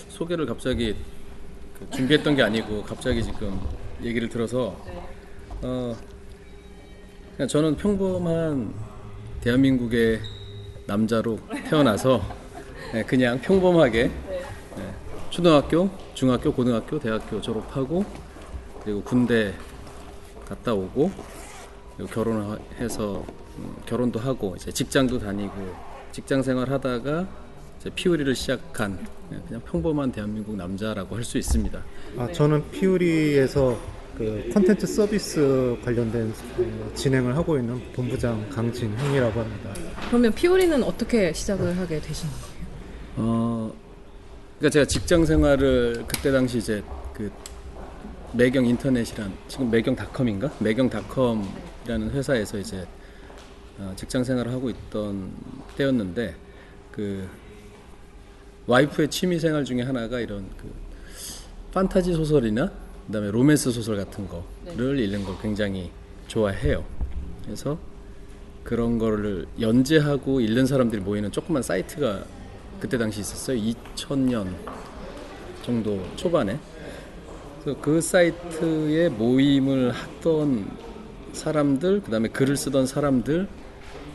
소개를 0.08 0.46
갑자기 0.46 0.96
그 1.78 1.88
준비했던 1.90 2.36
게 2.36 2.42
아니고 2.42 2.82
갑자기 2.82 3.22
지금 3.22 3.58
얘기를 4.02 4.28
들어서 4.28 4.76
어, 5.62 5.96
그냥 7.36 7.48
저는 7.48 7.76
평범한 7.76 8.74
대한민국의 9.40 10.20
남자로 10.86 11.38
태어나서 11.70 12.20
네, 12.92 13.02
그냥 13.04 13.40
평범하게 13.40 14.10
네, 14.28 14.31
초등학교, 15.32 15.88
중학교, 16.12 16.52
고등학교, 16.52 16.98
대학교 16.98 17.40
졸업하고 17.40 18.04
그리고 18.84 19.02
군대 19.02 19.54
갔다 20.46 20.74
오고 20.74 21.10
그리고 21.96 22.12
결혼해서 22.12 23.24
음, 23.58 23.76
결혼도 23.86 24.20
하고 24.20 24.54
이제 24.56 24.70
직장도 24.70 25.18
다니고 25.20 25.54
직장 26.12 26.42
생활 26.42 26.70
하다가 26.70 27.26
이제 27.80 27.90
피우리를 27.94 28.34
시작한 28.34 28.98
그냥 29.48 29.62
평범한 29.64 30.12
대한민국 30.12 30.54
남자라고 30.54 31.16
할 31.16 31.24
수 31.24 31.38
있습니다. 31.38 31.82
아, 32.18 32.30
저는 32.30 32.70
피우리에서 32.70 33.78
그 34.18 34.50
콘텐츠 34.52 34.86
서비스 34.86 35.78
관련된 35.82 36.30
어, 36.58 36.90
진행을 36.94 37.34
하고 37.34 37.56
있는 37.56 37.80
본부장 37.94 38.50
강진형이라고 38.50 39.40
합니다. 39.40 39.74
그러면 40.08 40.30
피오리는 40.34 40.82
어떻게 40.82 41.32
시작을 41.32 41.78
하게 41.78 42.00
되신 42.02 42.28
거예요? 42.28 42.52
어, 43.16 43.72
그러니까 44.62 44.74
제가 44.74 44.84
직장 44.86 45.26
생활을 45.26 46.04
그때 46.06 46.30
당시 46.30 46.58
이제 46.58 46.84
그 47.14 47.32
매경 48.32 48.64
인터넷이란 48.64 49.32
지금 49.48 49.68
매경닷컴인가? 49.72 50.52
매경닷컴이라는 50.60 52.10
회사에서 52.12 52.58
이제 52.58 52.86
어, 53.80 53.92
직장 53.96 54.22
생활을 54.22 54.52
하고 54.52 54.70
있던 54.70 55.32
때였는데 55.76 56.36
그 56.92 57.28
와이프의 58.68 59.08
취미 59.10 59.40
생활 59.40 59.64
중에 59.64 59.82
하나가 59.82 60.20
이런 60.20 60.48
그 60.56 60.72
판타지 61.74 62.12
소설이나 62.12 62.70
그다음에 63.08 63.32
로맨스 63.32 63.72
소설 63.72 63.96
같은 63.96 64.28
거를 64.28 65.00
읽는 65.00 65.24
걸 65.24 65.34
굉장히 65.42 65.90
좋아해요. 66.28 66.84
그래서 67.44 67.76
그런 68.62 68.98
거를 69.00 69.44
연재하고 69.60 70.40
읽는 70.40 70.66
사람들이 70.66 71.02
모이는 71.02 71.32
조그만 71.32 71.64
사이트가 71.64 72.41
그때 72.82 72.98
당시 72.98 73.20
있었어요. 73.20 73.56
2000년 73.58 74.52
정도 75.64 76.04
초반에. 76.16 76.58
그래서 77.62 77.80
그 77.80 78.00
사이트에 78.00 79.08
모임을 79.08 79.92
하던 79.92 80.68
사람들, 81.32 82.00
그다음에 82.02 82.28
글을 82.28 82.56
쓰던 82.56 82.86
사람들, 82.88 83.46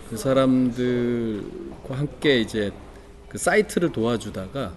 그 0.10 0.18
사람들과 0.18 1.98
함께 1.98 2.42
이제 2.42 2.72
그 3.30 3.38
사이트를 3.38 3.94
도와주다가 3.94 4.74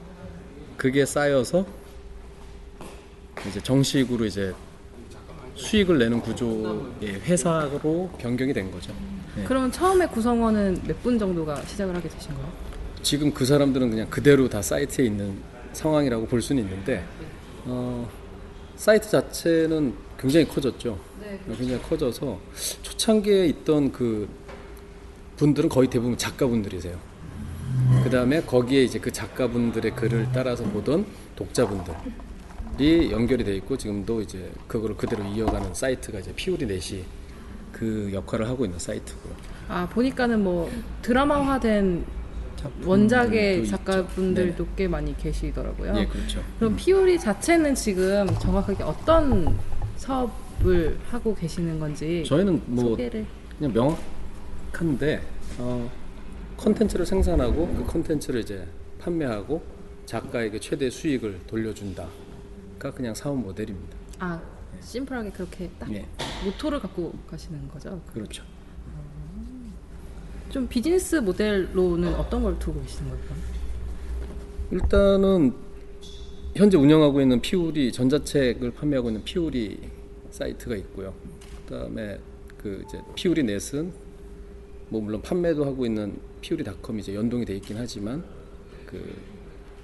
그게 0.77 1.05
쌓여서 1.05 1.67
이제 3.49 3.59
정식으로 3.61 4.25
이제 4.25 4.55
수익을 5.57 5.99
내는 5.99 6.21
구조의 6.21 7.23
회사로 7.25 8.09
변경이 8.19 8.53
된 8.53 8.71
거죠. 8.71 8.93
네. 9.35 9.43
그러면 9.49 9.73
처음에 9.73 10.07
구성원은 10.07 10.83
몇 10.87 10.97
분 11.03 11.19
정도가 11.19 11.61
시작을 11.65 11.97
하게 11.97 12.09
되신 12.09 12.33
거예요? 12.35 12.70
지금 13.03 13.33
그 13.33 13.45
사람들은 13.45 13.91
그냥 13.91 14.09
그대로 14.11 14.49
다 14.49 14.63
사이트에 14.63 15.07
있는 15.07 15.39
상황이라고 15.73 16.27
볼 16.27 16.43
수는 16.43 16.63
있는데 16.65 17.05
어, 17.65 18.09
사이트 18.77 19.09
자체는 19.11 19.95
굉장히 20.19 20.47
커졌죠. 20.47 20.99
굉장히 21.47 21.81
커져서 21.83 22.41
초창기에 22.83 23.47
있던 23.47 23.93
그 23.93 24.29
분들은 25.37 25.69
거의 25.69 25.89
대부분 25.89 26.17
작가분들이세요. 26.17 26.99
그 28.05 28.11
다음에 28.11 28.43
거기에 28.43 28.83
이제 28.83 28.99
그 28.99 29.11
작가분들의 29.11 29.95
글을 29.95 30.29
따라서 30.33 30.65
보던 30.65 31.07
독자분들이 31.37 33.11
연결이 33.11 33.45
돼 33.45 33.55
있고 33.57 33.77
지금도 33.77 34.21
이제 34.23 34.51
그거를 34.67 34.97
그대로 34.97 35.25
이어가는 35.25 35.75
사이트가 35.75 36.19
이제 36.19 36.33
피우리 36.35 36.67
넷이 36.67 37.05
그 37.73 38.11
역할을 38.13 38.49
하고 38.49 38.65
있는 38.65 38.79
사이트고요. 38.79 39.35
아 39.69 39.89
보니까는 39.89 40.43
뭐 40.43 40.71
드라마화된 41.03 42.05
원작의 42.85 43.67
작가분들도 43.67 44.67
꽤 44.77 44.89
많이 44.89 45.17
계시더라고요. 45.17 45.95
예, 45.97 46.07
그렇죠. 46.07 46.43
그럼 46.59 46.77
피오리 46.77 47.19
자체는 47.19 47.75
지금 47.75 48.27
정확하게 48.39 48.83
어떤 48.85 49.59
사업을 49.97 50.99
하고 51.09 51.35
계시는 51.35 51.79
건지 51.79 52.25
저희는 52.27 52.63
뭐 52.67 52.91
소개를 52.91 53.27
그냥 53.59 53.73
명확한데 53.73 55.23
어, 55.59 55.91
컨텐츠를 56.57 57.07
생산하고 57.07 57.67
그 57.75 57.85
컨텐츠를 57.87 58.41
이제 58.41 58.67
판매하고 58.99 59.63
작가에게 60.07 60.59
최대 60.61 60.91
수익을 60.91 61.41
돌려준다가 61.47 62.91
그냥 62.95 63.15
사업 63.15 63.39
모델입니다. 63.39 63.97
아 64.19 64.41
심플하게 64.81 65.31
그렇게 65.31 65.71
딱 65.79 65.93
예, 65.93 66.07
모토를 66.45 66.81
갖고 66.81 67.13
가시는 67.31 67.69
거죠? 67.69 68.01
그렇죠. 68.13 68.43
좀 70.51 70.67
비즈니스 70.67 71.17
모델로는 71.17 72.15
어떤 72.15 72.43
걸 72.43 72.59
두고 72.59 72.81
계시는 72.83 73.11
거예요? 73.11 73.23
일단은 74.73 75.55
현재 76.57 76.77
운영하고 76.77 77.21
있는 77.21 77.41
피우리 77.41 77.93
전자책을 77.93 78.73
판매하고 78.73 79.11
있는 79.11 79.23
피우리 79.23 79.79
사이트가 80.31 80.75
있고요. 80.77 81.15
그다음에 81.67 82.19
그 82.59 82.85
이제 82.87 83.01
피우리 83.15 83.45
넷은 83.45 83.93
뭐 84.89 85.01
물론 85.01 85.23
판매도 85.23 85.65
하고 85.65 85.87
있는 85.87 86.19
피우리닷컴이 86.41 86.99
이제 86.99 87.15
연동이 87.15 87.45
돼 87.45 87.55
있긴 87.55 87.77
하지만 87.79 88.25
그 88.87 89.15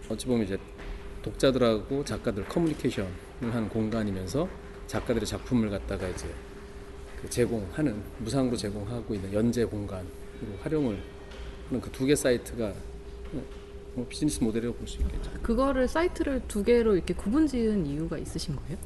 어찌 0.08 0.26
보면 0.26 0.44
이제 0.44 0.58
독자들하고 1.22 2.04
작가들 2.04 2.44
커뮤니케이션을 2.46 3.10
하는 3.40 3.68
공간이면서 3.68 4.48
작가들의 4.88 5.26
작품을 5.26 5.70
갖다가 5.70 6.08
이제 6.08 6.26
그 7.20 7.30
제공하는 7.30 8.02
무상으로 8.18 8.56
제공하고 8.56 9.14
있는 9.14 9.32
연재 9.32 9.64
공간으로 9.64 10.25
활용을 10.62 10.98
하는 11.68 11.80
그 11.80 11.90
두 11.90 12.06
개 12.06 12.14
사이트가 12.14 12.72
뭐 13.94 14.06
비즈니스 14.08 14.42
모델이라고 14.44 14.76
볼 14.76 14.86
수 14.88 14.98
있겠죠. 15.00 15.30
그거를 15.42 15.88
사이트를 15.88 16.42
두 16.48 16.62
개로 16.62 16.94
이렇게 16.94 17.14
구분 17.14 17.46
지은 17.46 17.86
이유가 17.86 18.18
있으신 18.18 18.54
거예요? 18.56 18.76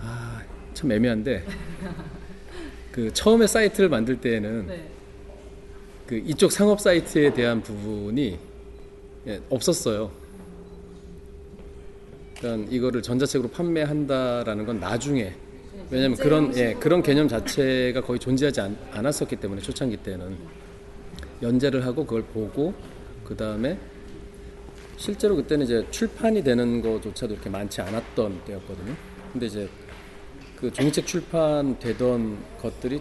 아, 0.00 0.42
참 0.74 0.90
애매한데 0.92 1.44
그 2.92 3.12
처음에 3.12 3.46
사이트를 3.46 3.88
만들 3.88 4.20
때에는 4.20 4.66
네. 4.66 4.88
그 6.06 6.16
이쪽 6.16 6.50
상업 6.50 6.80
사이트에 6.80 7.34
대한 7.34 7.60
부분이 7.62 8.38
예, 9.26 9.40
없었어요. 9.50 10.10
그러니까 12.38 12.70
이거를 12.72 13.02
전자책으로 13.02 13.50
판매한다라는 13.50 14.64
건 14.64 14.80
나중에 14.80 15.34
왜냐하면 15.90 16.18
그런 16.18 16.56
예, 16.56 16.74
그런 16.74 17.02
개념 17.02 17.28
자체가 17.28 18.02
거의 18.02 18.18
존재하지 18.18 18.60
않, 18.60 18.76
않았었기 18.92 19.36
때문에 19.36 19.60
초창기 19.60 19.98
때는 19.98 20.36
연재를 21.42 21.86
하고 21.86 22.04
그걸 22.04 22.22
보고 22.24 22.74
그 23.24 23.36
다음에 23.36 23.78
실제로 24.96 25.36
그때는 25.36 25.64
이제 25.64 25.86
출판이 25.90 26.42
되는 26.42 26.82
것조차도 26.82 27.34
이렇게 27.34 27.48
많지 27.48 27.80
않았던 27.80 28.44
때였거든요. 28.44 28.94
근데 29.32 29.46
이제 29.46 29.68
그 30.56 30.72
종이책 30.72 31.06
출판 31.06 31.78
되던 31.78 32.36
것들이 32.60 33.00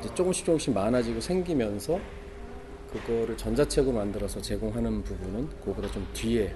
이제 0.00 0.14
조금씩 0.14 0.46
조금씩 0.46 0.72
많아지고 0.72 1.20
생기면서 1.20 1.98
그거를 2.92 3.36
전자책으로 3.36 3.92
만들어서 3.92 4.40
제공하는 4.40 5.02
부분은 5.02 5.48
그거보다 5.60 5.90
좀 5.90 6.06
뒤에 6.12 6.54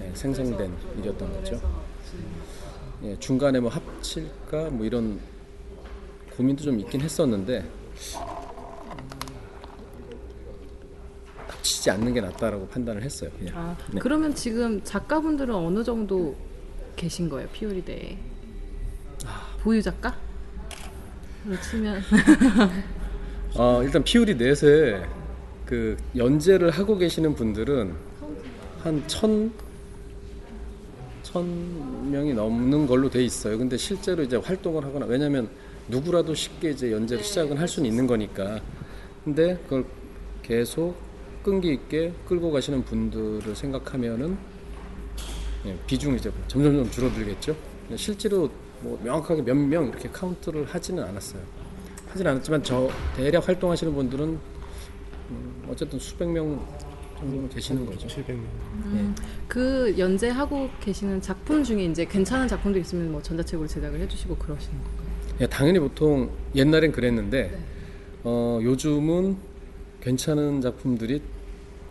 예, 0.00 0.10
생성된 0.14 0.72
일이었던 0.98 1.32
거죠. 1.32 1.60
예, 3.04 3.18
중간에 3.18 3.58
뭐 3.58 3.68
합, 3.70 3.82
칠까 4.02 4.70
뭐 4.70 4.86
이런 4.86 5.20
고민도 6.36 6.62
좀 6.62 6.78
있긴 6.80 7.00
했었는데 7.00 7.68
합치지 11.48 11.90
않는 11.90 12.14
게 12.14 12.20
낫다라고 12.20 12.68
판단을 12.68 13.02
했어요. 13.02 13.30
그냥. 13.38 13.56
아, 13.56 13.76
네. 13.90 13.98
그러면 14.00 14.34
지금 14.34 14.82
작가분들은 14.84 15.54
어느 15.54 15.82
정도 15.82 16.36
계신 16.96 17.28
거예요, 17.28 17.48
피오리대에? 17.52 18.18
보유 19.62 19.80
작가? 19.82 20.16
로 21.44 21.60
치면 21.60 22.00
어, 23.56 23.82
일단 23.82 24.04
피우리 24.04 24.36
넷에 24.36 25.04
그 25.66 25.96
연재를 26.16 26.70
하고 26.70 26.96
계시는 26.96 27.34
분들은 27.34 27.94
한 28.82 29.02
천, 29.08 29.52
천 31.32 32.10
명이 32.10 32.34
넘는 32.34 32.86
걸로 32.86 33.08
돼 33.08 33.24
있어요. 33.24 33.56
근데 33.56 33.76
실제로 33.78 34.22
이제 34.22 34.36
활동을 34.36 34.84
하거나 34.84 35.06
왜냐면 35.06 35.48
누구라도 35.88 36.34
쉽게 36.34 36.70
이제 36.70 36.92
연재를 36.92 37.24
시작은 37.24 37.56
할 37.56 37.66
수는 37.66 37.88
있는 37.88 38.06
거니까. 38.06 38.60
근데 39.24 39.58
그걸 39.64 39.86
계속 40.42 40.94
끈기 41.42 41.72
있게 41.72 42.12
끌고 42.28 42.52
가시는 42.52 42.84
분들을 42.84 43.56
생각하면은 43.56 44.36
예, 45.64 45.76
비중이 45.86 46.16
이제 46.16 46.30
점점점 46.48 46.90
줄어들겠죠. 46.90 47.56
실제로 47.96 48.50
뭐 48.80 49.00
명확하게 49.02 49.42
몇 49.42 49.54
명 49.56 49.88
이렇게 49.88 50.08
카운트를 50.10 50.64
하지는 50.66 51.02
않았어요. 51.02 51.40
하진 52.08 52.26
않았지만 52.26 52.62
저 52.62 52.90
대략 53.16 53.48
활동하시는 53.48 53.94
분들은 53.94 54.38
음, 55.30 55.64
어쨌든 55.70 55.98
수백 55.98 56.28
명 56.28 56.60
정도는 57.22 57.48
계시는 57.48 57.86
거죠. 57.86 58.06
700명. 58.08 58.42
음, 58.84 59.14
그 59.46 59.94
연재하고 59.96 60.68
계시는 60.80 61.20
작품 61.20 61.62
중에 61.62 61.84
이제 61.84 62.04
괜찮은 62.04 62.48
작품도 62.48 62.78
있으면 62.80 63.12
뭐 63.12 63.22
전자책으로 63.22 63.66
제작을 63.68 64.00
해주시고 64.00 64.36
그러시는 64.36 64.76
건가요? 64.82 65.12
예, 65.40 65.46
당연히 65.46 65.78
보통 65.78 66.30
옛날엔 66.54 66.92
그랬는데 66.92 67.58
어, 68.24 68.58
요즘은 68.62 69.36
괜찮은 70.00 70.60
작품들이 70.60 71.22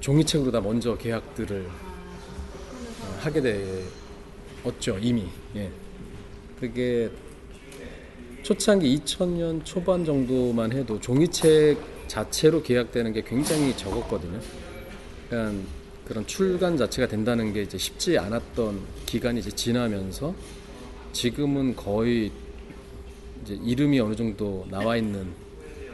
종이책으로 0.01 0.51
다 0.51 0.61
먼저 0.61 0.97
계약들을 0.97 1.65
어, 1.65 3.17
하게 3.19 3.41
되었죠 3.41 4.97
이미. 4.99 5.27
예. 5.55 5.71
그게 6.59 7.09
초창기 8.43 8.97
2000년 8.97 9.63
초반 9.63 10.03
정도만 10.03 10.71
해도 10.71 10.99
종이책 10.99 11.77
자체로 12.07 12.61
계약되는 12.61 13.13
게 13.13 13.21
굉장히 13.21 13.75
적었거든요. 13.77 14.39
그러니까 15.31 15.63
그런 16.05 16.27
출간 16.27 16.75
자체가 16.75 17.07
된다는 17.07 17.53
게 17.53 17.61
이제 17.61 17.77
쉽지 17.77 18.17
않았던 18.17 18.81
기간이 19.05 19.39
이제 19.39 19.49
지나면서 19.49 20.35
지금은 21.13 21.75
거의 21.75 22.31
이제 23.41 23.57
이름이 23.63 23.99
어느 24.01 24.13
정도 24.13 24.67
나와 24.69 24.97
있는 24.97 25.27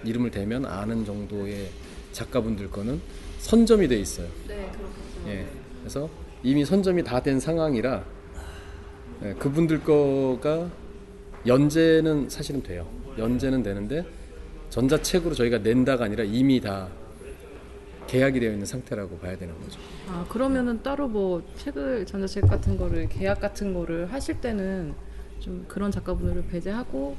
이름을 0.04 0.32
대면 0.32 0.66
아는 0.66 1.06
정도의 1.06 1.70
작가분들 2.14 2.72
거는 2.72 3.00
선점이 3.40 3.88
돼 3.88 3.98
있어요. 4.00 4.28
네, 4.48 4.56
그렇겠죠. 4.72 5.30
예. 5.30 5.46
그래서 5.82 6.10
이미 6.44 6.66
선점이 6.66 7.04
다 7.04 7.20
된 7.20 7.40
상황이라 7.40 8.04
예, 9.24 9.34
그분들 9.34 9.84
거가 9.84 10.72
연재는 11.46 12.30
사실은 12.30 12.64
돼요. 12.64 12.88
연재는 13.20 13.62
되는데 13.62 14.04
전자책으로 14.72 15.36
저희가 15.36 15.60
낸다가 15.60 16.06
아니라 16.06 16.24
이미 16.24 16.60
다 16.60 16.90
계약이 18.08 18.40
되어 18.40 18.52
있는 18.52 18.66
상태라고 18.66 19.18
봐야 19.20 19.38
되는 19.38 19.54
거죠. 19.62 19.80
아 20.10 20.26
그러면은 20.30 20.82
따로 20.82 21.08
뭐 21.08 21.44
책을 21.58 22.06
전자책 22.06 22.48
같은 22.48 22.78
거를 22.78 23.08
계약 23.10 23.40
같은 23.42 23.74
거를 23.74 24.12
하실 24.12 24.40
때는 24.42 24.94
좀 25.40 25.66
그런 25.68 25.92
작가분들을 25.92 26.46
배제하고 26.48 27.16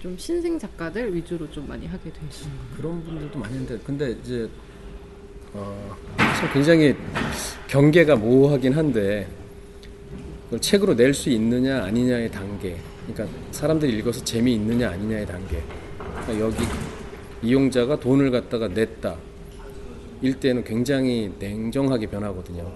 좀 0.00 0.16
신생 0.18 0.58
작가들 0.58 1.14
위주로 1.14 1.50
좀 1.50 1.66
많이 1.68 1.86
하게 1.86 2.12
되시는 2.12 2.52
거예요. 2.56 2.76
그런 2.76 3.04
분들도 3.04 3.38
많이 3.38 3.54
있는데 3.54 3.78
근데 3.84 4.10
이제 4.10 4.48
어, 5.54 5.96
참 6.18 6.52
굉장히 6.52 6.94
경계가 7.68 8.16
모호하긴 8.16 8.72
한데 8.74 9.26
그걸 10.44 10.60
책으로 10.60 10.94
낼 10.94 11.14
수 11.14 11.30
있느냐 11.30 11.82
아니냐의 11.84 12.30
단계 12.30 12.76
그러니까 13.06 13.38
사람들이 13.52 13.96
읽어서 13.98 14.22
재미있느냐 14.24 14.90
아니냐의 14.90 15.24
단계 15.26 15.62
그러니까 16.24 16.40
여기 16.40 16.56
이용자가 17.42 17.98
돈을 18.00 18.30
갖다가 18.30 18.68
냈다 18.68 19.16
일 20.22 20.40
때는 20.40 20.64
굉장히 20.64 21.32
냉정하게 21.38 22.06
변하거든요 22.06 22.72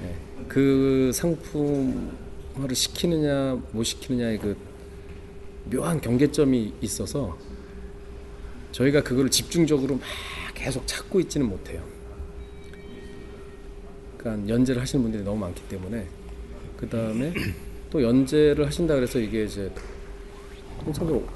네. 0.00 0.14
그 0.48 1.10
상품화를 1.14 2.74
시키느냐 2.74 3.62
못 3.72 3.84
시키느냐의 3.84 4.38
그 4.38 4.56
묘한 5.70 6.00
경계점이 6.00 6.74
있어서 6.80 7.36
저희가 8.72 9.02
그거를 9.02 9.30
집중적으로 9.30 9.96
막 9.96 10.02
계속 10.54 10.86
찾고 10.86 11.20
있지는 11.20 11.48
못해요. 11.48 11.82
그러니까 14.16 14.48
연재를 14.48 14.82
하시는 14.82 15.02
분들이 15.02 15.22
너무 15.22 15.38
많기 15.38 15.62
때문에 15.68 16.06
그 16.76 16.88
다음에 16.88 17.32
또 17.90 18.02
연재를 18.02 18.66
하신다 18.66 18.94
그래서 18.94 19.18
이게 19.18 19.44
이제 19.44 19.70
통상적으로 20.84 21.26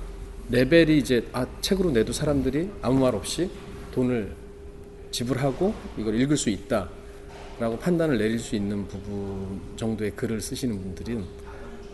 레벨이 0.50 0.98
이제 0.98 1.26
아 1.32 1.46
책으로 1.60 1.90
내도 1.90 2.12
사람들이 2.12 2.70
아무 2.82 3.00
말 3.00 3.14
없이 3.14 3.48
돈을 3.92 4.34
지불하고 5.12 5.72
이걸 5.96 6.18
읽을 6.20 6.36
수 6.36 6.50
있다라고 6.50 7.78
판단을 7.78 8.18
내릴 8.18 8.38
수 8.38 8.56
있는 8.56 8.88
부분 8.88 9.60
정도의 9.76 10.10
글을 10.16 10.40
쓰시는 10.40 10.80
분들은 10.80 11.24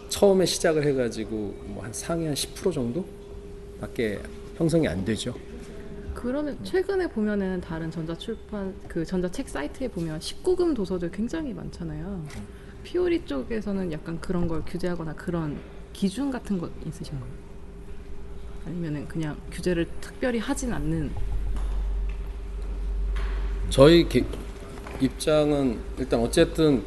처음에 0.09 0.46
시작을 0.46 0.85
해가지고 0.87 1.37
뭐 1.66 1.85
한 1.85 1.92
상위 1.92 2.24
한 2.26 2.35
10% 2.35 2.72
정도밖에 2.72 4.20
형성이 4.57 4.88
안 4.88 5.04
되죠. 5.04 5.35
그러면 6.14 6.59
최근에 6.64 7.07
보면은 7.09 7.61
다른 7.61 7.90
전자출판 7.90 8.74
그 8.88 9.04
전자책 9.04 9.48
사이트에 9.48 9.88
보면 9.88 10.18
19금 10.18 10.74
도서들 10.74 11.11
굉장히 11.12 11.52
많잖아요. 11.54 12.24
피오리 12.83 13.24
쪽에서는 13.26 13.92
약간 13.92 14.18
그런 14.20 14.48
걸 14.48 14.62
규제하거나 14.64 15.14
그런 15.14 15.59
기준 15.92 16.31
같은 16.31 16.59
거 16.59 16.68
있으신가요? 16.87 17.31
아니면은 18.66 19.07
그냥 19.07 19.37
규제를 19.52 19.87
특별히 20.00 20.38
하진 20.38 20.72
않는 20.72 21.11
저희 23.70 24.09
기- 24.09 24.24
입장은 25.00 25.78
일단 25.98 26.20
어쨌든 26.20 26.83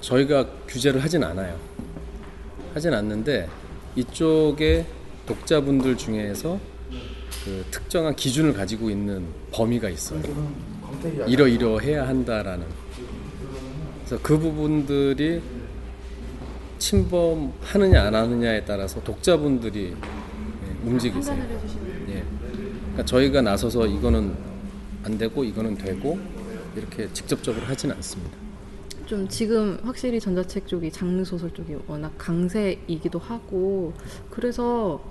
저희가 0.00 0.46
규제를 0.68 1.02
하진 1.02 1.24
않아요. 1.24 1.56
하진 2.74 2.92
않는데 2.94 3.48
이쪽에 3.96 4.86
독자분들 5.26 5.96
중에서 5.96 6.60
그 7.44 7.64
특정한 7.70 8.14
기준을 8.14 8.52
가지고 8.52 8.90
있는 8.90 9.24
범위가 9.52 9.88
있어요. 9.88 10.20
이러이러 11.26 11.78
해야 11.78 12.06
한다라는. 12.06 12.66
그래서 14.04 14.22
그 14.22 14.38
부분들이 14.38 15.40
침범하느냐 16.78 18.04
안 18.04 18.14
하느냐에 18.14 18.64
따라서 18.64 19.02
독자분들이 19.02 19.94
예, 19.94 20.88
움직이세요. 20.88 21.36
예. 22.08 22.22
그러니까 22.80 23.04
저희가 23.04 23.42
나서서 23.42 23.86
이거는 23.86 24.34
안 25.08 25.16
되고 25.16 25.42
이거는 25.42 25.78
되고 25.78 26.18
이렇게 26.76 27.10
직접적으로 27.14 27.64
하진 27.64 27.90
않습니다. 27.92 28.36
좀 29.06 29.26
지금 29.26 29.78
확실히 29.82 30.20
전자책 30.20 30.68
쪽이 30.68 30.92
장르 30.92 31.24
소설 31.24 31.50
쪽이 31.54 31.76
워낙 31.86 32.12
강세이기도 32.18 33.18
하고 33.18 33.94
그래서 34.28 35.02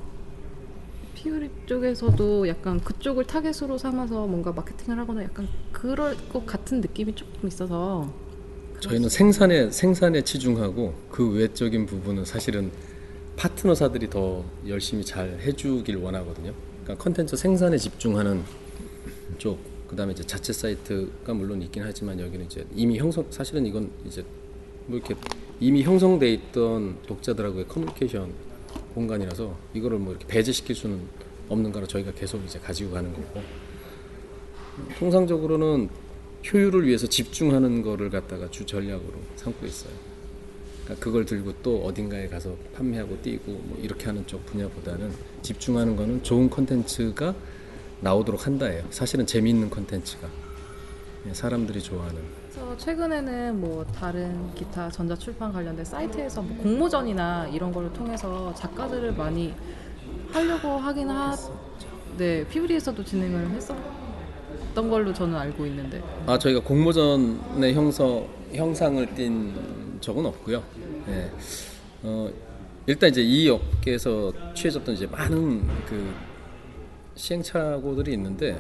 피오리 1.16 1.50
쪽에서도 1.66 2.48
약간 2.48 2.80
그쪽을 2.80 3.26
타겟으로 3.26 3.80
삼아서 3.80 4.28
뭔가 4.28 4.52
마케팅을 4.52 5.00
하거나 5.00 5.24
약간 5.24 5.48
그럴 5.72 6.16
것 6.30 6.46
같은 6.46 6.80
느낌이 6.80 7.16
조금 7.16 7.48
있어서 7.48 8.08
저희는 8.80 9.10
생산에 9.10 9.72
생산에 9.72 10.22
치중하고 10.22 10.94
그 11.10 11.28
외적인 11.32 11.88
부분은 11.88 12.24
사실은 12.24 12.70
파트너사들이 13.36 14.12
더 14.12 14.46
열심히 14.68 15.04
잘 15.04 15.40
해주길 15.42 15.96
원하거든요. 15.96 16.54
그러니까 16.84 17.04
컨텐츠 17.04 17.36
생산에 17.36 17.80
집중하는 17.80 18.44
쪽, 19.40 19.58
그다음에 19.88 20.12
이제 20.14 20.24
자체 20.24 20.54
사이트가 20.54 21.34
물론 21.34 21.62
있긴 21.62 21.84
하지만 21.84 22.20
여기는 22.20 22.46
이제 22.46 22.66
이미 22.76 22.98
형성 22.98 23.26
사실은 23.30 23.66
이건 23.66 23.90
이제 24.06 24.24
뭐 24.86 24.98
이렇게 24.98 25.16
이미 25.60 25.84
형성돼 25.84 26.32
있던 26.34 26.98
독자들하고의 27.08 27.68
커뮤니케이션 27.68 28.32
공간이라서 28.94 29.58
이거를 29.74 29.98
뭐 29.98 30.14
이렇게 30.14 30.28
배제시킬 30.28 30.76
수는 30.76 31.00
없는 31.50 31.72
거라 31.72 31.88
저희가 31.88 32.12
계속 32.12 32.44
이제 32.44 32.60
가지고 32.60 32.92
가는 32.92 33.12
거고 33.14 33.42
통상적으로는 35.00 35.90
효율을 36.52 36.86
위해서 36.86 37.08
집중하는 37.08 37.82
거를 37.82 38.10
갖다가 38.10 38.50
주 38.50 38.66
전략으로 38.66 39.14
삼고 39.36 39.66
있어요. 39.66 39.94
그러니까 40.84 41.04
그걸 41.04 41.26
들고 41.26 41.54
또 41.64 41.84
어딘가에 41.84 42.28
가서 42.28 42.56
판매하고 42.74 43.22
뛰고 43.22 43.52
뭐 43.52 43.78
이렇게 43.82 44.06
하는 44.06 44.26
쪽 44.28 44.46
분야보다는 44.46 45.12
집중하는 45.42 45.96
거는 45.96 46.24
좋은 46.24 46.50
컨텐츠가 46.50 47.36
나오도록 48.02 48.46
한다예요. 48.46 48.84
사실은 48.90 49.26
재미있는 49.26 49.70
컨텐츠가. 49.70 50.28
예, 51.28 51.34
사람들이 51.34 51.82
좋아하는 51.82 52.22
그래서 52.50 52.78
최근에는 52.78 53.60
뭐 53.60 53.86
다른 53.86 54.54
기타 54.56 54.90
전자 54.90 55.16
출판 55.16 55.52
관련된 55.52 55.84
사이트에서 55.86 56.42
뭐 56.42 56.58
공모전이나 56.58 57.48
이런 57.50 57.72
거를 57.72 57.92
통해서 57.94 58.54
작가들을 58.56 59.14
많이 59.14 59.54
하려고 60.32 60.78
하긴 60.78 61.10
하. 61.10 61.36
네, 62.18 62.48
피브리에서도 62.48 63.04
진행을 63.04 63.52
했었던 63.52 64.90
걸로 64.90 65.14
저는 65.14 65.36
알고 65.36 65.66
있는데. 65.68 66.02
아 66.26 66.38
저희가 66.40 66.62
공모전의 66.62 67.74
형성 67.74 68.28
형상을 68.54 69.14
띈 69.16 69.54
적은 70.02 70.26
없고요. 70.26 70.64
예. 71.10 71.32
어, 72.04 72.30
일단 72.86 73.10
이제 73.10 73.22
이 73.22 73.50
업계에서 73.50 74.32
취해졌던 74.56 74.96
이제 74.96 75.06
많은 75.08 75.68
그 75.86 76.14
시행착오들이 77.18 78.14
있는데 78.14 78.60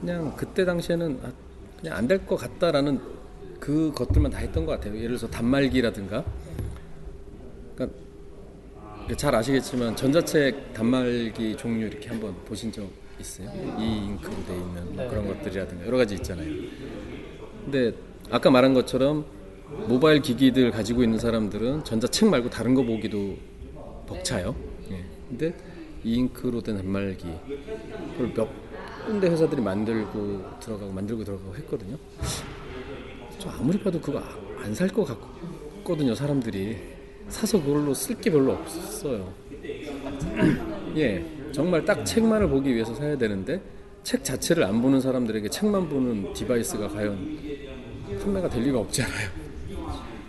그냥 0.00 0.34
그때 0.36 0.64
당시에는 0.64 1.20
아, 1.22 1.32
그냥 1.80 1.96
안 1.96 2.06
될 2.08 2.24
것 2.26 2.36
같다라는 2.36 3.00
그 3.60 3.92
것들만 3.94 4.30
다 4.30 4.38
했던 4.38 4.64
것 4.64 4.72
같아요. 4.72 4.94
예를 4.96 5.08
들어서 5.08 5.28
단말기라든가. 5.28 6.24
그러니까 7.74 7.98
잘 9.16 9.34
아시겠지만 9.34 9.96
전자책 9.96 10.72
단말기 10.74 11.56
종류 11.56 11.86
이렇게 11.86 12.08
한번 12.08 12.34
보신 12.44 12.70
적 12.70 12.88
있어요? 13.18 13.48
이 13.78 14.04
잉크로 14.06 14.44
돼 14.46 14.54
있는 14.56 14.96
뭐 14.96 15.08
그런 15.08 15.26
것들이라든가 15.26 15.86
여러 15.86 15.96
가지 15.96 16.14
있잖아요. 16.14 16.48
근데 17.64 17.92
아까 18.30 18.50
말한 18.50 18.74
것처럼 18.74 19.26
모바일 19.88 20.20
기기들 20.22 20.70
가지고 20.70 21.02
있는 21.02 21.18
사람들은 21.18 21.84
전자책 21.84 22.28
말고 22.28 22.50
다른 22.50 22.74
거 22.74 22.82
보기도 22.82 23.36
벅차요. 24.06 24.54
예. 24.90 25.04
근데 25.28 25.54
이 26.04 26.14
잉크로 26.14 26.60
된 26.62 26.76
단말기 26.76 27.26
그걸 28.12 28.32
몇 28.34 28.48
군데 29.06 29.28
회사들이 29.28 29.60
만들고 29.62 30.44
들어가고 30.60 30.92
만들고 30.92 31.24
들어가고 31.24 31.56
했거든요. 31.56 31.96
저 33.38 33.50
아무리 33.50 33.78
봐도 33.78 34.00
그거 34.00 34.18
안 34.62 34.74
살 34.74 34.88
것 34.88 35.04
같거든요. 35.04 36.14
사람들이 36.14 36.76
사서 37.28 37.62
그걸로 37.62 37.94
쓸 37.94 38.20
게 38.20 38.30
별로 38.30 38.52
없어요. 38.52 39.32
예, 40.96 41.24
정말 41.52 41.84
딱 41.84 42.04
책만을 42.04 42.48
보기 42.48 42.74
위해서 42.74 42.94
사야 42.94 43.16
되는데 43.16 43.60
책 44.02 44.24
자체를 44.24 44.64
안 44.64 44.80
보는 44.82 45.00
사람들에게 45.00 45.48
책만 45.48 45.88
보는 45.88 46.32
디바이스가 46.32 46.88
과연 46.88 47.38
판매가 48.22 48.48
될 48.48 48.62
리가 48.64 48.78
없잖아요. 48.80 49.28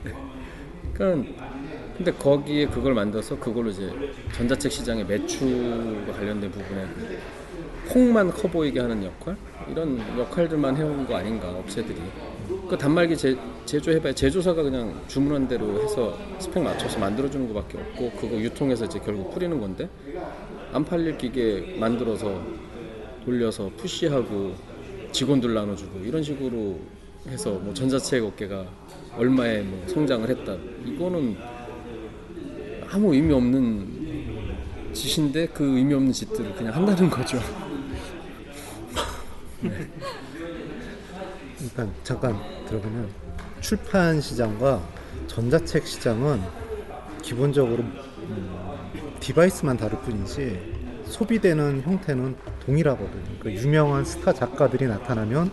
그러니까 0.94 1.34
근데 2.00 2.14
거기에 2.14 2.66
그걸 2.68 2.94
만들어서 2.94 3.38
그걸로 3.38 3.70
이제 3.70 3.92
전자책 4.32 4.72
시장의 4.72 5.06
매출과 5.06 6.14
관련된 6.14 6.50
부분에 6.50 6.88
폭만 7.90 8.32
커 8.32 8.48
보이게 8.48 8.80
하는 8.80 9.04
역할? 9.04 9.36
이런 9.70 10.00
역할들만 10.18 10.78
해온 10.78 11.06
거 11.06 11.18
아닌가 11.18 11.50
업체들이. 11.50 11.98
그 12.70 12.78
단말기 12.78 13.18
제, 13.18 13.38
제조해봐야 13.66 14.14
제조사가 14.14 14.64
그냥 14.64 14.98
주문한 15.10 15.50
대로 15.50 15.84
해서 15.84 16.18
스펙 16.40 16.64
맞춰서 16.64 16.98
만들어주는 17.00 17.54
것밖에 17.54 17.78
없고 17.78 18.12
그거 18.12 18.38
유통해서 18.38 18.86
이제 18.86 18.98
결국 19.04 19.34
뿌리는 19.34 19.60
건데 19.60 19.90
안 20.72 20.86
팔릴 20.86 21.18
기계 21.18 21.76
만들어서 21.78 22.42
돌려서 23.26 23.70
푸시하고 23.76 24.54
직원들 25.12 25.54
나눠주고 25.54 26.00
이런 26.06 26.24
식으로 26.24 26.80
해서 27.28 27.52
뭐 27.52 27.74
전자책 27.74 28.24
업계가 28.24 28.66
얼마에 29.18 29.64
뭐 29.64 29.86
성장을 29.86 30.30
했다. 30.30 30.56
이거는 30.86 31.59
아무 32.92 33.14
의미 33.14 33.34
없는 33.34 34.94
짓인데 34.94 35.48
그 35.48 35.78
의미 35.78 35.94
없는 35.94 36.12
짓들을 36.12 36.56
그냥 36.56 36.76
한다는 36.76 37.10
거죠. 37.10 37.38
네. 39.62 39.88
그러니까 41.58 41.88
잠깐 42.04 42.36
들어보면 42.68 43.10
출판 43.62 44.20
시장과 44.20 44.82
전자책 45.28 45.86
시장은 45.86 46.42
기본적으로 47.22 47.84
음, 47.84 48.50
디바이스만 49.20 49.78
다를 49.78 50.00
뿐이지 50.00 51.04
소비되는 51.06 51.84
형태는 51.84 52.36
동일하거든요. 52.66 53.24
그러니까 53.40 53.62
유명한 53.62 54.04
스타 54.04 54.34
작가들이 54.34 54.88
나타나면 54.88 55.52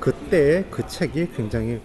그때 0.00 0.64
그 0.70 0.86
책이 0.86 1.32
굉장히 1.36 1.80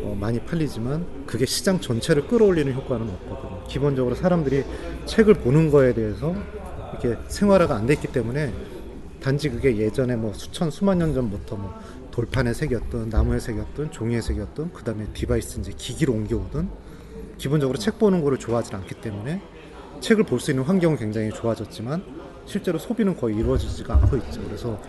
어, 0.00 0.16
많이 0.18 0.40
팔리지만 0.40 1.06
그게 1.26 1.46
시장 1.46 1.80
전체를 1.80 2.26
끌어올리는 2.26 2.72
효과는 2.72 3.08
없거든요. 3.08 3.47
기본적으로 3.68 4.14
사람들이 4.14 4.64
책을 5.06 5.34
보는 5.34 5.70
거에 5.70 5.94
대해서 5.94 6.34
이렇게 6.92 7.20
생활화가 7.28 7.76
안 7.76 7.86
됐기 7.86 8.08
때문에 8.08 8.52
단지 9.22 9.50
그게 9.50 9.76
예전에 9.76 10.16
뭐 10.16 10.32
수천 10.32 10.70
수만 10.70 10.98
년 10.98 11.14
전부터 11.14 11.56
뭐 11.56 11.78
돌판에 12.10 12.52
새겼든 12.54 13.10
나무에 13.10 13.38
새겼든 13.38 13.92
종이에 13.92 14.20
새겼든 14.20 14.72
그 14.72 14.82
다음에 14.82 15.06
디바이스 15.12 15.60
이제 15.60 15.72
기기로 15.76 16.12
옮겨오든 16.14 16.68
기본적으로 17.36 17.78
책 17.78 17.98
보는 17.98 18.22
거를 18.22 18.38
좋아하지 18.38 18.74
않기 18.74 18.96
때문에 18.96 19.40
책을 20.00 20.24
볼 20.24 20.40
수 20.40 20.50
있는 20.50 20.64
환경은 20.64 20.96
굉장히 20.96 21.30
좋아졌지만 21.30 22.02
실제로 22.46 22.78
소비는 22.78 23.16
거의 23.16 23.36
이루어지지가 23.36 23.94
않고 23.94 24.16
있죠. 24.16 24.42
그래서 24.44 24.80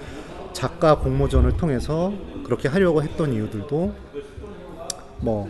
작가 0.54 0.98
공모전을 1.00 1.58
통해서 1.58 2.14
그렇게 2.44 2.68
하려고 2.68 3.04
했던 3.04 3.34
이유들도 3.34 3.94
뭐 5.20 5.50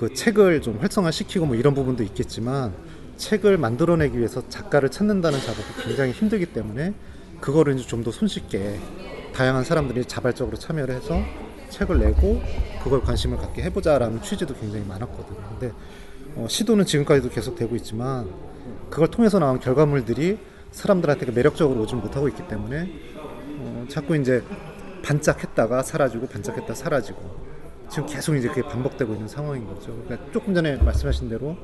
그 0.00 0.14
책을 0.14 0.62
좀 0.62 0.78
활성화시키고 0.78 1.44
뭐 1.44 1.56
이런 1.56 1.74
부분도 1.74 2.02
있겠지만 2.02 2.72
책을 3.18 3.58
만들어내기 3.58 4.16
위해서 4.16 4.42
작가를 4.48 4.88
찾는다는 4.88 5.38
작업이 5.38 5.82
굉장히 5.84 6.12
힘들기 6.12 6.46
때문에 6.46 6.94
그거를 7.42 7.74
이제 7.74 7.86
좀 7.86 8.02
더 8.02 8.10
손쉽게 8.10 8.80
다양한 9.34 9.62
사람들이 9.62 10.06
자발적으로 10.06 10.56
참여를 10.56 10.94
해서 10.94 11.22
책을 11.68 11.98
내고 11.98 12.40
그걸 12.82 13.02
관심을 13.02 13.36
갖게 13.36 13.60
해보자라는 13.64 14.22
취지도 14.22 14.54
굉장히 14.54 14.86
많았거든요. 14.86 15.38
근데 15.50 15.74
어, 16.34 16.46
시도는 16.48 16.86
지금까지도 16.86 17.28
계속 17.28 17.56
되고 17.56 17.76
있지만 17.76 18.26
그걸 18.88 19.08
통해서 19.08 19.38
나온 19.38 19.60
결과물들이 19.60 20.38
사람들한테 20.70 21.30
매력적으로 21.30 21.78
오지 21.82 21.96
못하고 21.96 22.26
있기 22.28 22.48
때문에 22.48 22.90
어, 23.58 23.84
자꾸 23.90 24.16
이제 24.16 24.42
반짝했다가 25.02 25.82
사라지고 25.82 26.26
반짝했다 26.26 26.72
사라지고 26.72 27.49
지금 27.90 28.06
계속 28.06 28.36
이제 28.36 28.48
그게 28.48 28.62
반복되고 28.62 29.12
있는 29.14 29.26
상황인 29.26 29.66
거죠. 29.66 29.92
그러니까 30.04 30.30
조금 30.32 30.54
전에 30.54 30.76
말씀하신 30.76 31.28
대로 31.28 31.56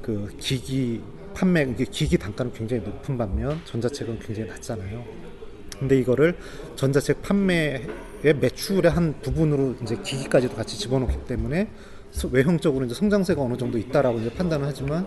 그 0.00 0.32
기기 0.38 1.02
판매 1.34 1.74
기기 1.74 2.16
단가는 2.16 2.52
굉장히 2.52 2.82
높은 2.84 3.18
반면 3.18 3.60
전자책은 3.64 4.20
굉장히 4.20 4.48
낮잖아요. 4.48 5.04
근데 5.78 5.98
이거를 5.98 6.36
전자책 6.76 7.22
판매의 7.22 7.88
매출의 8.22 8.92
한 8.92 9.20
부분으로 9.20 9.74
이제 9.82 9.96
기기까지도 9.96 10.54
같이 10.54 10.78
집어넣기 10.78 11.24
때문에 11.26 11.68
외형적으로 12.30 12.84
이제 12.84 12.94
성장세가 12.94 13.42
어느 13.42 13.56
정도 13.56 13.76
있다라고 13.76 14.20
이제 14.20 14.32
판단을 14.32 14.68
하지만 14.68 15.04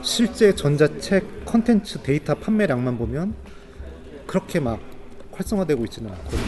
실제 0.00 0.54
전자책 0.54 1.44
컨텐츠 1.44 2.02
데이터 2.02 2.34
판매량만 2.34 2.96
보면 2.96 3.34
그렇게 4.26 4.58
막 4.58 4.80
활성화되고 5.32 5.84
있지는 5.84 6.10
않거든요. 6.12 6.42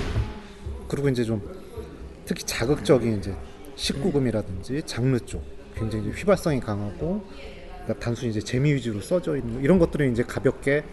그리고 0.88 1.10
이제 1.10 1.24
좀 1.24 1.42
특히 2.24 2.44
자극적인 2.44 3.18
이제 3.18 3.36
19금이라든지 3.80 4.86
장르 4.86 5.18
쪽 5.20 5.42
굉장히 5.74 6.10
휘발성이 6.10 6.60
강하고 6.60 7.24
그러니까 7.82 8.04
단순히 8.04 8.30
이제 8.30 8.40
재미 8.40 8.74
위주로 8.74 9.00
써져 9.00 9.36
있는 9.36 9.62
이런 9.62 9.78
것들은 9.78 10.12
이제 10.12 10.22
가볍게 10.22 10.84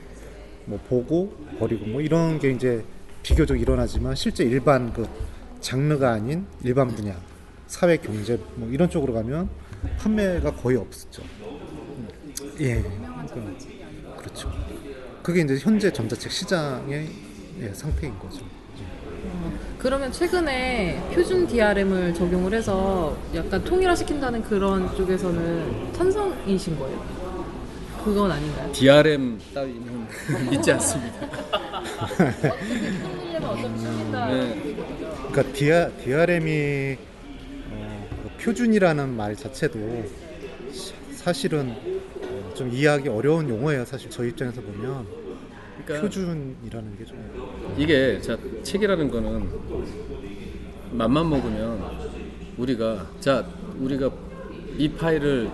뭐 0.66 0.80
보고 0.88 1.36
버리고 1.60 1.86
뭐 1.86 2.02
이런 2.02 2.40
게 2.40 2.52
이제 2.52 2.84
비교적 3.24 3.60
일어나지만 3.60 4.16
실제 4.16 4.44
일반 4.44 4.94
그 4.94 5.08
장르가 5.60 6.14
아닌 6.14 6.46
일반 6.64 6.88
분야 6.88 7.20
사회 7.68 7.98
경제 7.98 8.40
뭐 8.56 8.70
이런 8.70 8.90
쪽으로 8.90 9.14
가면 9.14 9.50
판매가 9.98 10.56
거의 10.56 10.78
없었죠. 10.78 11.24
예, 12.60 12.82
그러니까 12.82 14.18
그렇죠. 14.18 14.52
그게 15.22 15.42
이제 15.42 15.58
현재 15.58 15.92
전자책 15.92 16.32
시장의 16.32 17.10
예, 17.60 17.74
상태인 17.74 18.18
거죠. 18.18 18.46
그러면 19.80 20.12
최근에 20.12 21.12
표준 21.14 21.46
DRM을 21.48 22.14
적용을 22.14 22.54
해서 22.54 23.16
약간 23.36 23.64
통일화시킨다는 23.64 24.42
그런 24.44 24.94
쪽에서는 24.96 25.94
찬성이신 25.94 26.78
거예요? 26.80 27.18
그건 28.04 28.32
아닌가요? 28.32 28.72
DRM 28.72 29.40
따위는 29.54 30.08
믿지 30.50 30.72
않습니다. 30.72 31.28
네. 34.30 34.76
그러니까 35.32 35.54
DR, 35.54 35.92
DRM이 36.04 36.98
어, 37.72 38.08
그 38.24 38.44
표준이라는 38.44 39.16
말 39.16 39.36
자체도 39.36 40.06
사실은 41.14 41.76
어, 42.24 42.54
좀 42.56 42.72
이해하기 42.72 43.10
어려운 43.10 43.48
용어예요. 43.50 43.86
사실 43.86 44.10
저희 44.10 44.30
입장에서 44.30 44.62
보면 44.62 45.06
그러니까 45.86 46.02
표준이라는 46.02 46.98
게 46.98 47.06
좀 47.06 47.74
이게 47.78 48.20
자 48.22 48.38
책이라는 48.64 49.10
거는 49.10 49.50
맘만 50.92 51.30
먹으면 51.30 51.82
우리가 52.58 53.08
자 53.20 53.46
우리가 53.80 54.10
이 54.78 54.90
파일을 54.90 55.50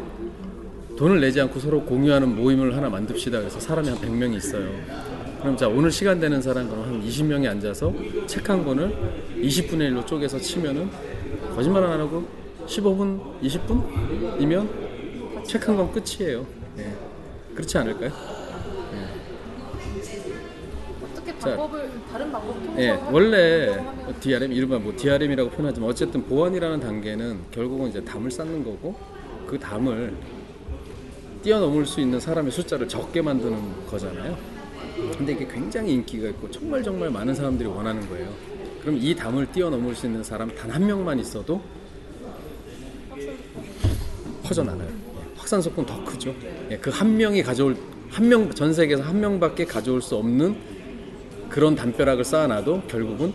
돈을 0.97 1.19
내지 1.19 1.41
않고 1.41 1.59
서로 1.59 1.83
공유하는 1.83 2.35
모임을 2.35 2.75
하나 2.75 2.89
만듭시다. 2.89 3.39
그래서 3.39 3.59
사람이 3.59 3.89
한 3.89 3.97
100명이 3.97 4.35
있어요. 4.37 4.69
그럼 5.41 5.57
자 5.57 5.67
오늘 5.67 5.91
시간 5.91 6.19
되는 6.19 6.41
사람 6.41 6.69
그럼 6.69 6.83
한 6.85 7.01
20명이 7.03 7.49
앉아서 7.49 7.93
책 8.27 8.49
한 8.49 8.63
권을 8.63 8.95
20분의 9.41 9.91
1로 9.91 10.05
쪼개서 10.05 10.39
치면은 10.39 10.89
거짓말 11.55 11.83
안 11.83 11.99
하고 11.99 12.25
15분, 12.67 13.41
20분이면 13.41 14.69
책 15.45 15.67
한 15.67 15.75
권 15.75 15.91
끝이에요. 15.91 16.45
예. 16.77 16.93
그렇지 17.55 17.77
않을까요? 17.77 18.11
방법을 21.51 21.91
다른 22.11 22.31
방법 22.31 22.53
통해서 22.63 22.81
예, 22.81 22.89
할- 22.89 23.13
원래 23.13 23.67
하면 23.69 24.19
DRM 24.19 24.51
이른바 24.53 24.79
뭐 24.79 24.93
DRM이라고 24.95 25.49
표현하지만 25.51 25.89
어쨌든 25.89 26.23
보안이라는 26.25 26.79
단계는 26.79 27.39
결국은 27.51 27.89
이제 27.89 28.03
담을 28.03 28.29
쌓는 28.31 28.63
거고 28.63 28.95
그 29.47 29.57
담을 29.59 30.13
뛰어넘을 31.43 31.85
수 31.85 31.99
있는 31.99 32.19
사람의 32.19 32.51
숫자를 32.51 32.87
적게 32.87 33.21
만드는 33.21 33.85
거잖아요. 33.87 34.37
근데 35.17 35.33
이게 35.33 35.45
굉장히 35.47 35.93
인기가 35.93 36.27
있고 36.29 36.49
정말 36.49 36.81
정말 36.81 37.09
많은 37.09 37.33
사람들이 37.35 37.67
원하는 37.67 38.07
거예요. 38.07 38.29
그럼 38.81 38.97
이 38.99 39.13
담을 39.15 39.45
뛰어넘을 39.51 39.95
수 39.95 40.05
있는 40.05 40.23
사람 40.23 40.53
단 40.55 40.71
한 40.71 40.85
명만 40.85 41.19
있어도 41.19 41.61
퍼져나가요. 44.43 44.87
예, 44.87 45.23
확산 45.35 45.61
속도는 45.61 45.87
더 45.87 46.03
크죠. 46.05 46.33
그한 46.81 47.17
명이 47.17 47.43
가져올 47.43 47.75
한 48.09 48.27
명 48.29 48.51
전 48.53 48.73
세계에서 48.73 49.01
한 49.03 49.19
명밖에 49.19 49.65
가져올 49.65 50.01
수 50.01 50.15
없는 50.15 50.55
그런 51.53 51.75
담벼락을 51.75 52.23
쌓아놔도 52.23 52.81
결국은 52.87 53.31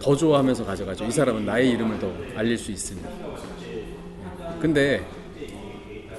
더 0.00 0.16
좋아하면서 0.16 0.64
가져가죠. 0.64 1.04
이 1.04 1.12
사람은 1.12 1.46
나의 1.46 1.70
이름을 1.70 2.00
더 2.00 2.12
알릴 2.34 2.58
수 2.58 2.72
있으니. 2.72 3.00
근데 4.58 5.00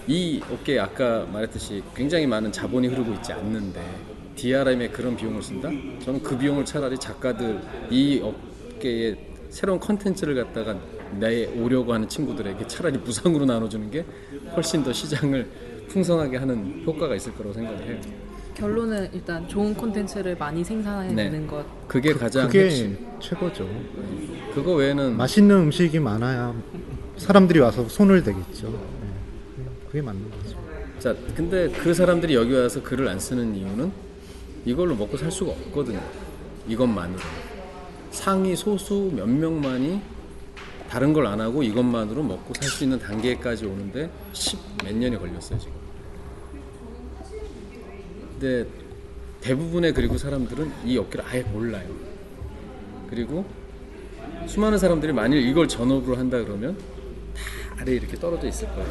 이 0.07 0.41
업계에 0.49 0.79
아까 0.79 1.25
말했듯이 1.25 1.83
굉장히 1.93 2.25
많은 2.25 2.49
자본이 2.49 2.87
흐르고 2.87 3.11
있지 3.15 3.33
않는데 3.33 3.81
DRM에 4.37 4.87
그런 4.87 5.17
비용을 5.17 5.43
쓴다? 5.43 5.69
저는 5.99 6.23
그 6.23 6.37
비용을 6.37 6.63
차라리 6.63 6.97
작가들 6.97 7.59
이 7.89 8.21
업계에 8.23 9.17
새로운 9.49 9.81
컨텐츠를 9.81 10.33
갖다가 10.45 10.79
내 11.19 11.45
오려고 11.59 11.93
하는 11.93 12.07
친구들에게 12.07 12.67
차라리 12.67 12.97
무상으로 12.99 13.43
나눠주는 13.43 13.91
게 13.91 14.05
훨씬 14.55 14.81
더 14.81 14.93
시장을 14.93 15.45
풍성하게 15.89 16.37
하는 16.37 16.83
효과가 16.85 17.15
있을 17.15 17.33
거라고 17.33 17.53
생각을 17.53 17.85
해요. 17.85 18.24
결론은 18.55 19.09
일단 19.13 19.47
좋은 19.47 19.73
콘텐츠를 19.73 20.35
많이 20.37 20.63
생산해내는 20.63 21.41
네. 21.41 21.47
것. 21.47 21.65
그게 21.87 22.13
가장 22.13 22.47
그게 22.47 22.65
핵심. 22.65 22.97
최고죠. 23.19 23.67
그거 24.53 24.73
외에는 24.75 25.17
맛있는 25.17 25.55
음식이 25.55 25.99
많아야 25.99 26.53
사람들이 27.17 27.59
와서 27.59 27.87
손을 27.87 28.23
대겠죠. 28.23 28.69
네. 28.69 29.65
그게 29.87 30.01
맞는 30.01 30.29
거죠. 30.31 30.57
자, 30.99 31.15
근데 31.35 31.69
그 31.69 31.93
사람들이 31.93 32.33
여기 32.33 32.53
와서 32.53 32.81
글을 32.81 33.07
안 33.07 33.19
쓰는 33.19 33.55
이유는 33.55 33.91
이걸로 34.65 34.95
먹고 34.95 35.17
살 35.17 35.31
수가 35.31 35.51
없거든요. 35.51 36.01
이것만으로. 36.67 37.19
상위 38.11 38.55
소수 38.55 39.11
몇 39.13 39.27
명만이 39.27 40.01
다른 40.89 41.11
걸 41.13 41.27
안 41.27 41.41
하고 41.41 41.61
이것만으로 41.61 42.23
먹고 42.23 42.53
살 42.53 42.69
수 42.69 42.83
있는 42.85 42.97
단계까지 42.99 43.65
오는데 43.65 44.09
10 44.33 44.57
몇 44.83 44.95
년이 44.95 45.17
걸렸어요, 45.17 45.59
지금. 45.59 45.73
근데 48.39 48.67
대부분의 49.41 49.93
그리고 49.93 50.17
사람들은 50.17 50.71
이 50.85 50.97
업계를 50.97 51.25
아예 51.25 51.41
몰라요. 51.43 51.87
그리고 53.09 53.45
수많은 54.47 54.77
사람들이 54.77 55.13
만일 55.13 55.47
이걸 55.47 55.67
전업으로 55.67 56.17
한다 56.17 56.43
그러면 56.43 56.77
다 57.33 57.81
아래에 57.81 57.95
이렇게 57.95 58.17
떨어져 58.17 58.47
있을 58.47 58.67
거예요. 58.69 58.89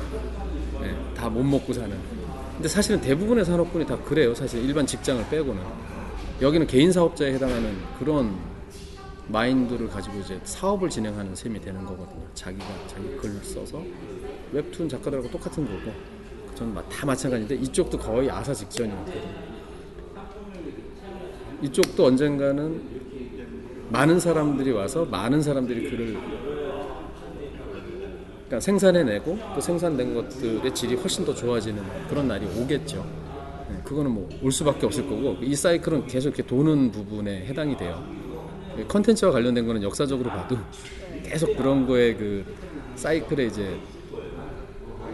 네, 0.80 1.14
다못 1.14 1.44
먹고 1.44 1.72
사는. 1.72 1.96
근데 2.54 2.68
사실은 2.68 3.00
대부분의 3.00 3.44
산업군이 3.44 3.86
다 3.86 3.98
그래요. 3.98 4.34
사실 4.34 4.64
일반 4.64 4.86
직장을 4.86 5.28
빼고는. 5.28 5.62
여기는 6.40 6.66
개인 6.66 6.90
사업자에 6.90 7.34
해당하는 7.34 7.76
그런 7.98 8.36
마인드를 9.28 9.88
가지고 9.88 10.18
이제 10.20 10.38
사업을 10.44 10.88
진행하는 10.88 11.34
셈이 11.34 11.60
되는 11.60 11.84
거거든요. 11.84 12.26
자기가 12.34 12.64
자기 12.86 13.16
글을 13.16 13.42
써서 13.42 13.82
웹툰 14.52 14.88
작가들하고 14.88 15.30
똑같은 15.30 15.64
거고 15.64 15.92
저는 16.54 16.74
마- 16.74 16.82
다 16.88 17.06
마찬가지인데 17.06 17.56
이쪽도 17.56 17.98
거의 17.98 18.30
아사 18.30 18.52
직전이거든요. 18.54 19.54
이쪽도 21.62 22.04
언젠가는 22.06 22.82
많은 23.90 24.18
사람들이 24.20 24.70
와서 24.72 25.04
많은 25.04 25.40
사람들이 25.42 25.90
글을 25.90 26.16
그러니까 28.46 28.60
생산해내고 28.60 29.38
또 29.54 29.60
생산된 29.60 30.14
것들의 30.14 30.74
질이 30.74 30.94
훨씬 30.96 31.24
더 31.24 31.34
좋아지는 31.34 31.82
그런 32.08 32.28
날이 32.28 32.46
오겠죠. 32.46 33.04
네, 33.70 33.80
그거는 33.82 34.10
뭐 34.10 34.28
올 34.42 34.52
수밖에 34.52 34.84
없을 34.86 35.08
거고 35.08 35.36
이 35.40 35.54
사이클은 35.54 36.06
계속 36.06 36.28
이렇게 36.28 36.42
도는 36.46 36.90
부분에 36.90 37.46
해당이 37.46 37.76
돼요. 37.76 38.04
이 38.78 38.84
컨텐츠와 38.86 39.32
관련된 39.32 39.66
거는 39.66 39.82
역사적으로 39.82 40.28
봐도 40.30 40.56
계속 41.24 41.56
그런 41.56 41.86
거에 41.86 42.14
그 42.14 42.44
사이클에 42.96 43.46
이제 43.46 43.78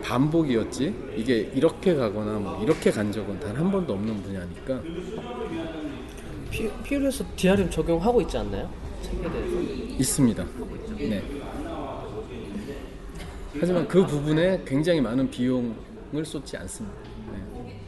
반복이었지 0.02 0.94
이게 1.16 1.50
이렇게 1.54 1.94
가거나 1.94 2.38
뭐 2.38 2.62
이렇게 2.62 2.90
간 2.90 3.10
적은 3.12 3.38
단 3.40 3.56
한 3.56 3.70
번도 3.70 3.92
없는 3.94 4.22
분야니까 4.22 4.82
피, 6.50 6.68
피울에서 6.82 7.24
DRM 7.36 7.70
적용하고 7.70 8.20
있지 8.22 8.36
않나요? 8.38 8.70
책에 9.02 9.22
대해서. 9.30 9.60
있습니다. 10.00 10.46
네. 10.98 11.22
하지만 13.58 13.86
그 13.88 14.06
부분에 14.06 14.62
굉장히 14.64 15.00
많은 15.00 15.30
비용을 15.30 16.24
쏟지 16.24 16.56
않습니다. 16.56 16.96
네. 17.32 17.80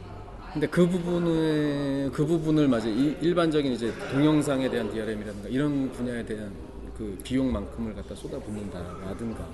근데 0.53 0.67
그 0.67 0.87
부분을 0.87 2.11
그 2.13 2.25
부분을 2.25 2.67
맞아 2.67 2.87
이- 2.87 3.15
일반적인 3.21 3.71
이제 3.71 3.91
동영상에 4.11 4.69
대한 4.69 4.89
DRM이라든가 4.91 5.49
이런 5.49 5.91
분야에 5.91 6.23
대한 6.25 6.51
그 6.97 7.17
비용만큼을 7.23 7.95
갖다 7.95 8.13
쏟아붓는다라든가 8.13 9.49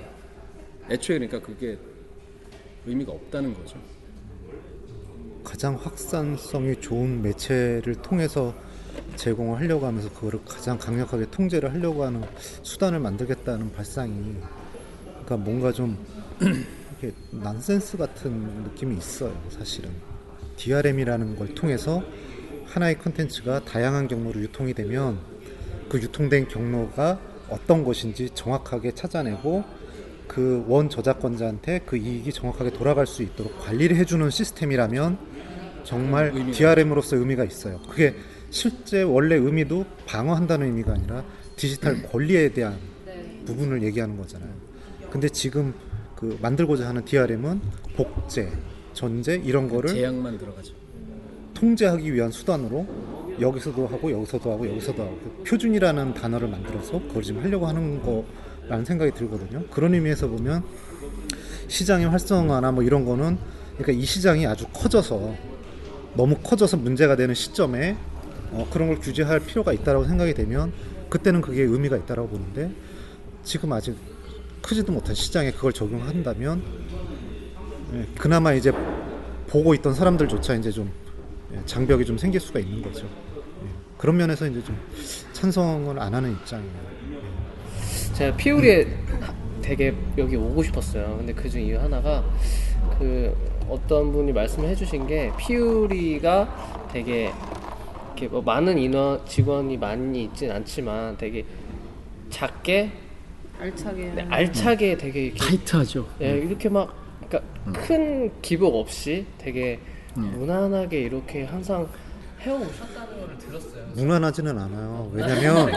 애초에 0.89 1.20
그러니까 1.20 1.39
그게 1.39 1.78
의미가 2.86 3.11
없다는 3.11 3.53
거죠. 3.53 3.77
가장 5.43 5.75
확산성이 5.75 6.80
좋은 6.80 7.21
매체를 7.21 7.95
통해서 8.01 8.53
제공을 9.15 9.59
하려고 9.59 9.86
하면서 9.86 10.09
그거를 10.09 10.39
가장 10.45 10.77
강력하게 10.77 11.30
통제를 11.32 11.73
하려고 11.73 12.03
하는 12.03 12.23
수단을 12.63 12.99
만들겠다는 12.99 13.71
발상이 13.73 14.36
그러니까 15.25 15.38
뭔가 15.38 15.71
좀 15.71 15.97
이렇게 16.39 17.15
난센스 17.32 17.97
같은 17.97 18.32
느낌이 18.63 18.97
있어요 18.97 19.36
사실은 19.49 19.89
DRM이라는 20.57 21.38
걸 21.38 21.55
통해서 21.55 22.03
하나의 22.65 22.99
컨텐츠가 22.99 23.65
다양한 23.65 24.07
경로로 24.07 24.39
유통이 24.41 24.73
되면 24.73 25.19
그 25.89 25.99
유통된 25.99 26.47
경로가 26.47 27.19
어떤 27.49 27.84
것인지 27.84 28.30
정확하게 28.34 28.93
찾아내고 28.93 29.63
그 30.30 30.63
원 30.67 30.89
저작권자한테 30.89 31.82
그 31.86 31.97
이익이 31.97 32.32
정확하게 32.32 32.69
돌아갈 32.71 33.07
수 33.07 33.23
있도록 33.23 33.59
관리를 33.59 33.97
해주는 33.97 34.30
시스템이라면 34.30 35.17
정말 35.84 36.32
의미가 36.36 36.51
DRM으로서 36.51 37.17
의미가 37.17 37.43
있어요. 37.43 37.80
그게 37.89 38.15
실제 38.51 39.01
원래 39.01 39.36
의미도 39.36 39.86
방어한다는 40.05 40.67
의미가 40.67 40.93
아니라 40.93 41.23
디지털 41.55 42.03
권리에 42.03 42.49
대한 42.49 42.77
부분을 43.45 43.82
얘기하는 43.84 44.17
거잖아요. 44.17 44.51
근데 45.09 45.27
지금 45.30 45.73
그 46.15 46.38
만들고자 46.41 46.88
하는 46.88 47.03
DRM은 47.03 47.59
복제, 47.95 48.51
전제 48.93 49.41
이런 49.43 49.67
거를 49.67 49.89
제약만 49.89 50.38
들어가죠. 50.38 50.73
통제하기 51.55 52.13
위한 52.13 52.30
수단으로 52.32 52.86
여기서도 53.41 53.88
하고 53.88 54.11
여기서도 54.11 54.51
하고 54.51 54.69
여기서도 54.69 55.01
하고 55.01 55.19
그 55.23 55.43
표준이라는 55.43 56.13
단어를 56.13 56.47
만들어서 56.49 56.99
그걸 57.07 57.23
지금 57.23 57.41
하려고 57.43 57.65
하는 57.67 58.01
거 58.01 58.23
라는 58.70 58.86
생각이 58.86 59.11
들거든요. 59.11 59.65
그런 59.72 59.95
의미에서 59.95 60.28
보면 60.28 60.63
시장의 61.67 62.07
활성화나 62.07 62.72
뭐 62.72 62.84
이런 62.84 63.03
거는 63.03 63.38
그러니까 63.78 63.91
이 63.91 64.05
시장이 64.05 64.45
아주 64.45 64.65
커져서 64.72 65.36
너무 66.15 66.36
커져서 66.38 66.78
문제가 66.78 67.15
되는 67.15 67.34
시점에 67.34 67.97
어, 68.51 68.67
그런 68.72 68.88
걸 68.88 68.99
규제할 68.99 69.39
필요가 69.41 69.74
있다라고 69.74 70.05
생각이 70.05 70.34
되면 70.34 70.72
그때는 71.09 71.41
그게 71.41 71.63
의미가 71.63 71.97
있다라고 71.97 72.30
보는데 72.30 72.72
지금 73.43 73.74
아직 73.74 73.95
크지도 74.61 74.91
못한 74.91 75.15
시장에 75.15 75.51
그걸 75.51 75.74
적용한다면 75.74 76.61
예, 77.93 78.07
그나마 78.17 78.53
이제 78.53 78.72
보고 79.47 79.74
있던 79.74 79.95
사람들조차 79.95 80.55
이제 80.55 80.72
좀 80.72 80.91
예, 81.53 81.61
장벽이 81.65 82.05
좀 82.05 82.17
생길 82.17 82.39
수가 82.39 82.59
있는 82.59 82.82
거죠. 82.84 83.05
예, 83.05 83.70
그런 83.97 84.17
면에서 84.17 84.47
이제 84.47 84.63
좀 84.63 84.78
찬성을 85.34 85.97
안 85.99 86.13
하는 86.13 86.34
입장이에요. 86.34 87.28
제가 88.20 88.36
피우리에 88.36 88.86
되게 89.61 89.93
여기 90.17 90.36
오고 90.36 90.61
싶었어요. 90.63 91.15
근데 91.17 91.32
그중 91.32 91.61
이유 91.61 91.80
하나가 91.80 92.22
그 92.97 93.34
어떤 93.70 94.11
분이 94.11 94.34
말씀을 94.34 94.67
해주신 94.67 95.07
게 95.07 95.32
피우리가 95.38 96.89
되게 96.91 97.32
이렇게 98.07 98.28
뭐 98.28 98.41
많은 98.41 98.78
인원 98.78 99.26
직원이 99.26 99.78
많이 99.78 100.26
있진 100.26 100.51
않지만 100.51 101.15
되게 101.15 101.45
작게 102.30 102.91
알차게. 103.57 104.11
네, 104.15 104.28
알차게 104.30 104.97
되게 104.97 105.28
이렇게 105.28 105.39
타이트하죠. 105.39 106.05
예, 106.20 106.39
이렇게 106.39 106.67
막 106.67 106.93
그러니까 107.26 107.41
큰 107.72 108.30
기복 108.41 108.76
없이 108.76 109.26
되게 109.38 109.80
음. 110.17 110.34
무난하게 110.38 111.03
이렇게 111.03 111.45
항상 111.45 111.88
해오 112.41 112.61
오셨다는 112.61 113.19
걸 113.19 113.37
들었어요. 113.37 113.85
무난하지는 113.95 114.57
않아요. 114.57 115.11
왜냐면 115.13 115.69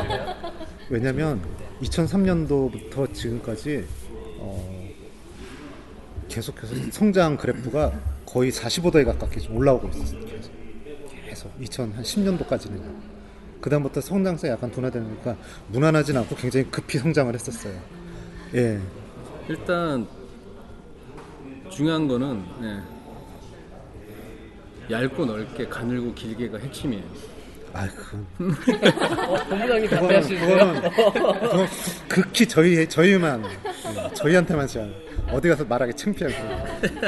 왜냐면 0.88 1.42
2003년도부터 1.82 3.12
지금까지 3.12 3.84
어, 4.38 4.88
계속해서 6.28 6.74
성장 6.92 7.36
그래프가 7.36 7.92
거의 8.26 8.52
45도에 8.52 9.04
가깝게 9.04 9.40
좀 9.40 9.56
올라오고 9.56 9.88
있었어요. 9.88 10.20
계속. 10.24 10.52
계속 11.28 11.60
2010년도까지는요. 11.60 13.12
그 13.60 13.70
다음부터 13.70 14.00
성장성이 14.00 14.52
약간 14.52 14.70
둔화되니까 14.70 15.36
무난하진 15.68 16.16
않고 16.16 16.34
굉장히 16.36 16.70
급히 16.70 16.98
성장을 16.98 17.32
했었어요. 17.34 17.74
예. 18.54 18.80
일단 19.48 20.06
중요한 21.70 22.06
거는 22.06 22.44
예. 22.62 23.01
얇고 24.93 25.24
넓게 25.24 25.66
가늘고 25.68 26.12
길게가 26.14 26.59
핵심이에요. 26.59 27.03
아, 27.74 27.88
그 27.97 28.18
어, 29.26 29.34
본부장님 29.49 29.88
담배하시는데요? 29.88 30.59
그거는 30.59 30.90
그건 31.40 31.66
극히 32.07 32.47
저희 32.47 32.86
저희만 32.86 33.43
예, 33.45 34.14
저희한테만 34.14 34.66
제한. 34.66 34.95
어디 35.30 35.49
가서 35.49 35.64
말하기 35.64 35.95
창피하고 35.95 36.34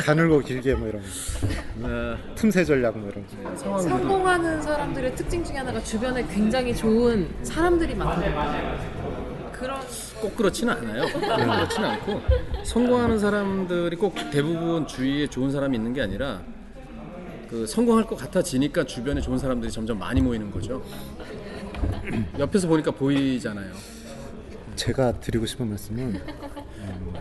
가늘고 0.01 0.39
길게 0.41 0.75
뭐 0.75 0.89
이런 0.89 1.03
거. 1.03 2.17
틈새 2.37 2.65
전략 2.65 2.97
뭐 2.97 3.11
이런 3.11 3.27
거. 3.27 3.79
성공하는 3.79 4.63
사람들의 4.63 5.15
특징 5.17 5.45
중에 5.45 5.59
하나가 5.59 5.83
주변에 5.83 6.27
굉장히 6.29 6.75
좋은 6.75 7.29
사람들이 7.43 7.95
많거든요. 7.97 8.79
그런 9.53 9.81
꼭 10.21 10.35
그렇지는 10.37 10.73
않아요. 10.75 11.03
꼭 11.13 11.21
그렇지는 11.21 11.91
않고 11.91 12.23
성공하는 12.65 13.19
사람들이 13.19 13.97
꼭 13.97 14.15
대부분 14.31 14.87
주위에 14.87 15.27
좋은 15.27 15.51
사람이 15.51 15.77
있는 15.77 15.93
게 15.93 16.01
아니라 16.01 16.41
그 17.55 17.69
성공할 17.69 18.05
것 18.05 18.17
같아지니까 18.17 18.83
주변에 18.83 19.21
좋은 19.21 19.39
사람들이 19.39 19.71
점점 19.71 19.97
많이 19.97 20.21
모이는 20.21 20.51
거죠. 20.51 20.83
옆에서 22.37 22.67
보니까 22.67 22.91
보이잖아요. 22.91 23.73
제가 24.75 25.21
드리고 25.21 25.47
싶은 25.47 25.69
말씀은 25.69 26.21
음, 26.79 27.15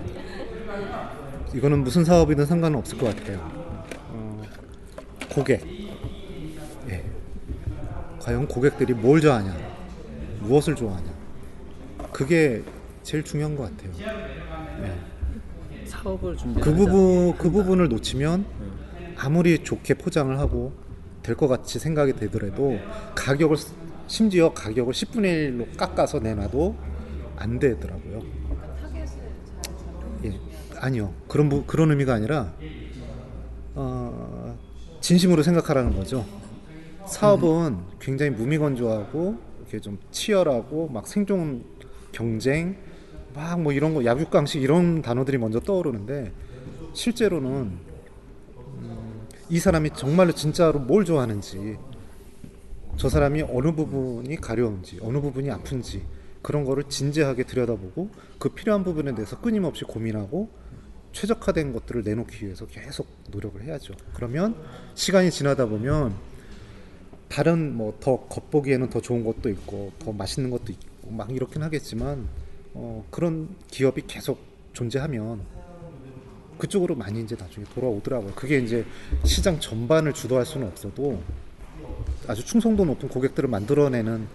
이거는 1.53 1.83
무슨 1.83 2.03
사업이든 2.03 2.47
상관은 2.47 2.79
없을 2.79 2.97
것 2.97 3.15
같아요. 3.15 3.47
어, 4.09 4.41
고객. 5.29 5.63
예. 6.89 7.03
과연 8.19 8.47
고객들이 8.47 8.95
뭘 8.95 9.21
좋아하냐, 9.21 9.55
무엇을 10.39 10.73
좋아하냐. 10.73 11.13
그게 12.11 12.63
제일 13.03 13.23
중요한 13.23 13.55
것 13.55 13.69
같아요. 13.69 13.91
예. 14.81 15.85
사업을 15.85 16.35
준비. 16.37 16.59
그 16.59 16.73
부분 16.73 17.37
그 17.37 17.51
부분을 17.51 17.87
놓치면 17.87 18.62
아무리 19.17 19.63
좋게 19.63 19.95
포장을 19.95 20.37
하고 20.39 20.73
될 21.21 21.35
것 21.35 21.47
같이 21.47 21.79
생각이 21.79 22.13
되더라도 22.13 22.77
가격을 23.15 23.55
심지어 24.07 24.53
가격을 24.53 24.93
10분의 24.93 25.51
1로 25.57 25.77
깎아서 25.77 26.19
내놔도 26.19 26.75
안 27.37 27.59
되더라고요. 27.59 28.21
예, 30.25 30.39
아니요 30.79 31.13
그런 31.27 31.47
부, 31.49 31.63
그런 31.65 31.91
의미가 31.91 32.13
아니라 32.13 32.53
어, 33.75 34.57
진심으로 35.01 35.43
생각하라는 35.43 35.95
거죠. 35.95 36.25
사업은 37.07 37.77
굉장히 37.99 38.31
무미건조하고 38.31 39.37
이렇게 39.61 39.79
좀 39.79 39.97
치열하고 40.11 40.89
막 40.89 41.07
생존 41.07 41.63
경쟁 42.11 42.77
막 43.33 43.57
뭐 43.59 43.71
이런 43.73 43.93
거 43.95 44.05
약육강식 44.05 44.61
이런 44.61 45.01
단어들이 45.01 45.37
먼저 45.37 45.59
떠오르는데 45.59 46.31
실제로는 46.93 47.49
음, 47.49 47.79
이 49.49 49.59
사람이 49.59 49.91
정말로 49.95 50.33
진짜로 50.33 50.79
뭘 50.79 51.05
좋아하는지 51.05 51.77
저 52.97 53.09
사람이 53.09 53.43
어느 53.43 53.71
부분이 53.73 54.35
가려운지 54.37 54.99
어느 55.01 55.19
부분이 55.19 55.49
아픈지 55.51 56.03
그런 56.41 56.63
거를 56.65 56.83
진지하게 56.85 57.43
들여다보고 57.43 58.09
그 58.37 58.49
필요한 58.49 58.83
부분에 58.83 59.13
대해서 59.15 59.39
끊임없이 59.39 59.85
고민하고 59.85 60.49
최적화된 61.13 61.73
것들을 61.73 62.03
내놓기 62.03 62.45
위해서 62.45 62.65
계속 62.65 63.07
노력을 63.31 63.61
해야죠. 63.61 63.93
그러면 64.13 64.55
시간이 64.95 65.31
지나다 65.31 65.65
보면 65.67 66.15
다른 67.29 67.75
뭐 67.75 67.97
더 67.99 68.17
겉보기에는 68.27 68.89
더 68.89 69.01
좋은 69.01 69.23
것도 69.23 69.49
있고 69.49 69.91
더 69.99 70.11
맛있는 70.11 70.49
것도 70.51 70.71
있고 70.71 71.11
막 71.11 71.31
이렇긴 71.31 71.63
하겠지만 71.63 72.27
어, 72.73 73.05
그런 73.09 73.49
기업이 73.69 74.03
계속 74.07 74.39
존재하면 74.73 75.41
그쪽으로 76.63 76.95
많이 76.95 77.21
이제 77.21 77.35
나중에 77.37 77.65
돌아오더라고요. 77.75 78.33
그게 78.35 78.57
이제 78.59 78.85
시장 79.25 79.59
전반을 79.59 80.13
주도할 80.13 80.45
수는 80.45 80.67
없어도 80.67 81.21
아주 82.25 82.45
충성도 82.45 82.85
높은 82.85 83.09
고객들을 83.09 83.49
만들어내는 83.49 84.27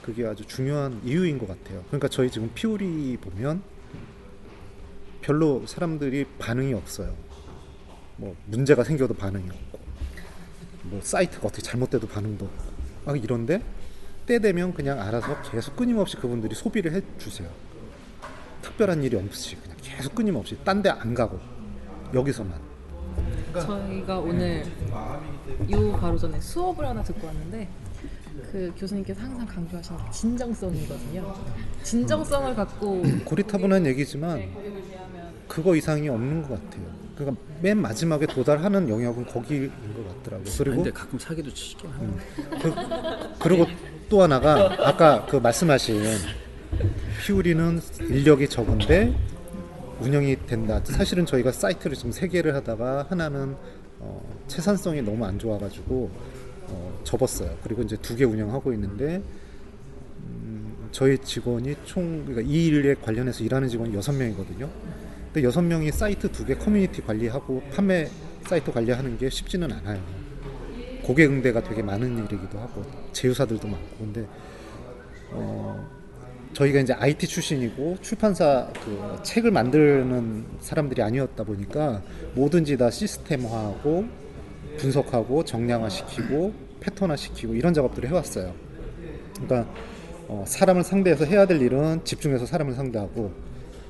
그게 0.00 0.24
아주 0.24 0.46
중요한 0.46 1.00
이유인 1.04 1.36
것 1.36 1.48
같아요. 1.48 1.82
그러니까 1.88 2.06
저희 2.06 2.30
지금 2.30 2.48
피오리 2.54 3.16
보면 3.20 3.62
별로 5.20 5.66
사람들이 5.66 6.26
반응이 6.38 6.74
없어요. 6.74 7.12
뭐 8.16 8.36
문제가 8.46 8.84
생겨도 8.84 9.14
반응이 9.14 9.50
없고, 9.50 9.78
뭐 10.84 11.00
사이트가 11.02 11.48
어떻게 11.48 11.62
잘못돼도 11.62 12.06
반응도 12.06 12.44
없고, 12.44 12.64
막 13.04 13.22
이런데 13.22 13.62
때 14.26 14.38
되면 14.38 14.72
그냥 14.72 15.00
알아서 15.00 15.42
계속 15.42 15.74
끊임없이 15.76 16.16
그분들이 16.16 16.54
소비를 16.54 16.92
해주세요. 16.92 17.48
특별한 18.62 19.02
일이 19.02 19.16
없이 19.16 19.56
계속 19.82 20.14
끊임없이 20.14 20.56
딴 20.64 20.82
데 20.82 20.90
안 20.90 21.14
가고 21.14 21.38
여기서만. 22.14 22.54
저희가 23.52 24.18
오늘 24.18 24.64
요 25.70 25.92
바로 26.00 26.16
전에 26.18 26.40
수업을 26.40 26.84
하나 26.86 27.02
듣고 27.02 27.26
왔는데 27.26 27.68
그 28.52 28.72
교수님께서 28.78 29.20
항상 29.20 29.46
강조하시는 29.46 29.98
게 30.04 30.10
진정성이거든요. 30.10 31.34
진정성을 31.82 32.54
갖고 32.54 33.02
고리타분한 33.24 33.86
얘기지만 33.86 34.42
그거 35.48 35.74
이상이 35.74 36.08
없는 36.08 36.42
것 36.42 36.50
같아요. 36.50 36.84
그러니까 37.16 37.42
맨 37.60 37.78
마지막에 37.78 38.26
도달하는 38.26 38.88
영역은 38.88 39.26
거기인 39.26 39.72
것 39.94 40.16
같더라고요. 40.18 40.52
그리고 40.58 40.76
근데 40.76 40.90
가끔 40.92 41.18
사기도 41.18 41.52
치긴 41.52 41.90
하네. 41.90 42.08
그, 42.62 42.74
그리고 43.40 43.66
또 44.08 44.22
하나가 44.22 44.76
아까 44.86 45.26
그 45.26 45.36
말씀하신 45.36 46.00
피우리는 47.24 47.80
인력이 48.08 48.48
적은데 48.48 49.12
운영이 50.00 50.46
된다. 50.46 50.80
사실은 50.84 51.26
저희가 51.26 51.52
사이트를 51.52 51.96
지금 51.96 52.12
세 52.12 52.28
개를 52.28 52.54
하다가 52.54 53.06
하나는 53.10 53.56
어, 54.00 54.22
채산성이 54.46 55.02
너무 55.02 55.24
안 55.24 55.38
좋아가지고 55.38 56.10
어, 56.68 57.00
접었어요. 57.04 57.56
그리고 57.64 57.82
이제 57.82 57.96
두 57.96 58.14
개 58.16 58.24
운영하고 58.24 58.72
있는데 58.74 59.22
음, 60.24 60.88
저희 60.92 61.18
직원이 61.18 61.74
총 61.84 62.24
그러니까 62.24 62.48
이 62.48 62.66
일에 62.66 62.94
관련해서 62.94 63.42
일하는 63.42 63.68
직원이 63.68 63.94
여섯 63.94 64.12
명이거든요. 64.12 64.68
근데 65.32 65.42
여섯 65.46 65.62
명이 65.62 65.90
사이트 65.92 66.30
두 66.30 66.44
개 66.44 66.54
커뮤니티 66.54 67.02
관리하고 67.02 67.62
판매 67.72 68.08
사이트 68.46 68.72
관리하는 68.72 69.18
게 69.18 69.28
쉽지는 69.28 69.72
않아요. 69.72 70.00
고객 71.02 71.30
응대가 71.30 71.62
되게 71.62 71.82
많은 71.82 72.18
일이기도 72.18 72.58
하고 72.58 72.84
제휴사들도 73.12 73.66
많고 73.66 73.96
근데 73.98 74.26
어, 75.32 75.88
저희가 76.52 76.80
이제 76.80 76.92
IT 76.92 77.26
출신이고 77.26 77.98
출판사 78.00 78.70
그 78.84 79.20
책을 79.22 79.50
만드는 79.50 80.44
사람들이 80.60 81.02
아니었다 81.02 81.44
보니까 81.44 82.02
뭐든지 82.34 82.76
다 82.76 82.90
시스템화하고 82.90 84.06
분석하고 84.78 85.44
정량화시키고 85.44 86.52
패턴화시키고 86.80 87.54
이런 87.54 87.74
작업들을 87.74 88.08
해왔어요. 88.08 88.54
그러니까 89.34 89.72
어, 90.28 90.44
사람을 90.46 90.84
상대해서 90.84 91.24
해야 91.24 91.46
될 91.46 91.60
일은 91.60 92.04
집중해서 92.04 92.46
사람을 92.46 92.74
상대하고 92.74 93.32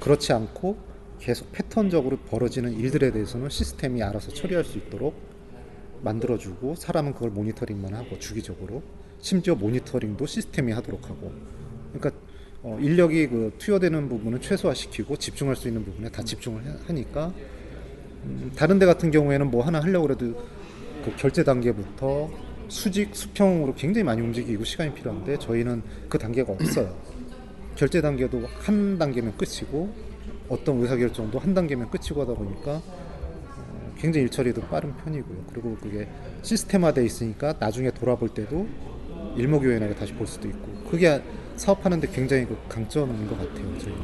그렇지 0.01 0.33
않고 0.33 0.77
계속 1.19 1.51
패턴적으로 1.53 2.17
벌어지는 2.17 2.73
일들에 2.73 3.11
대해서는 3.11 3.49
시스템이 3.49 4.03
알아서 4.03 4.31
처리할 4.33 4.65
수 4.65 4.79
있도록 4.79 5.15
만들어주고 6.03 6.77
사람은 6.77 7.15
그걸 7.15 7.31
모니터링만 7.31 7.95
하고 7.95 8.19
주기적으로 8.19 8.83
심지어 9.21 9.57
모니터링도 9.57 10.27
시스템이 10.27 10.73
하도록 10.73 11.11
하고 11.11 11.33
그러니까 11.93 12.13
어, 12.63 12.77
인력이 12.81 13.29
그 13.29 13.53
투여되는 13.59 14.09
부분은 14.09 14.41
최소화시키고 14.41 15.17
집중할 15.17 15.55
수 15.57 15.69
있는 15.69 15.85
부분에 15.85 16.09
다 16.11 16.23
집중을 16.23 16.65
해- 16.65 16.75
하니까 16.87 17.33
음, 18.25 18.51
다른 18.57 18.79
데 18.79 18.87
같은 18.87 19.11
경우에는 19.11 19.51
뭐 19.51 19.63
하나 19.65 19.81
하려고 19.81 20.11
해도 20.11 20.35
그 21.05 21.15
결제 21.17 21.45
단계부터 21.45 22.31
수직 22.69 23.15
수평으로 23.15 23.75
굉장히 23.75 24.05
많이 24.05 24.21
움직이고 24.21 24.65
시간이 24.65 24.93
필요한데 24.93 25.39
저희는 25.39 25.83
그 26.09 26.19
단계가 26.19 26.53
없어요. 26.53 26.95
결제 27.77 28.01
단계도 28.01 28.43
한 28.59 28.99
단계면 28.99 29.37
끝이고 29.37 29.95
어떤 30.49 30.81
의사결정도 30.81 31.39
한 31.39 31.55
단계면 31.55 31.91
끝이고 31.91 32.21
하다 32.23 32.35
보니까 32.35 32.83
어, 32.83 33.95
굉장히 33.97 34.25
일처리도 34.25 34.63
빠른 34.63 34.97
편이고요. 34.97 35.45
그리고 35.53 35.77
그게 35.81 36.09
시스템화돼 36.43 37.05
있으니까 37.05 37.55
나중에 37.61 37.93
돌아볼 37.93 38.31
때도 38.31 38.67
일목요연하게 39.37 39.95
다시 39.95 40.13
볼 40.15 40.27
수도 40.27 40.49
있고 40.49 40.67
그게 40.91 41.23
사업하는데 41.59 42.09
굉장히 42.09 42.47
그 42.47 42.57
강점인 42.69 43.27
것 43.27 43.37
같아요. 43.37 43.79
저희. 43.79 43.95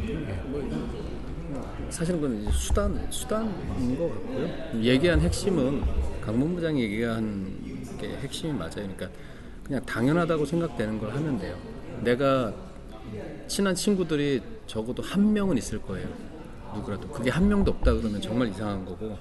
사실은 1.88 2.20
그건 2.20 2.40
이제 2.40 2.50
수단 2.50 3.06
수단인 3.10 3.96
것 3.96 4.08
같고요. 4.08 4.82
얘기한 4.82 5.20
핵심은 5.20 5.82
강 6.20 6.38
본부장이 6.38 6.82
얘기한 6.82 7.86
게게 7.98 8.16
핵심이 8.16 8.52
맞아요. 8.52 8.72
그러니까 8.74 9.08
그냥 9.62 9.84
당연하다고 9.86 10.44
생각되는 10.44 10.98
걸 10.98 11.14
하면 11.14 11.38
돼요. 11.38 11.56
내가 12.02 12.52
친한 13.46 13.74
친구들이 13.74 14.42
적어도 14.66 15.02
한 15.02 15.32
명은 15.32 15.56
있을 15.56 15.80
거예요. 15.80 16.08
누구라도 16.74 17.08
그게 17.08 17.30
한 17.30 17.48
명도 17.48 17.70
없다 17.70 17.94
그러면 17.94 18.20
정말 18.20 18.48
이상한 18.48 18.84
거고 18.84 19.16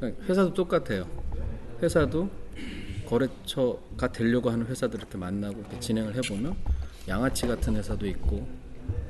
그러니까 0.00 0.24
회사도 0.24 0.54
똑같아요. 0.54 1.04
회사도 1.82 2.30
거래처가 3.06 4.08
되려고 4.12 4.50
하는 4.50 4.66
회사들 4.66 4.98
이렇게 4.98 5.18
만나고 5.18 5.60
이렇게 5.60 5.78
진행을 5.80 6.14
해보면 6.16 6.56
양아치 7.08 7.46
같은 7.46 7.74
회사도 7.76 8.06
있고 8.06 8.46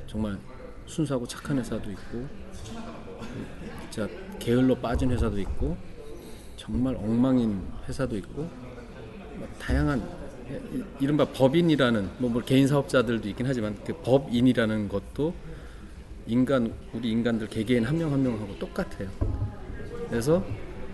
정말 0.07 0.37
순수하고 0.85 1.27
착한 1.27 1.57
회사도 1.59 1.91
있고 1.91 2.27
진짜 3.91 4.07
게을러 4.39 4.75
빠진 4.75 5.11
회사도 5.11 5.39
있고 5.39 5.77
정말 6.55 6.95
엉망인 6.95 7.61
회사도 7.87 8.17
있고 8.17 8.43
뭐 9.37 9.47
다양한 9.59 10.01
이- 10.73 10.83
이른바 10.99 11.25
법인이라는 11.25 12.09
뭐, 12.17 12.29
뭐 12.29 12.41
개인 12.41 12.67
사업자들도 12.67 13.27
있긴 13.29 13.45
하지만 13.45 13.75
그 13.85 13.93
법인이라는 14.01 14.87
것도 14.89 15.33
인간 16.27 16.73
우리 16.93 17.11
인간들 17.11 17.47
개개인 17.47 17.85
한 17.85 17.97
명 17.97 18.11
한 18.11 18.21
명하고 18.23 18.57
똑같아요. 18.57 19.09
그래서 20.09 20.43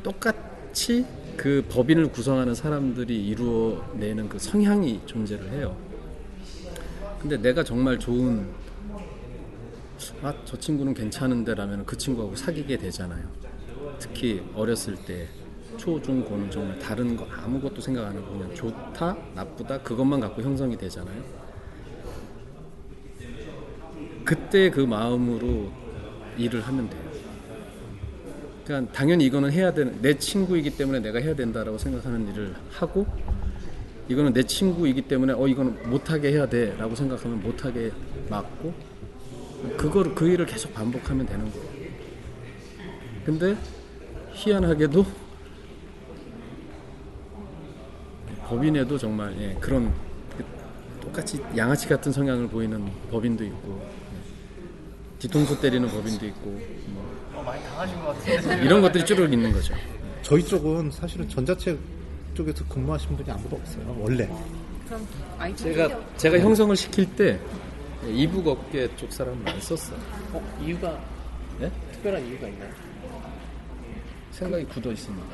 똑같이 0.03 1.05
그 1.37 1.63
법인을 1.69 2.11
구성하는 2.11 2.53
사람들이 2.55 3.27
이루어내는 3.27 4.27
그 4.29 4.39
성향이 4.39 5.01
존재를 5.05 5.49
해요. 5.51 5.75
근데 7.25 7.37
내가 7.37 7.63
정말 7.63 7.97
좋은 7.97 8.47
아 10.21 10.31
저 10.45 10.55
친구는 10.55 10.93
괜찮은데 10.93 11.55
라면 11.55 11.83
그 11.83 11.97
친구하고 11.97 12.35
사귀게 12.35 12.77
되잖아요. 12.77 13.23
특히 13.97 14.43
어렸을 14.53 14.95
때 15.05 15.27
초 15.77 15.99
중 15.99 16.23
고는 16.23 16.51
정말 16.51 16.77
다른 16.77 17.17
거 17.17 17.25
아무것도 17.25 17.81
생각 17.81 18.05
안 18.05 18.15
하고 18.15 18.31
그냥 18.37 18.53
좋다 18.53 19.17
나쁘다 19.33 19.81
그것만 19.81 20.19
갖고 20.19 20.43
형성이 20.43 20.77
되잖아요. 20.77 21.23
그때 24.23 24.69
그 24.69 24.81
마음으로 24.81 25.71
일을 26.37 26.61
하면 26.61 26.87
돼요. 26.91 27.01
그러니까 28.65 28.93
당연히 28.93 29.25
이거는 29.25 29.51
해야 29.51 29.73
되는 29.73 29.99
내 29.99 30.15
친구이기 30.15 30.77
때문에 30.77 30.99
내가 30.99 31.19
해야 31.19 31.35
된다라고 31.35 31.79
생각하는 31.79 32.31
일을 32.31 32.53
하고 32.69 33.07
이거는 34.07 34.33
내 34.33 34.43
친구이기 34.43 35.03
때문에 35.03 35.33
어 35.33 35.47
이거는 35.47 35.89
못하게 35.89 36.31
해야 36.31 36.47
돼라고 36.47 36.95
생각하면 36.95 37.41
못하게 37.41 37.91
막고 38.29 38.73
그거를 39.77 40.13
그 40.13 40.27
일을 40.27 40.45
계속 40.45 40.73
반복하면 40.73 41.25
되는 41.25 41.51
거예요. 41.51 41.67
근데 43.25 43.57
희한하게도 44.33 45.05
법인에도 48.47 48.97
정말 48.97 49.35
예, 49.39 49.57
그런 49.59 49.91
그 50.37 50.45
똑같이 51.01 51.41
양아치 51.57 51.87
같은 51.87 52.11
성향을 52.11 52.47
보이는 52.47 52.87
법인도 53.09 53.43
있고 53.43 53.81
예, 53.81 55.17
뒤통수 55.19 55.59
때리는 55.59 55.87
법인도 55.89 56.27
있고 56.27 56.61
뭐 57.33 57.43
많이 57.43 57.63
당하신 57.63 57.99
것 57.99 58.07
같은데. 58.07 58.63
이런 58.63 58.81
것들이 58.81 59.03
쭈르륵 59.03 59.33
있는 59.33 59.51
거죠. 59.51 59.73
저희 60.21 60.43
쪽은 60.45 60.91
사실은 60.91 61.27
전자책 61.27 61.79
쪽에서 62.35 62.63
근무하신 62.65 63.15
분이 63.17 63.31
아무도 63.31 63.55
없어요. 63.55 63.95
원래. 63.99 64.29
제가 65.55 65.99
제가 66.17 66.39
형성을 66.39 66.75
시킬 66.75 67.15
때 67.15 67.39
이북 68.07 68.47
업계 68.47 68.93
쪽 68.95 69.11
사람은 69.11 69.47
안 69.47 69.59
썼어요. 69.59 69.97
어, 70.33 70.59
이유가 70.63 71.01
네? 71.59 71.71
특별한 71.93 72.23
이유가 72.27 72.47
있나요? 72.47 72.69
생각이 74.31 74.65
굳어 74.65 74.91
있습니다. 74.91 75.25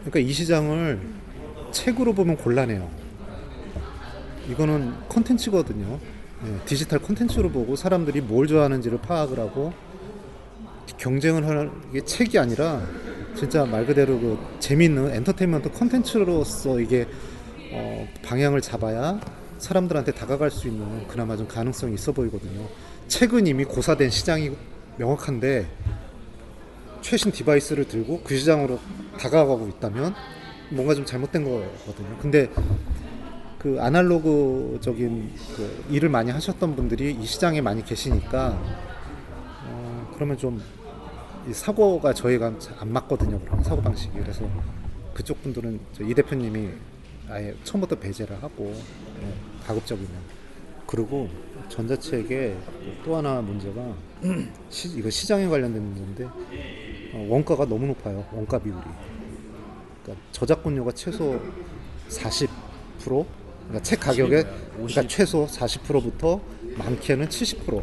그러니까 0.00 0.18
이 0.20 0.32
시장을 0.32 1.00
책으로 1.70 2.12
보면 2.12 2.36
곤란해요. 2.36 2.90
이거는 4.50 4.92
컨텐츠거든요. 5.08 5.98
예, 6.44 6.64
디지털 6.66 6.98
컨텐츠로 6.98 7.50
보고 7.50 7.74
사람들이 7.76 8.20
뭘 8.20 8.46
좋아하는지를 8.46 8.98
파악을 8.98 9.38
하고 9.38 9.72
경쟁을 10.98 11.46
하는 11.46 11.92
게 11.92 12.04
책이 12.04 12.38
아니라 12.38 12.82
진짜 13.36 13.66
말 13.66 13.84
그대로 13.84 14.18
그 14.18 14.38
재밌는 14.60 15.14
엔터테인먼트 15.14 15.70
컨텐츠로서 15.72 16.80
이게 16.80 17.06
어, 17.70 18.08
방향을 18.22 18.62
잡아야 18.62 19.20
사람들한테 19.58 20.12
다가갈 20.12 20.50
수 20.50 20.68
있는 20.68 21.06
그나마 21.06 21.36
좀 21.36 21.46
가능성이 21.46 21.94
있어 21.94 22.12
보이거든요. 22.12 22.66
책은 23.08 23.46
이미 23.46 23.64
고사된 23.64 24.08
시장이 24.08 24.52
명확한데 24.96 25.66
최신 27.02 27.30
디바이스를 27.30 27.86
들고 27.86 28.22
그 28.24 28.36
시장으로 28.36 28.80
다가가고 29.18 29.68
있다면 29.68 30.14
뭔가 30.70 30.94
좀 30.94 31.04
잘못된 31.04 31.44
거거든요. 31.44 32.16
근데 32.20 32.50
그 33.58 33.78
아날로그적인 33.80 35.32
그 35.56 35.84
일을 35.90 36.08
많이 36.08 36.30
하셨던 36.30 36.74
분들이 36.74 37.12
이 37.12 37.26
시장에 37.26 37.60
많이 37.60 37.84
계시니까 37.84 38.58
어, 39.64 40.12
그러면 40.14 40.38
좀 40.38 40.62
이 41.48 41.52
사고가 41.52 42.12
저희가 42.12 42.58
잘안 42.58 42.92
맞거든요. 42.92 43.38
그런 43.40 43.62
사고 43.62 43.80
방식이 43.80 44.18
그래서 44.18 44.48
그쪽 45.14 45.42
분들은 45.42 45.78
저이 45.92 46.12
대표님이 46.14 46.70
아예 47.28 47.54
처음부터 47.64 47.96
배제를 47.96 48.42
하고 48.42 48.74
예, 49.22 49.64
가급적이면 49.66 50.10
그리고 50.86 51.28
전자책의 51.68 52.56
또 53.04 53.16
하나 53.16 53.40
문제가 53.40 53.94
시, 54.70 54.88
이거 54.96 55.10
시장에 55.10 55.46
관련된 55.46 55.82
문제인데 55.82 56.24
어, 57.14 57.26
원가가 57.28 57.64
너무 57.64 57.86
높아요. 57.86 58.24
원가 58.32 58.58
비율이. 58.58 58.80
그러니까 60.02 60.26
저작권료가 60.32 60.92
최소 60.92 61.40
40% 62.08 62.48
그러니까 63.04 63.82
책 63.82 64.00
가격의 64.00 64.44
그러니까 64.74 65.06
최소 65.08 65.46
40%부터 65.46 66.40
많게는 66.76 67.28
70% 67.28 67.82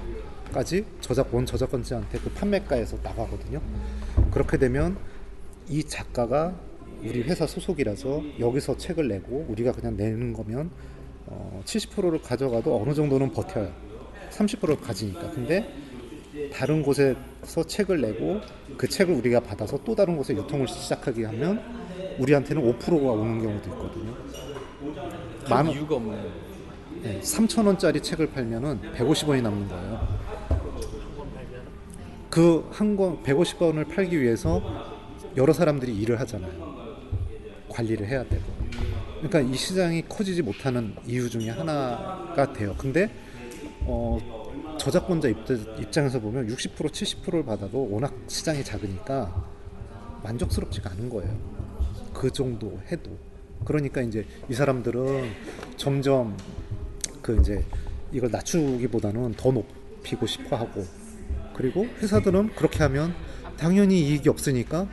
까지 0.54 0.86
저작 1.01 1.34
원 1.34 1.45
저작권자한테 1.45 2.20
그 2.20 2.30
판매가에서 2.30 2.97
나가거든요. 3.04 3.60
그렇게 4.32 4.58
되면 4.58 4.97
이 5.68 5.84
작가가 5.84 6.54
우리 7.01 7.24
회사 7.24 7.47
소속이라서 7.47 8.22
여기서 8.39 8.78
책을 8.78 9.08
내고 9.08 9.45
우리가 9.49 9.72
그냥 9.72 9.97
내는 9.97 10.32
거면 10.32 10.70
어, 11.26 11.62
70%를 11.66 12.22
가져가도 12.22 12.80
어느 12.80 12.93
정도는 12.93 13.32
버텨요. 13.32 13.74
30%를 14.30 14.78
가지니까. 14.78 15.32
근데 15.32 15.74
다른 16.54 16.84
곳에서 16.84 17.64
책을 17.66 18.01
내고 18.01 18.39
그 18.78 18.88
책을 18.88 19.14
우리가 19.16 19.39
받아서 19.39 19.80
또 19.84 19.95
다른 19.95 20.16
곳에 20.16 20.36
유통을 20.36 20.68
시작하게 20.68 21.26
하면 21.26 21.62
우리한테는 22.20 22.62
5%가 22.78 23.12
오는 23.12 23.41
경우도 23.41 23.70
있거든요. 23.72 24.14
만 25.49 25.68
이유가 25.68 25.95
없네요. 25.95 26.54
네, 27.01 27.20
3천 27.22 27.66
원짜리 27.66 28.01
책을 28.01 28.30
팔면은 28.32 28.80
150원이 28.95 29.41
남는 29.41 29.68
거예요. 29.68 30.12
그 32.34 32.65
한 32.71 32.97
권 32.97 33.21
150원을 33.21 33.88
팔기 33.93 34.19
위해서 34.19 34.59
여러 35.38 35.53
사람들이 35.53 35.95
일을 35.95 36.19
하잖아요. 36.21 36.73
관리를 37.69 38.07
해야 38.07 38.23
되고. 38.27 38.41
그러니까 39.21 39.39
이 39.41 39.55
시장이 39.55 40.03
커지지 40.09 40.41
못하는 40.41 40.95
이유 41.05 41.29
중에 41.29 41.49
하나가 41.51 42.51
돼요. 42.53 42.73
근데 42.77 43.09
어, 43.81 44.17
저작권자 44.79 45.27
입- 45.29 45.47
입장에서 45.79 46.19
보면 46.19 46.47
60% 46.47 46.89
70%를 46.89 47.45
받아도 47.45 47.88
워낙 47.89 48.11
시장이 48.27 48.63
작으니까 48.63 49.47
만족스럽지가 50.23 50.89
않은 50.91 51.09
거예요. 51.09 51.38
그 52.13 52.31
정도 52.31 52.79
해도. 52.91 53.11
그러니까 53.63 54.01
이제 54.01 54.25
이 54.49 54.53
사람들은 54.55 55.29
점점 55.77 56.36
그 57.21 57.39
이제 57.39 57.63
이걸 58.11 58.31
낮추기보다는 58.31 59.34
더 59.36 59.51
높이고 59.51 60.25
싶어 60.25 60.55
하고 60.55 60.84
그리고 61.56 61.86
회사들은 62.01 62.56
그렇게 62.56 62.80
하면 62.84 63.14
당연히 63.58 63.99
이익이 64.01 64.30
없으니까 64.30 64.88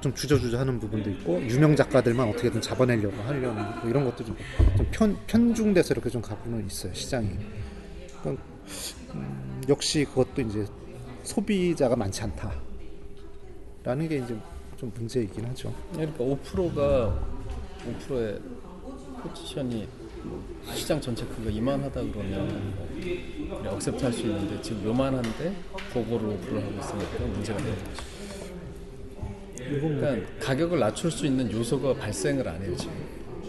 좀 0.00 0.14
주저주저 0.14 0.58
하는 0.58 0.78
부분도 0.78 1.10
있고 1.10 1.40
유명 1.42 1.74
작가들만 1.74 2.28
어떻게든 2.28 2.60
잡아내려고 2.60 3.16
하려는 3.22 3.80
뭐 3.80 3.90
이런 3.90 4.04
것도 4.04 4.24
좀, 4.24 4.36
좀 4.76 4.86
편, 4.90 5.16
편중돼서 5.26 5.94
이렇게 5.94 6.10
좀 6.10 6.22
가고는 6.22 6.66
있어요 6.66 6.94
시장이 6.94 7.30
그러니까 8.20 8.44
음, 9.14 9.62
역시 9.68 10.04
그것도 10.04 10.42
이제 10.42 10.66
소비자가 11.24 11.96
많지 11.96 12.22
않다라는 12.22 14.08
게 14.08 14.18
이제 14.18 14.36
좀 14.76 14.92
문제이긴 14.94 15.44
하죠. 15.46 15.74
그러니까 15.92 16.18
5%가 16.22 17.18
5%의 18.08 18.40
포지션이 19.22 19.88
시장 20.74 21.00
전체 21.00 21.24
크기가 21.26 21.50
이만하다 21.50 22.00
그러면 22.12 22.74
그래 23.00 23.68
accept 23.70 24.02
할 24.04 24.12
수 24.12 24.22
있는데 24.22 24.60
지금 24.62 24.84
요만한데 24.84 25.54
그거를 25.92 26.28
5%를 26.38 26.62
하고 26.62 26.72
있으니까 26.80 27.24
문제가 27.26 27.58
되는 27.58 27.74
거죠. 27.84 28.16
그러니까 29.56 30.38
가격을 30.44 30.78
낮출 30.78 31.10
수 31.10 31.26
있는 31.26 31.50
요소가 31.50 31.94
발생을 31.94 32.46
안 32.48 32.62
해요 32.62 32.76
지금. 32.76 32.94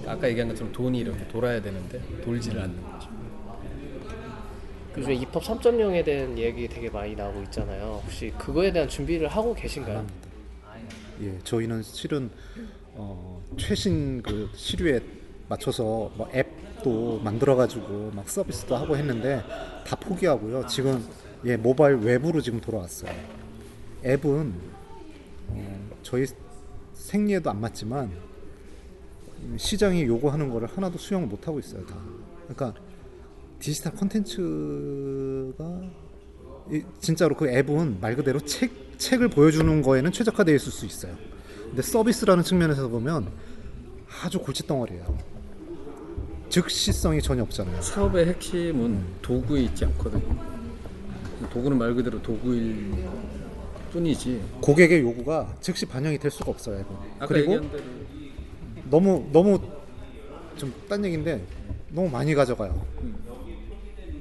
아까 0.05 0.27
얘기한 0.29 0.47
것처럼 0.49 0.71
돈이 0.71 0.99
이렇게 0.99 1.27
돌아야 1.27 1.61
되는데 1.61 1.99
돌지를 2.23 2.61
않는 2.61 2.81
거죠. 2.81 3.09
요즘에 4.97 5.15
입법 5.15 5.43
3.0에 5.43 6.03
대한 6.03 6.37
얘기 6.37 6.67
되게 6.67 6.89
많이 6.89 7.15
나오고 7.15 7.43
있잖아요. 7.43 8.01
혹시 8.03 8.31
그거에 8.37 8.71
대한 8.71 8.87
준비를 8.89 9.27
하고 9.27 9.53
계신가요? 9.53 10.07
예, 11.21 11.37
저희는 11.43 11.83
실은 11.83 12.29
어, 12.93 13.43
최신 13.57 14.21
그 14.23 14.49
시류에 14.55 14.99
맞춰서 15.49 16.11
뭐 16.15 16.29
앱도 16.33 17.19
만들어가지고 17.23 18.11
막 18.15 18.29
서비스도 18.29 18.75
하고 18.75 18.97
했는데 18.97 19.41
다 19.85 19.95
포기하고요. 19.95 20.65
지금 20.67 21.05
예 21.45 21.55
모바일 21.55 21.95
웹으로 21.97 22.41
지금 22.41 22.59
돌아왔어요. 22.59 23.11
앱은 24.05 24.53
어, 25.49 25.89
저희 26.03 26.25
생리에도 26.93 27.49
안 27.49 27.61
맞지만 27.61 28.11
시장이 29.55 30.03
요구하는 30.03 30.49
거를 30.49 30.67
하나도 30.67 30.97
수용을 30.97 31.27
못 31.27 31.47
하고 31.47 31.59
있어요. 31.59 31.85
다. 31.85 31.95
그러니까 32.47 32.79
디지털 33.59 33.93
콘텐츠가 33.93 35.81
이- 36.71 36.83
진짜로 36.99 37.35
그 37.35 37.47
앱은 37.47 37.99
말 38.01 38.15
그대로 38.15 38.39
책 38.41 38.71
책을 38.97 39.29
보여주는 39.29 39.81
거에는 39.81 40.11
최적화되어 40.11 40.55
있을 40.55 40.71
수 40.71 40.85
있어요. 40.85 41.15
근데 41.67 41.81
서비스라는 41.81 42.43
측면에서 42.43 42.87
보면 42.89 43.31
아주 44.23 44.39
골칫덩어리예요. 44.39 45.36
즉시성이 46.49 47.21
전혀 47.21 47.43
없잖아요. 47.43 47.81
사업의 47.81 48.27
핵심은 48.27 49.03
도구에 49.21 49.61
있지 49.63 49.85
않거든요. 49.85 50.35
도구는 51.51 51.77
말 51.77 51.93
그대로 51.93 52.21
도구일 52.21 52.93
뿐이지. 53.91 54.41
고객의 54.61 55.01
요구가 55.01 55.53
즉시 55.61 55.85
반영이 55.85 56.17
될 56.17 56.31
수가 56.31 56.51
없어요. 56.51 56.77
앱은. 56.79 56.95
아까 57.17 57.27
그리고 57.27 57.53
얘기한 57.53 57.71
대로 57.71 57.83
너무 58.89 59.29
너무 59.31 59.59
좀 60.57 60.73
딴 60.89 61.03
얘기인데 61.05 61.45
너무 61.89 62.09
많이 62.09 62.33
가져가요. 62.33 62.83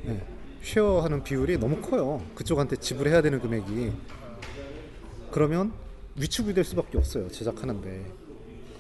네. 0.05 0.23
쉐어하는 0.63 1.23
비율이 1.23 1.59
너무 1.59 1.81
커요. 1.81 2.21
그쪽한테 2.35 2.77
지불해야 2.77 3.23
되는 3.23 3.41
금액이 3.41 3.93
그러면 5.31 5.73
위축이 6.17 6.53
될 6.55 6.65
수밖에 6.65 6.99
없어요. 6.99 7.29
제작하는데 7.29 8.05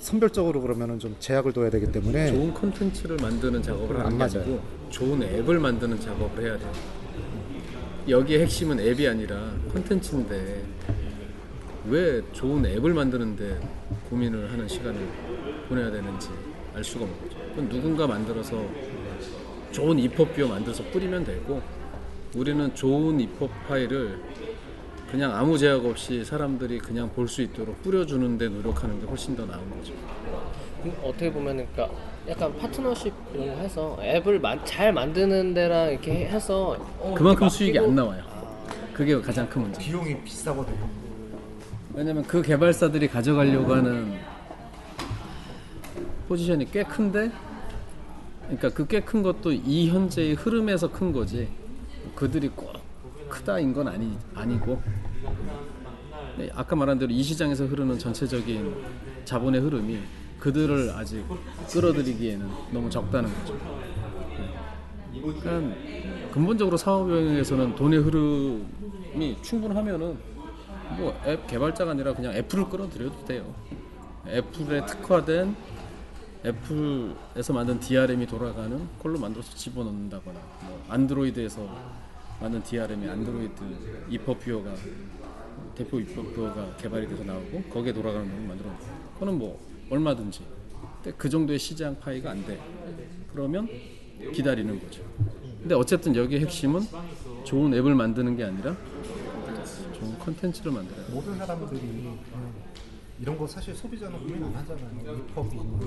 선별적으로 0.06 0.60
그러면은 0.60 1.00
좀 1.00 1.16
제약을 1.18 1.52
둬야 1.52 1.68
되기 1.68 1.90
때문에 1.90 2.28
좋은 2.28 2.54
콘텐츠를 2.54 3.16
만드는 3.16 3.60
작업을 3.60 3.96
안 3.96 4.06
하는 4.06 4.16
게 4.16 4.24
맞아요. 4.24 4.40
아니고 4.40 4.62
좋은 4.88 5.20
앱을 5.20 5.58
만드는 5.58 6.00
작업을 6.00 6.44
해야 6.44 6.56
돼요. 6.56 6.72
여기에 8.08 8.42
핵심은 8.42 8.78
앱이 8.78 9.08
아니라 9.08 9.52
콘텐츠인데 9.72 10.64
왜 11.88 12.22
좋은 12.32 12.64
앱을 12.64 12.94
만드는데 12.94 13.60
고민을 14.08 14.52
하는 14.52 14.68
시간을 14.68 14.94
보내야 15.68 15.90
되는지 15.90 16.28
알 16.72 16.84
수가 16.84 17.04
없는 17.04 17.20
거죠. 17.22 17.38
그건 17.48 17.68
누군가 17.68 18.06
만들어서 18.06 18.64
좋은 19.72 19.96
비어 20.36 20.46
만들어서 20.46 20.84
뿌리면 20.84 21.24
되고 21.24 21.60
우리는 22.36 22.72
좋은 22.76 23.18
입법 23.18 23.50
파일을 23.66 24.20
그냥 25.10 25.34
아무 25.34 25.56
제약 25.56 25.84
없이 25.84 26.24
사람들이 26.24 26.78
그냥 26.78 27.10
볼 27.12 27.28
수 27.28 27.42
있도록 27.42 27.82
뿌려주는데 27.82 28.48
노력하는 28.48 29.00
게 29.00 29.06
훨씬 29.06 29.36
더 29.36 29.44
나은 29.46 29.70
거죠. 29.70 29.92
그 30.82 30.92
어떻게 31.04 31.32
보면 31.32 31.56
그러니까 31.56 31.88
약간 32.28 32.56
파트너십 32.58 33.12
이런 33.34 33.54
거 33.54 33.60
해서 33.60 33.98
앱을 34.00 34.40
만- 34.40 34.64
잘 34.64 34.92
만드는 34.92 35.54
데랑 35.54 35.90
이렇게 35.90 36.26
해서 36.26 36.76
어, 36.98 37.14
그만큼 37.16 37.44
이렇게 37.46 37.48
수익이 37.56 37.78
안 37.78 37.94
나와요. 37.94 38.22
그게 38.92 39.20
가장 39.20 39.48
큰 39.48 39.62
문제. 39.62 39.80
비용이 39.80 40.22
비싸거든요. 40.22 40.88
왜냐면 41.94 42.22
그 42.24 42.42
개발사들이 42.42 43.08
가져가려고 43.08 43.74
하는 43.74 44.18
포지션이 46.28 46.70
꽤 46.70 46.82
큰데, 46.82 47.30
그러니까 48.42 48.70
그 48.70 48.86
꽤 48.86 49.00
큰 49.04 49.22
것도 49.22 49.52
이 49.52 49.88
현재의 49.88 50.34
흐름에서 50.34 50.90
큰 50.90 51.12
거지. 51.12 51.48
그들이 52.14 52.48
꼭 52.48 52.72
크다인 53.36 53.72
건 53.72 53.88
아니 53.88 54.16
아니고. 54.34 54.82
네, 56.38 56.50
아까 56.54 56.76
말한 56.76 56.98
대로 56.98 57.12
이 57.12 57.22
시장에서 57.22 57.66
흐르는 57.66 57.98
전체적인 57.98 58.74
자본의 59.24 59.60
흐름이 59.60 59.98
그들을 60.38 60.90
아직 60.90 61.24
끌어들이기에는 61.70 62.48
너무 62.72 62.90
적다는 62.90 63.32
거죠. 63.32 63.54
네. 65.14 65.20
그러니까 65.20 65.76
근본적으로 66.32 66.76
사업 66.76 67.10
영역에서는 67.10 67.74
돈의 67.74 68.00
흐름이 68.00 69.38
충분하면은 69.42 70.18
뭐 70.98 71.14
앱 71.26 71.46
개발자가 71.46 71.92
아니라 71.92 72.14
그냥 72.14 72.34
애플을 72.34 72.68
끌어들여도 72.68 73.24
돼요. 73.24 73.54
애플에 74.28 74.84
특화된 74.86 75.56
애플에서 76.44 77.52
만든 77.52 77.80
DRM이 77.80 78.26
돌아가는 78.26 78.86
콜로 78.98 79.18
만들어서 79.18 79.54
집어넣는다거나 79.56 80.38
뭐 80.66 80.84
안드로이드에서 80.88 81.95
만든 82.40 82.62
DRM이 82.62 83.08
안드로이드 83.08 83.62
이퍼뷰어가 84.10 84.74
대표 85.74 86.00
이퍼뷰어가 86.00 86.76
개발이 86.76 87.08
돼서 87.08 87.24
나오고 87.24 87.62
거기에 87.70 87.92
돌아가는 87.92 88.28
걸 88.28 88.40
만들어 88.46 88.70
놓고 88.70 88.84
그거는 89.14 89.38
뭐 89.38 89.58
얼마든지 89.90 90.40
그 91.16 91.30
정도의 91.30 91.58
시장 91.58 91.98
파이가 91.98 92.30
안 92.30 92.44
돼. 92.44 92.58
그러면 93.32 93.68
기다리는 94.32 94.80
거죠. 94.80 95.02
근데 95.60 95.74
어쨌든 95.74 96.14
여기 96.16 96.38
핵심은 96.38 96.82
좋은 97.44 97.72
앱을 97.74 97.94
만드는 97.94 98.36
게 98.36 98.44
아니라 98.44 98.76
좋은 99.98 100.18
컨텐츠를 100.18 100.72
만들어요. 100.72 101.06
모든 101.10 101.36
사람들이 101.36 101.80
이런 103.18 103.38
거 103.38 103.46
사실 103.46 103.74
소비자는 103.74 104.18
고민 104.18 104.44
안 104.44 104.54
하잖아요. 104.56 105.26
힙합이니 105.34 105.78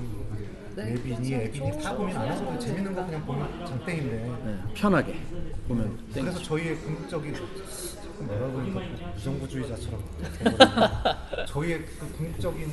앱이니 0.78 1.34
앱이니 1.34 1.82
다 1.82 1.94
고민 1.94 2.16
안 2.16 2.28
하고 2.28 2.58
재밌는 2.58 2.94
거 2.94 3.04
그냥 3.06 3.24
보면 3.24 3.66
장땡인데. 3.66 4.16
네, 4.44 4.60
편하게 4.74 5.20
보면 5.68 5.96
땡. 6.12 6.24
그래서 6.24 6.42
저희의 6.42 6.76
궁극적인 6.78 7.34
자꾸 7.34 8.24
뭐라 8.24 8.50
그러니까 8.50 8.80
무정부주의자처럼 9.14 10.02
돼버리네. 10.38 11.46
저희의 11.46 11.86
그 11.86 12.12
궁극적인 12.16 12.72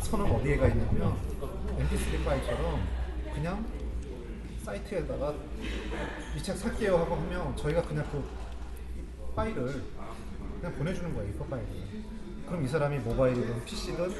선은 0.00 0.30
어디에 0.32 0.56
가 0.56 0.68
있냐면 0.68 1.14
MP3 1.78 2.24
파일처럼 2.24 2.80
그냥 3.34 3.64
사이트에다가 4.64 5.34
이 6.36 6.42
책 6.42 6.56
살게요 6.56 6.96
하고 6.96 7.16
하면 7.16 7.54
저희가 7.56 7.82
그냥 7.82 8.06
그 8.10 8.22
파일을 9.34 9.82
그냥 10.60 10.74
보내주는 10.76 11.14
거예요 11.14 11.30
이 11.30 11.38
파일을 11.50 11.66
그럼 12.48 12.64
이 12.64 12.68
사람이 12.68 12.98
모바일이든 13.00 13.64
PC든 13.64 14.10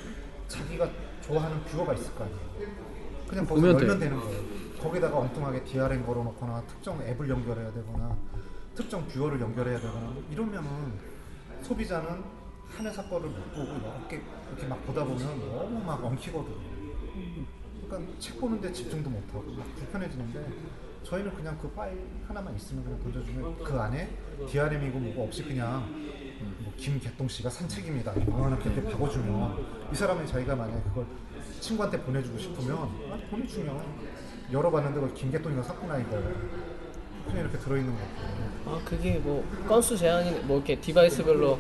자기가 0.48 0.88
좋아하는 1.22 1.62
뷰어가 1.64 1.94
있을 1.94 2.14
거 2.14 2.24
아니에요 2.24 2.40
그냥 3.26 3.46
거기서 3.46 3.66
보면 3.66 3.80
열면. 3.80 3.98
되는 3.98 4.20
거예요 4.20 4.42
거기다가 4.78 5.18
엉뚱하게 5.18 5.64
DRM 5.64 6.06
걸어놓거나 6.06 6.62
특정 6.66 7.00
앱을 7.02 7.28
연결해야 7.28 7.72
되거나 7.72 8.16
특정 8.74 9.06
뷰어를 9.08 9.40
연결해야 9.40 9.80
되거나 9.80 10.14
이러면은 10.30 10.92
소비자는 11.62 12.22
한 12.68 12.86
회사 12.86 13.02
거를 13.08 13.28
못 13.30 13.52
보고 13.54 13.66
여러 13.66 14.06
개 14.08 14.20
이렇게 14.48 14.66
막 14.66 14.84
보다 14.86 15.02
보면 15.04 15.18
너무 15.50 15.82
막 15.82 16.04
엉키거든. 16.04 16.52
그러니까 17.88 18.12
책 18.20 18.38
보는데 18.38 18.70
집중도 18.70 19.08
못하고 19.10 19.50
막 19.52 19.74
불편해지는데 19.74 20.46
저희는 21.02 21.34
그냥 21.34 21.58
그 21.60 21.68
파일 21.70 21.98
하나만 22.28 22.54
있으면 22.54 22.84
그냥 22.84 23.00
던져주면 23.02 23.64
그 23.64 23.80
안에 23.80 24.10
DRM이고 24.48 24.98
뭐고 24.98 25.24
없이 25.24 25.42
그냥 25.42 25.90
뭐 25.90 26.17
김개똥 26.78 27.28
씨가 27.28 27.50
산 27.50 27.68
책입니다. 27.68 28.12
이거 28.22 28.44
하나 28.44 28.56
이렇게 28.56 28.82
박아주면 28.82 29.56
이 29.92 29.94
사람이 29.96 30.26
자기가 30.26 30.54
만약에 30.56 30.80
그걸 30.88 31.04
친구한테 31.60 32.00
보내주고 32.00 32.38
싶으면 32.38 32.76
아, 33.10 33.18
보내주면 33.30 33.80
열어봤는데 34.52 34.94
그걸 35.00 35.14
김개똥이가 35.14 35.62
샀구나 35.64 35.98
이거 35.98 36.10
그냥 37.26 37.40
이렇게 37.42 37.58
들어있는 37.58 37.92
거 37.92 37.98
아 38.66 38.78
그게 38.84 39.14
뭐 39.18 39.42
건수 39.66 39.96
제한이 39.96 40.30
뭐 40.40 40.58
이렇게 40.58 40.78
디바이스별로 40.78 41.56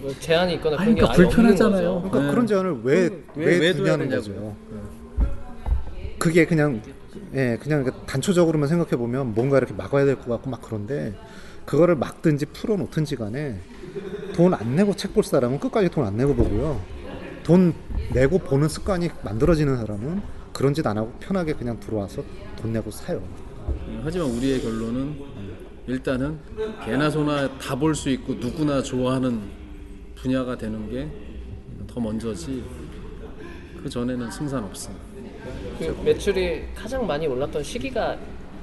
뭐 0.00 0.14
제한이 0.20 0.54
있거나 0.54 0.76
그런 0.78 0.94
게 0.94 1.00
그러니까 1.02 1.12
아예 1.12 1.26
없는 1.26 1.28
불편하잖아요. 1.36 1.94
거죠. 1.94 2.08
그러니까 2.10 2.20
네. 2.20 2.30
그런 2.30 2.46
제한을 2.46 2.80
왜, 2.82 3.00
왜, 3.34 3.44
왜- 3.44 3.58
왜 3.58 3.72
둬야 3.72 3.72
두냐는 3.96 4.08
되냐고요. 4.08 4.34
거죠. 4.34 4.56
그게 6.18 6.46
그냥, 6.46 6.80
예, 7.34 7.58
그냥 7.60 7.84
그 7.84 7.92
단초적으로만 8.06 8.68
생각해 8.68 8.90
보면 8.96 9.34
뭔가 9.34 9.58
이렇게 9.58 9.74
막아야 9.74 10.04
될 10.06 10.16
것 10.16 10.28
같고 10.28 10.48
막 10.50 10.62
그런데 10.62 11.14
그거를 11.70 11.94
막든지 11.94 12.46
풀어놓든지 12.46 13.14
간에 13.14 13.60
돈 14.34 14.52
안 14.54 14.74
내고 14.74 14.94
책 14.96 15.14
볼 15.14 15.22
사람은 15.22 15.60
끝까지 15.60 15.88
돈 15.88 16.04
안 16.04 16.16
내고 16.16 16.34
보고요. 16.34 16.80
돈 17.44 17.72
내고 18.12 18.38
보는 18.38 18.68
습관이 18.68 19.08
만들어지는 19.22 19.76
사람은 19.76 20.20
그런 20.52 20.74
짓 20.74 20.84
안 20.86 20.98
하고 20.98 21.12
편하게 21.20 21.52
그냥 21.52 21.78
들어와서 21.78 22.24
돈 22.60 22.72
내고 22.72 22.90
사요. 22.90 23.22
음, 23.86 24.00
하지만 24.02 24.28
우리의 24.30 24.60
결론은 24.62 25.16
일단은 25.86 26.38
개나 26.84 27.08
소나 27.08 27.56
다 27.58 27.76
볼 27.76 27.94
수 27.94 28.10
있고 28.10 28.34
누구나 28.34 28.82
좋아하는 28.82 29.40
분야가 30.16 30.58
되는 30.58 30.90
게 30.90 31.08
더 31.86 31.98
먼저지 32.00 32.62
그 33.82 33.88
전에는 33.88 34.28
승산 34.30 34.62
없어. 34.64 34.90
그 35.78 35.84
매출이 36.04 36.64
가장 36.74 37.06
많이 37.06 37.26
올랐던 37.28 37.62
시기가 37.62 38.16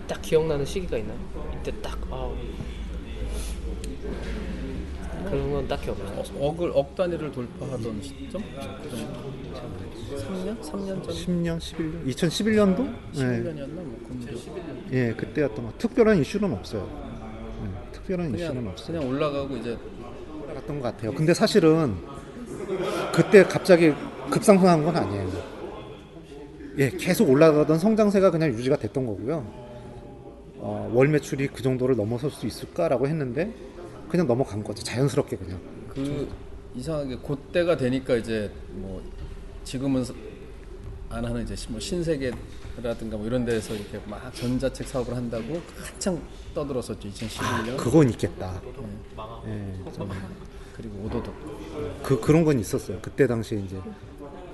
딱 0.07 0.21
기억나는 0.21 0.65
시기가 0.65 0.97
있나요? 0.97 1.17
이때 1.59 1.71
딱 1.81 1.97
아. 2.11 2.31
그런 5.29 5.51
건 5.51 5.67
딱히 5.67 5.89
없나요? 5.89 6.23
억을 6.39 6.71
억 6.73 6.95
단위를 6.95 7.31
돌파하던 7.31 8.01
시점? 8.01 8.41
그 8.83 8.89
정도? 8.89 9.37
3년? 10.17 10.61
3년 10.61 11.03
전? 11.03 11.13
10년, 11.13 11.57
11년, 11.59 12.05
2011년도? 12.07 12.95
11년이었나? 13.13 13.73
뭐 13.73 13.99
그런 14.03 14.19
거. 14.25 14.93
예, 14.93 15.13
그때였던 15.13 15.65
것. 15.65 15.77
특별한 15.77 16.17
이슈는 16.19 16.53
없어요. 16.53 16.87
예, 17.63 17.91
특별한 17.91 18.33
이슈는 18.35 18.55
그냥 18.55 18.67
없어요. 18.69 18.99
그냥 18.99 19.13
올라가고 19.13 19.57
이제 19.57 19.77
올라갔던 20.43 20.79
것 20.79 20.83
같아요. 20.83 21.13
근데 21.13 21.33
사실은 21.33 21.95
그때 23.13 23.43
갑자기 23.43 23.93
급상승한 24.29 24.83
건 24.83 24.95
아니에요. 24.95 25.57
예, 26.77 26.89
계속 26.91 27.29
올라가던 27.29 27.79
성장세가 27.79 28.31
그냥 28.31 28.49
유지가 28.49 28.77
됐던 28.77 29.05
거고요. 29.05 29.67
어, 30.59 30.89
월 30.93 31.07
매출이 31.07 31.47
그 31.47 31.61
정도를 31.61 31.95
넘어설 31.95 32.29
수 32.31 32.45
있을까라고 32.45 33.07
했는데 33.07 33.53
그냥 34.09 34.27
넘어간 34.27 34.63
거죠. 34.63 34.83
자연스럽게 34.83 35.37
그냥. 35.37 35.59
그 35.89 36.29
이상하게 36.75 37.17
그때가 37.17 37.77
되니까 37.77 38.15
이제 38.15 38.51
뭐 38.69 39.01
지금은 39.63 40.03
안 41.09 41.25
하는 41.25 41.43
이제 41.43 41.55
뭐 41.69 41.79
신세계라든가 41.79 43.17
뭐 43.17 43.25
이런 43.25 43.45
데서 43.45 43.73
이렇게 43.73 43.99
막 44.05 44.33
전자책 44.33 44.87
사업을 44.87 45.15
한다고 45.15 45.61
한창 45.75 46.21
떠들었었죠 46.53 47.07
2011년. 47.09 47.77
그건 47.77 48.09
있겠다. 48.09 48.61
예, 49.47 49.91
좀 49.93 50.11
그리고 50.75 51.05
오도독. 51.05 52.03
그 52.03 52.21
그런 52.21 52.43
건 52.43 52.59
있었어요. 52.59 52.99
그때 53.01 53.25
당시에 53.25 53.59
이제 53.59 53.79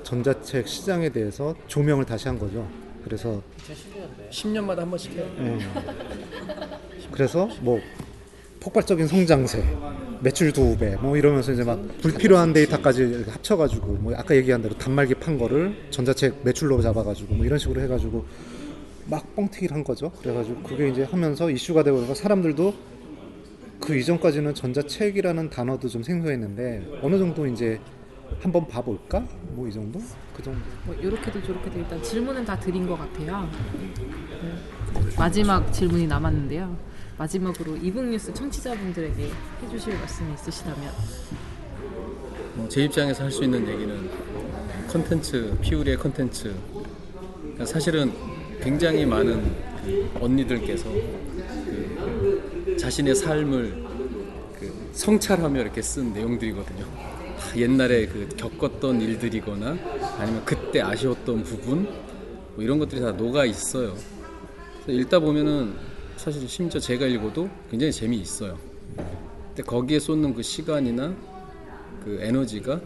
전자책 0.04 0.68
시장에 0.68 1.10
대해서 1.10 1.56
조명을 1.68 2.06
다시 2.06 2.28
한 2.28 2.39
거죠. 2.39 2.68
그래서 3.04 3.41
10년마다 4.30 4.78
한 4.78 4.89
번씩 4.89 5.12
해요. 5.14 5.30
예. 5.39 5.60
그래서 7.12 7.49
뭐 7.60 7.82
폭발적인 8.64 9.07
성장세, 9.07 9.61
매출 10.22 10.53
두 10.53 10.78
배, 10.78 10.95
뭐 10.95 11.18
이러면서 11.18 11.51
이제 11.51 11.66
막 11.66 11.78
불필요한 12.01 12.53
데이터까지 12.53 13.26
합쳐가지고 13.28 13.88
뭐 13.95 14.16
아까 14.16 14.34
얘기한 14.36 14.61
대로 14.61 14.74
단말기 14.78 15.16
판 15.16 15.38
거를 15.38 15.76
전자책 15.89 16.43
매출로 16.43 16.82
잡아가지고 16.82 17.36
뭐 17.36 17.45
이런 17.45 17.59
식으로 17.59 17.82
해가지고 17.82 18.26
막 19.09 19.36
뻥튀기를 19.36 19.76
한 19.76 19.84
거죠. 19.84 20.11
그래가지고 20.22 20.64
그게 20.64 20.88
이제 20.88 21.03
하면서 21.03 21.49
이슈가 21.49 21.84
되고 21.84 22.14
사람들도 22.14 22.74
그 23.82 23.97
이전까지는 23.97 24.53
전자책이라는 24.55 25.49
단어도 25.49 25.89
좀 25.89 26.01
생소했는데 26.01 26.99
어느 27.01 27.18
정도 27.20 27.45
이제 27.45 27.82
한번 28.39 28.66
봐볼까? 28.66 29.20
뭐 29.49 29.68
이 29.68 29.74
정도? 29.74 29.99
그 30.34 30.41
정도. 30.41 30.61
뭐 30.86 30.95
이렇게도 30.95 31.43
저렇게도 31.43 31.80
일단 31.80 32.01
질문은 32.01 32.45
다 32.45 32.57
드린 32.57 32.88
것 32.88 32.97
같아요. 32.97 33.49
네. 34.41 34.53
마지막 35.18 35.70
질문이 35.74 36.07
남았는데요. 36.07 36.93
마지막으로 37.24 37.78
이북뉴스 37.78 38.34
청취자분들에게 38.34 39.32
해주실 39.63 39.93
말씀이 39.95 40.34
있으시다면 40.34 40.91
뭐제 42.55 42.84
입장에서 42.84 43.24
할 43.24 43.32
수 43.32 43.43
있는 43.43 43.65
얘기는 43.67 44.09
컨텐츠 44.89 45.57
피우리의 45.61 45.97
컨텐츠 45.97 46.53
그러니까 47.39 47.65
사실은 47.65 48.11
굉장히 48.61 49.05
많은 49.05 49.41
그 49.84 50.11
언니들께서 50.19 50.89
그 50.89 52.76
자신의 52.78 53.15
삶을 53.15 53.86
그 54.59 54.89
성찰하며 54.91 55.61
이렇게 55.61 55.82
쓴 55.82 56.13
내용들이거든요. 56.13 56.86
다 56.86 57.57
옛날에 57.57 58.05
그 58.07 58.28
겪었던 58.36 59.01
일들이거나 59.01 59.78
아니면 60.17 60.43
그때 60.45 60.82
아쉬웠던 60.82 61.43
부분 61.43 61.84
뭐 61.84 62.63
이런 62.63 62.80
것들이 62.80 63.01
다 63.01 63.11
녹아 63.11 63.45
있어요. 63.45 63.95
읽다 64.88 65.19
보면은 65.19 65.93
사실 66.18 66.47
심지어 66.47 66.80
제가 66.80 67.05
읽어도 67.07 67.49
굉장히 67.70 67.91
재미있어요. 67.91 68.57
근데 69.47 69.64
거기에 69.64 69.99
쏟는 69.99 70.34
그 70.34 70.41
시간이나 70.41 71.14
그 72.03 72.20
에너지가 72.22 72.82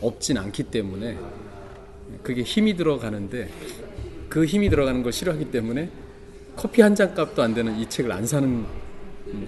없진 0.00 0.38
않기 0.38 0.64
때문에 0.64 1.18
그게 2.22 2.42
힘이 2.42 2.76
들어가는데 2.76 3.50
그 4.28 4.44
힘이 4.44 4.68
들어가는 4.70 5.02
걸 5.02 5.12
싫어하기 5.12 5.50
때문에 5.50 5.90
커피 6.56 6.82
한 6.82 6.94
잔 6.94 7.14
값도 7.14 7.42
안 7.42 7.54
되는 7.54 7.76
이 7.78 7.88
책을 7.88 8.12
안 8.12 8.26
사는 8.26 8.64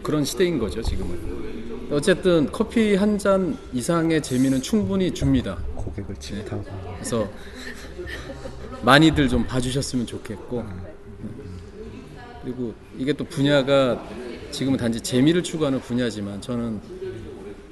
그런 0.02 0.24
시대인 0.24 0.58
거죠 0.58 0.82
지금은. 0.82 1.88
어쨌든 1.92 2.50
커피 2.50 2.96
한 2.96 3.16
잔 3.18 3.56
이상의 3.72 4.22
재미는 4.22 4.60
충분히 4.60 5.12
줍니다. 5.14 5.58
고객을 5.76 6.16
질타하고. 6.16 6.64
그래서 6.94 7.28
많이들 8.82 9.28
좀 9.28 9.46
봐주셨으면 9.46 10.06
좋겠고 10.06 10.64
그리고 12.46 12.74
이게 12.96 13.12
또 13.12 13.24
분야가 13.24 14.08
지금은 14.52 14.78
단지 14.78 15.00
재미를 15.00 15.42
추구하는 15.42 15.80
분야지만 15.80 16.40
저는 16.40 16.80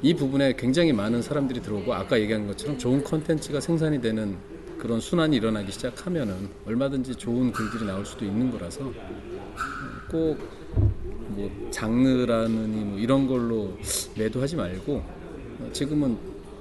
이 0.02 0.14
부분에 0.14 0.56
굉장히 0.56 0.92
많은 0.92 1.22
사람들이 1.22 1.62
들어오고 1.62 1.94
아까 1.94 2.20
얘기한 2.20 2.48
것처럼 2.48 2.76
좋은 2.76 3.04
컨텐츠가 3.04 3.60
생산이 3.60 4.00
되는 4.00 4.36
그런 4.76 4.98
순환이 4.98 5.36
일어나기 5.36 5.70
시작하면은 5.70 6.48
얼마든지 6.66 7.14
좋은 7.14 7.52
글들이 7.52 7.84
나올 7.86 8.04
수도 8.04 8.24
있는 8.24 8.50
거라서 8.50 8.92
꼭 10.10 10.64
뭐 11.28 11.50
장르라느니 11.70 12.84
뭐 12.84 12.98
이런 12.98 13.26
걸로 13.26 13.76
매도하지 14.16 14.56
말고 14.56 15.02
지금은 15.72 16.16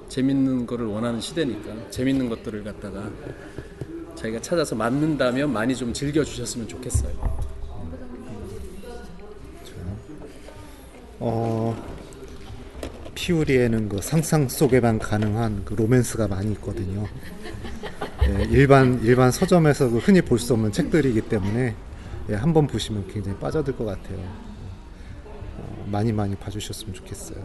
재밌는 0.08 0.66
거를 0.66 0.86
원하는 0.86 1.20
시대니까 1.20 1.90
재밌는 1.90 2.28
것들을 2.28 2.64
갖다가 2.64 3.10
자기가 4.14 4.40
찾아서 4.40 4.74
맞는다면 4.74 5.52
많이 5.52 5.74
좀 5.74 5.92
즐겨 5.92 6.24
주셨으면 6.24 6.68
좋겠어요. 6.68 7.53
어, 11.20 11.74
피우리에는 13.14 13.88
그 13.88 14.00
상상 14.02 14.48
속에만 14.48 14.98
가능한 14.98 15.62
그 15.64 15.74
로맨스가 15.74 16.28
많이 16.28 16.52
있거든요. 16.52 17.06
예, 18.28 18.44
일반 18.50 19.00
일반 19.02 19.30
서점에서 19.30 19.90
그 19.90 19.98
흔히 19.98 20.20
볼 20.22 20.38
수 20.38 20.54
없는 20.54 20.72
책들이기 20.72 21.22
때문에 21.22 21.74
예, 22.30 22.34
한번 22.34 22.66
보시면 22.66 23.06
굉장히 23.08 23.38
빠져들 23.38 23.76
것 23.76 23.84
같아요. 23.84 24.18
어, 25.58 25.86
많이 25.90 26.12
많이 26.12 26.34
봐주셨으면 26.34 26.94
좋겠어요. 26.94 27.38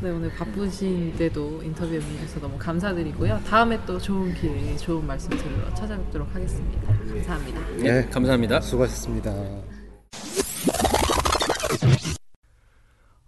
네 0.00 0.10
오늘 0.10 0.30
바쁘신데도 0.34 1.62
인터뷰에 1.62 1.98
응해주셔서 1.98 2.40
너무 2.40 2.58
감사드리고요. 2.58 3.40
다음에 3.46 3.78
또 3.86 3.98
좋은 3.98 4.34
기회에 4.34 4.76
좋은 4.76 5.06
말씀 5.06 5.30
들으러 5.30 5.72
찾아뵙도록 5.74 6.34
하겠습니다. 6.34 6.80
감사합니다. 6.86 7.60
네, 7.78 8.04
감사합니다. 8.06 8.60
수고하셨습니다. 8.60 9.32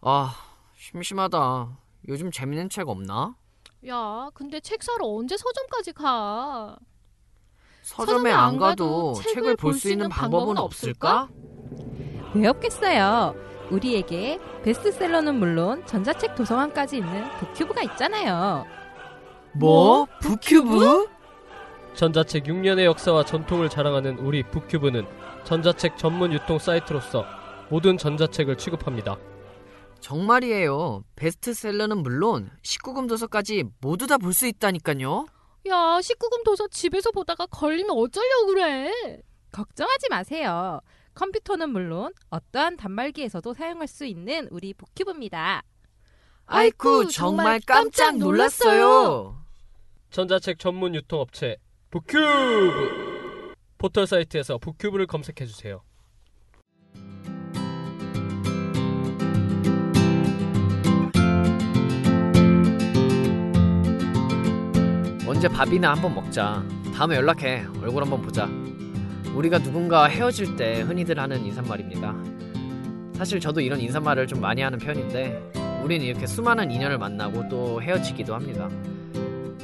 아 0.06 0.34
심심하다. 0.76 1.78
요즘 2.08 2.30
재밌는 2.30 2.68
책 2.68 2.88
없나? 2.88 3.34
야, 3.88 4.28
근데 4.34 4.60
책 4.60 4.82
사러 4.82 5.06
언제 5.06 5.34
서점까지 5.36 5.92
가? 5.92 6.76
서점에 7.82 8.30
안 8.32 8.58
가도 8.58 9.14
책을 9.14 9.56
볼 9.56 9.74
수 9.74 9.90
있는 9.90 10.08
방법은 10.10 10.58
없을까? 10.58 11.28
왜 12.34 12.46
없겠어요? 12.48 13.34
우리에게 13.70 14.38
베스트셀러는 14.62 15.38
물론 15.38 15.84
전자책 15.86 16.34
도서관까지 16.34 16.98
있는 16.98 17.30
북큐브가 17.38 17.82
있잖아요. 17.82 18.66
뭐? 19.54 20.06
북큐브? 20.20 21.08
전자책 21.94 22.44
6년의 22.44 22.84
역사와 22.84 23.24
전통을 23.24 23.70
자랑하는 23.70 24.18
우리 24.18 24.42
북큐브는 24.42 25.06
전자책 25.44 25.96
전문 25.96 26.32
유통 26.32 26.58
사이트로서 26.58 27.24
모든 27.70 27.96
전자책을 27.96 28.58
취급합니다. 28.58 29.16
정말이에요. 30.04 31.02
베스트셀러는 31.16 32.02
물론 32.02 32.50
19금 32.62 33.08
도서까지 33.08 33.64
모두 33.80 34.06
다 34.06 34.18
볼 34.18 34.34
수 34.34 34.46
있다니까요. 34.46 35.26
야, 35.68 35.74
19금 35.98 36.44
도서 36.44 36.68
집에서 36.68 37.10
보다가 37.10 37.46
걸리면 37.46 37.96
어쩌려고 37.96 38.46
그래? 38.48 38.92
걱정하지 39.50 40.08
마세요. 40.10 40.80
컴퓨터는 41.14 41.70
물론 41.70 42.12
어떠한 42.28 42.76
단말기에서도 42.76 43.54
사용할 43.54 43.88
수 43.88 44.04
있는 44.04 44.46
우리 44.50 44.74
북큐브입니다. 44.74 45.62
아이쿠 46.46 47.08
정말 47.08 47.60
깜짝 47.66 48.18
놀랐어요. 48.18 49.42
전자책 50.10 50.58
전문 50.58 50.94
유통업체 50.94 51.56
북큐브 51.90 53.54
포털 53.78 54.06
사이트에서 54.06 54.58
북큐브를 54.58 55.06
검색해 55.06 55.46
주세요. 55.46 55.82
언제 65.26 65.48
밥이나 65.48 65.92
한번 65.92 66.14
먹자. 66.14 66.62
다음에 66.94 67.16
연락해. 67.16 67.64
얼굴 67.80 68.02
한번 68.02 68.20
보자. 68.20 68.46
우리가 69.34 69.58
누군가 69.58 70.04
헤어질 70.04 70.56
때 70.56 70.82
흔히들 70.82 71.18
하는 71.18 71.44
인사말입니다. 71.46 72.14
사실 73.14 73.40
저도 73.40 73.60
이런 73.60 73.80
인사말을 73.80 74.26
좀 74.26 74.40
많이 74.40 74.60
하는 74.60 74.78
편인데 74.78 75.52
우린 75.82 76.02
이렇게 76.02 76.26
수많은 76.26 76.70
인연을 76.70 76.98
만나고 76.98 77.48
또 77.48 77.80
헤어지기도 77.80 78.34
합니다. 78.34 78.68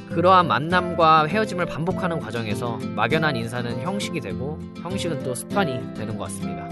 그러한 0.08 0.48
만남과 0.48 1.26
헤어짐을 1.26 1.66
반복하는 1.66 2.18
과정에서 2.18 2.78
막연한 2.96 3.36
인사는 3.36 3.82
형식이 3.82 4.20
되고 4.20 4.58
형식은 4.82 5.22
또 5.22 5.34
습관이 5.34 5.94
되는 5.94 6.16
것 6.16 6.24
같습니다. 6.24 6.68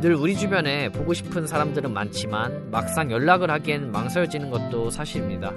늘 0.00 0.14
우리 0.14 0.36
주변에 0.36 0.90
보고 0.90 1.14
싶은 1.14 1.46
사람들은 1.46 1.92
많지만 1.92 2.70
막상 2.70 3.10
연락을 3.10 3.50
하기엔 3.50 3.90
망설여지는 3.90 4.50
것도 4.50 4.90
사실입니다. 4.90 5.52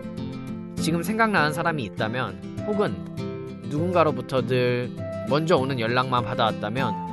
지금 0.82 1.04
생각나는 1.04 1.54
사람이 1.54 1.84
있다면 1.84 2.66
혹은 2.68 2.96
누군가로부터 3.70 4.46
늘 4.46 4.90
먼저 5.30 5.58
오는 5.58 5.80
연락만 5.80 6.24
받아왔다면 6.24 7.08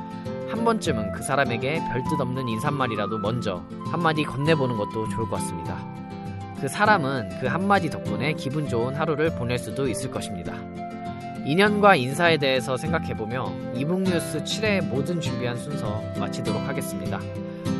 한 0.49 0.63
번쯤은 0.63 1.11
그 1.11 1.23
사람에게 1.23 1.81
별뜻 1.91 2.19
없는 2.19 2.47
인사말이라도 2.47 3.17
먼저 3.17 3.65
한마디 3.91 4.23
건네보는 4.23 4.77
것도 4.77 5.09
좋을 5.09 5.27
것 5.27 5.37
같습니다. 5.37 5.77
그 6.61 6.67
사람은 6.67 7.39
그 7.41 7.47
한마디 7.47 7.89
덕분에 7.89 8.33
기분 8.33 8.67
좋은 8.67 8.95
하루를 8.95 9.35
보낼 9.35 9.57
수도 9.57 9.87
있을 9.87 10.09
것입니다. 10.09 10.53
인연과 11.45 11.95
인사에 11.95 12.37
대해서 12.37 12.77
생각해보며 12.77 13.51
이북뉴스 13.75 14.43
7회 14.43 14.83
모든 14.87 15.21
준비한 15.21 15.57
순서 15.57 16.01
마치도록 16.17 16.61
하겠습니다. 16.67 17.19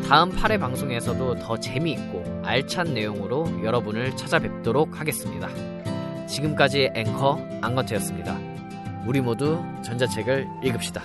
다음 0.07 0.31
8회 0.31 0.59
방송에서도 0.59 1.39
더 1.39 1.57
재미있고 1.57 2.41
알찬 2.43 2.93
내용으로 2.93 3.63
여러분을 3.63 4.15
찾아뵙도록 4.15 4.99
하겠습니다. 4.99 5.74
지금까지 6.27 6.91
앵커 6.93 7.39
안건태였습니다. 7.61 8.37
우리 9.05 9.21
모두 9.21 9.63
전자책을 9.83 10.47
읽읍시다. 10.63 11.01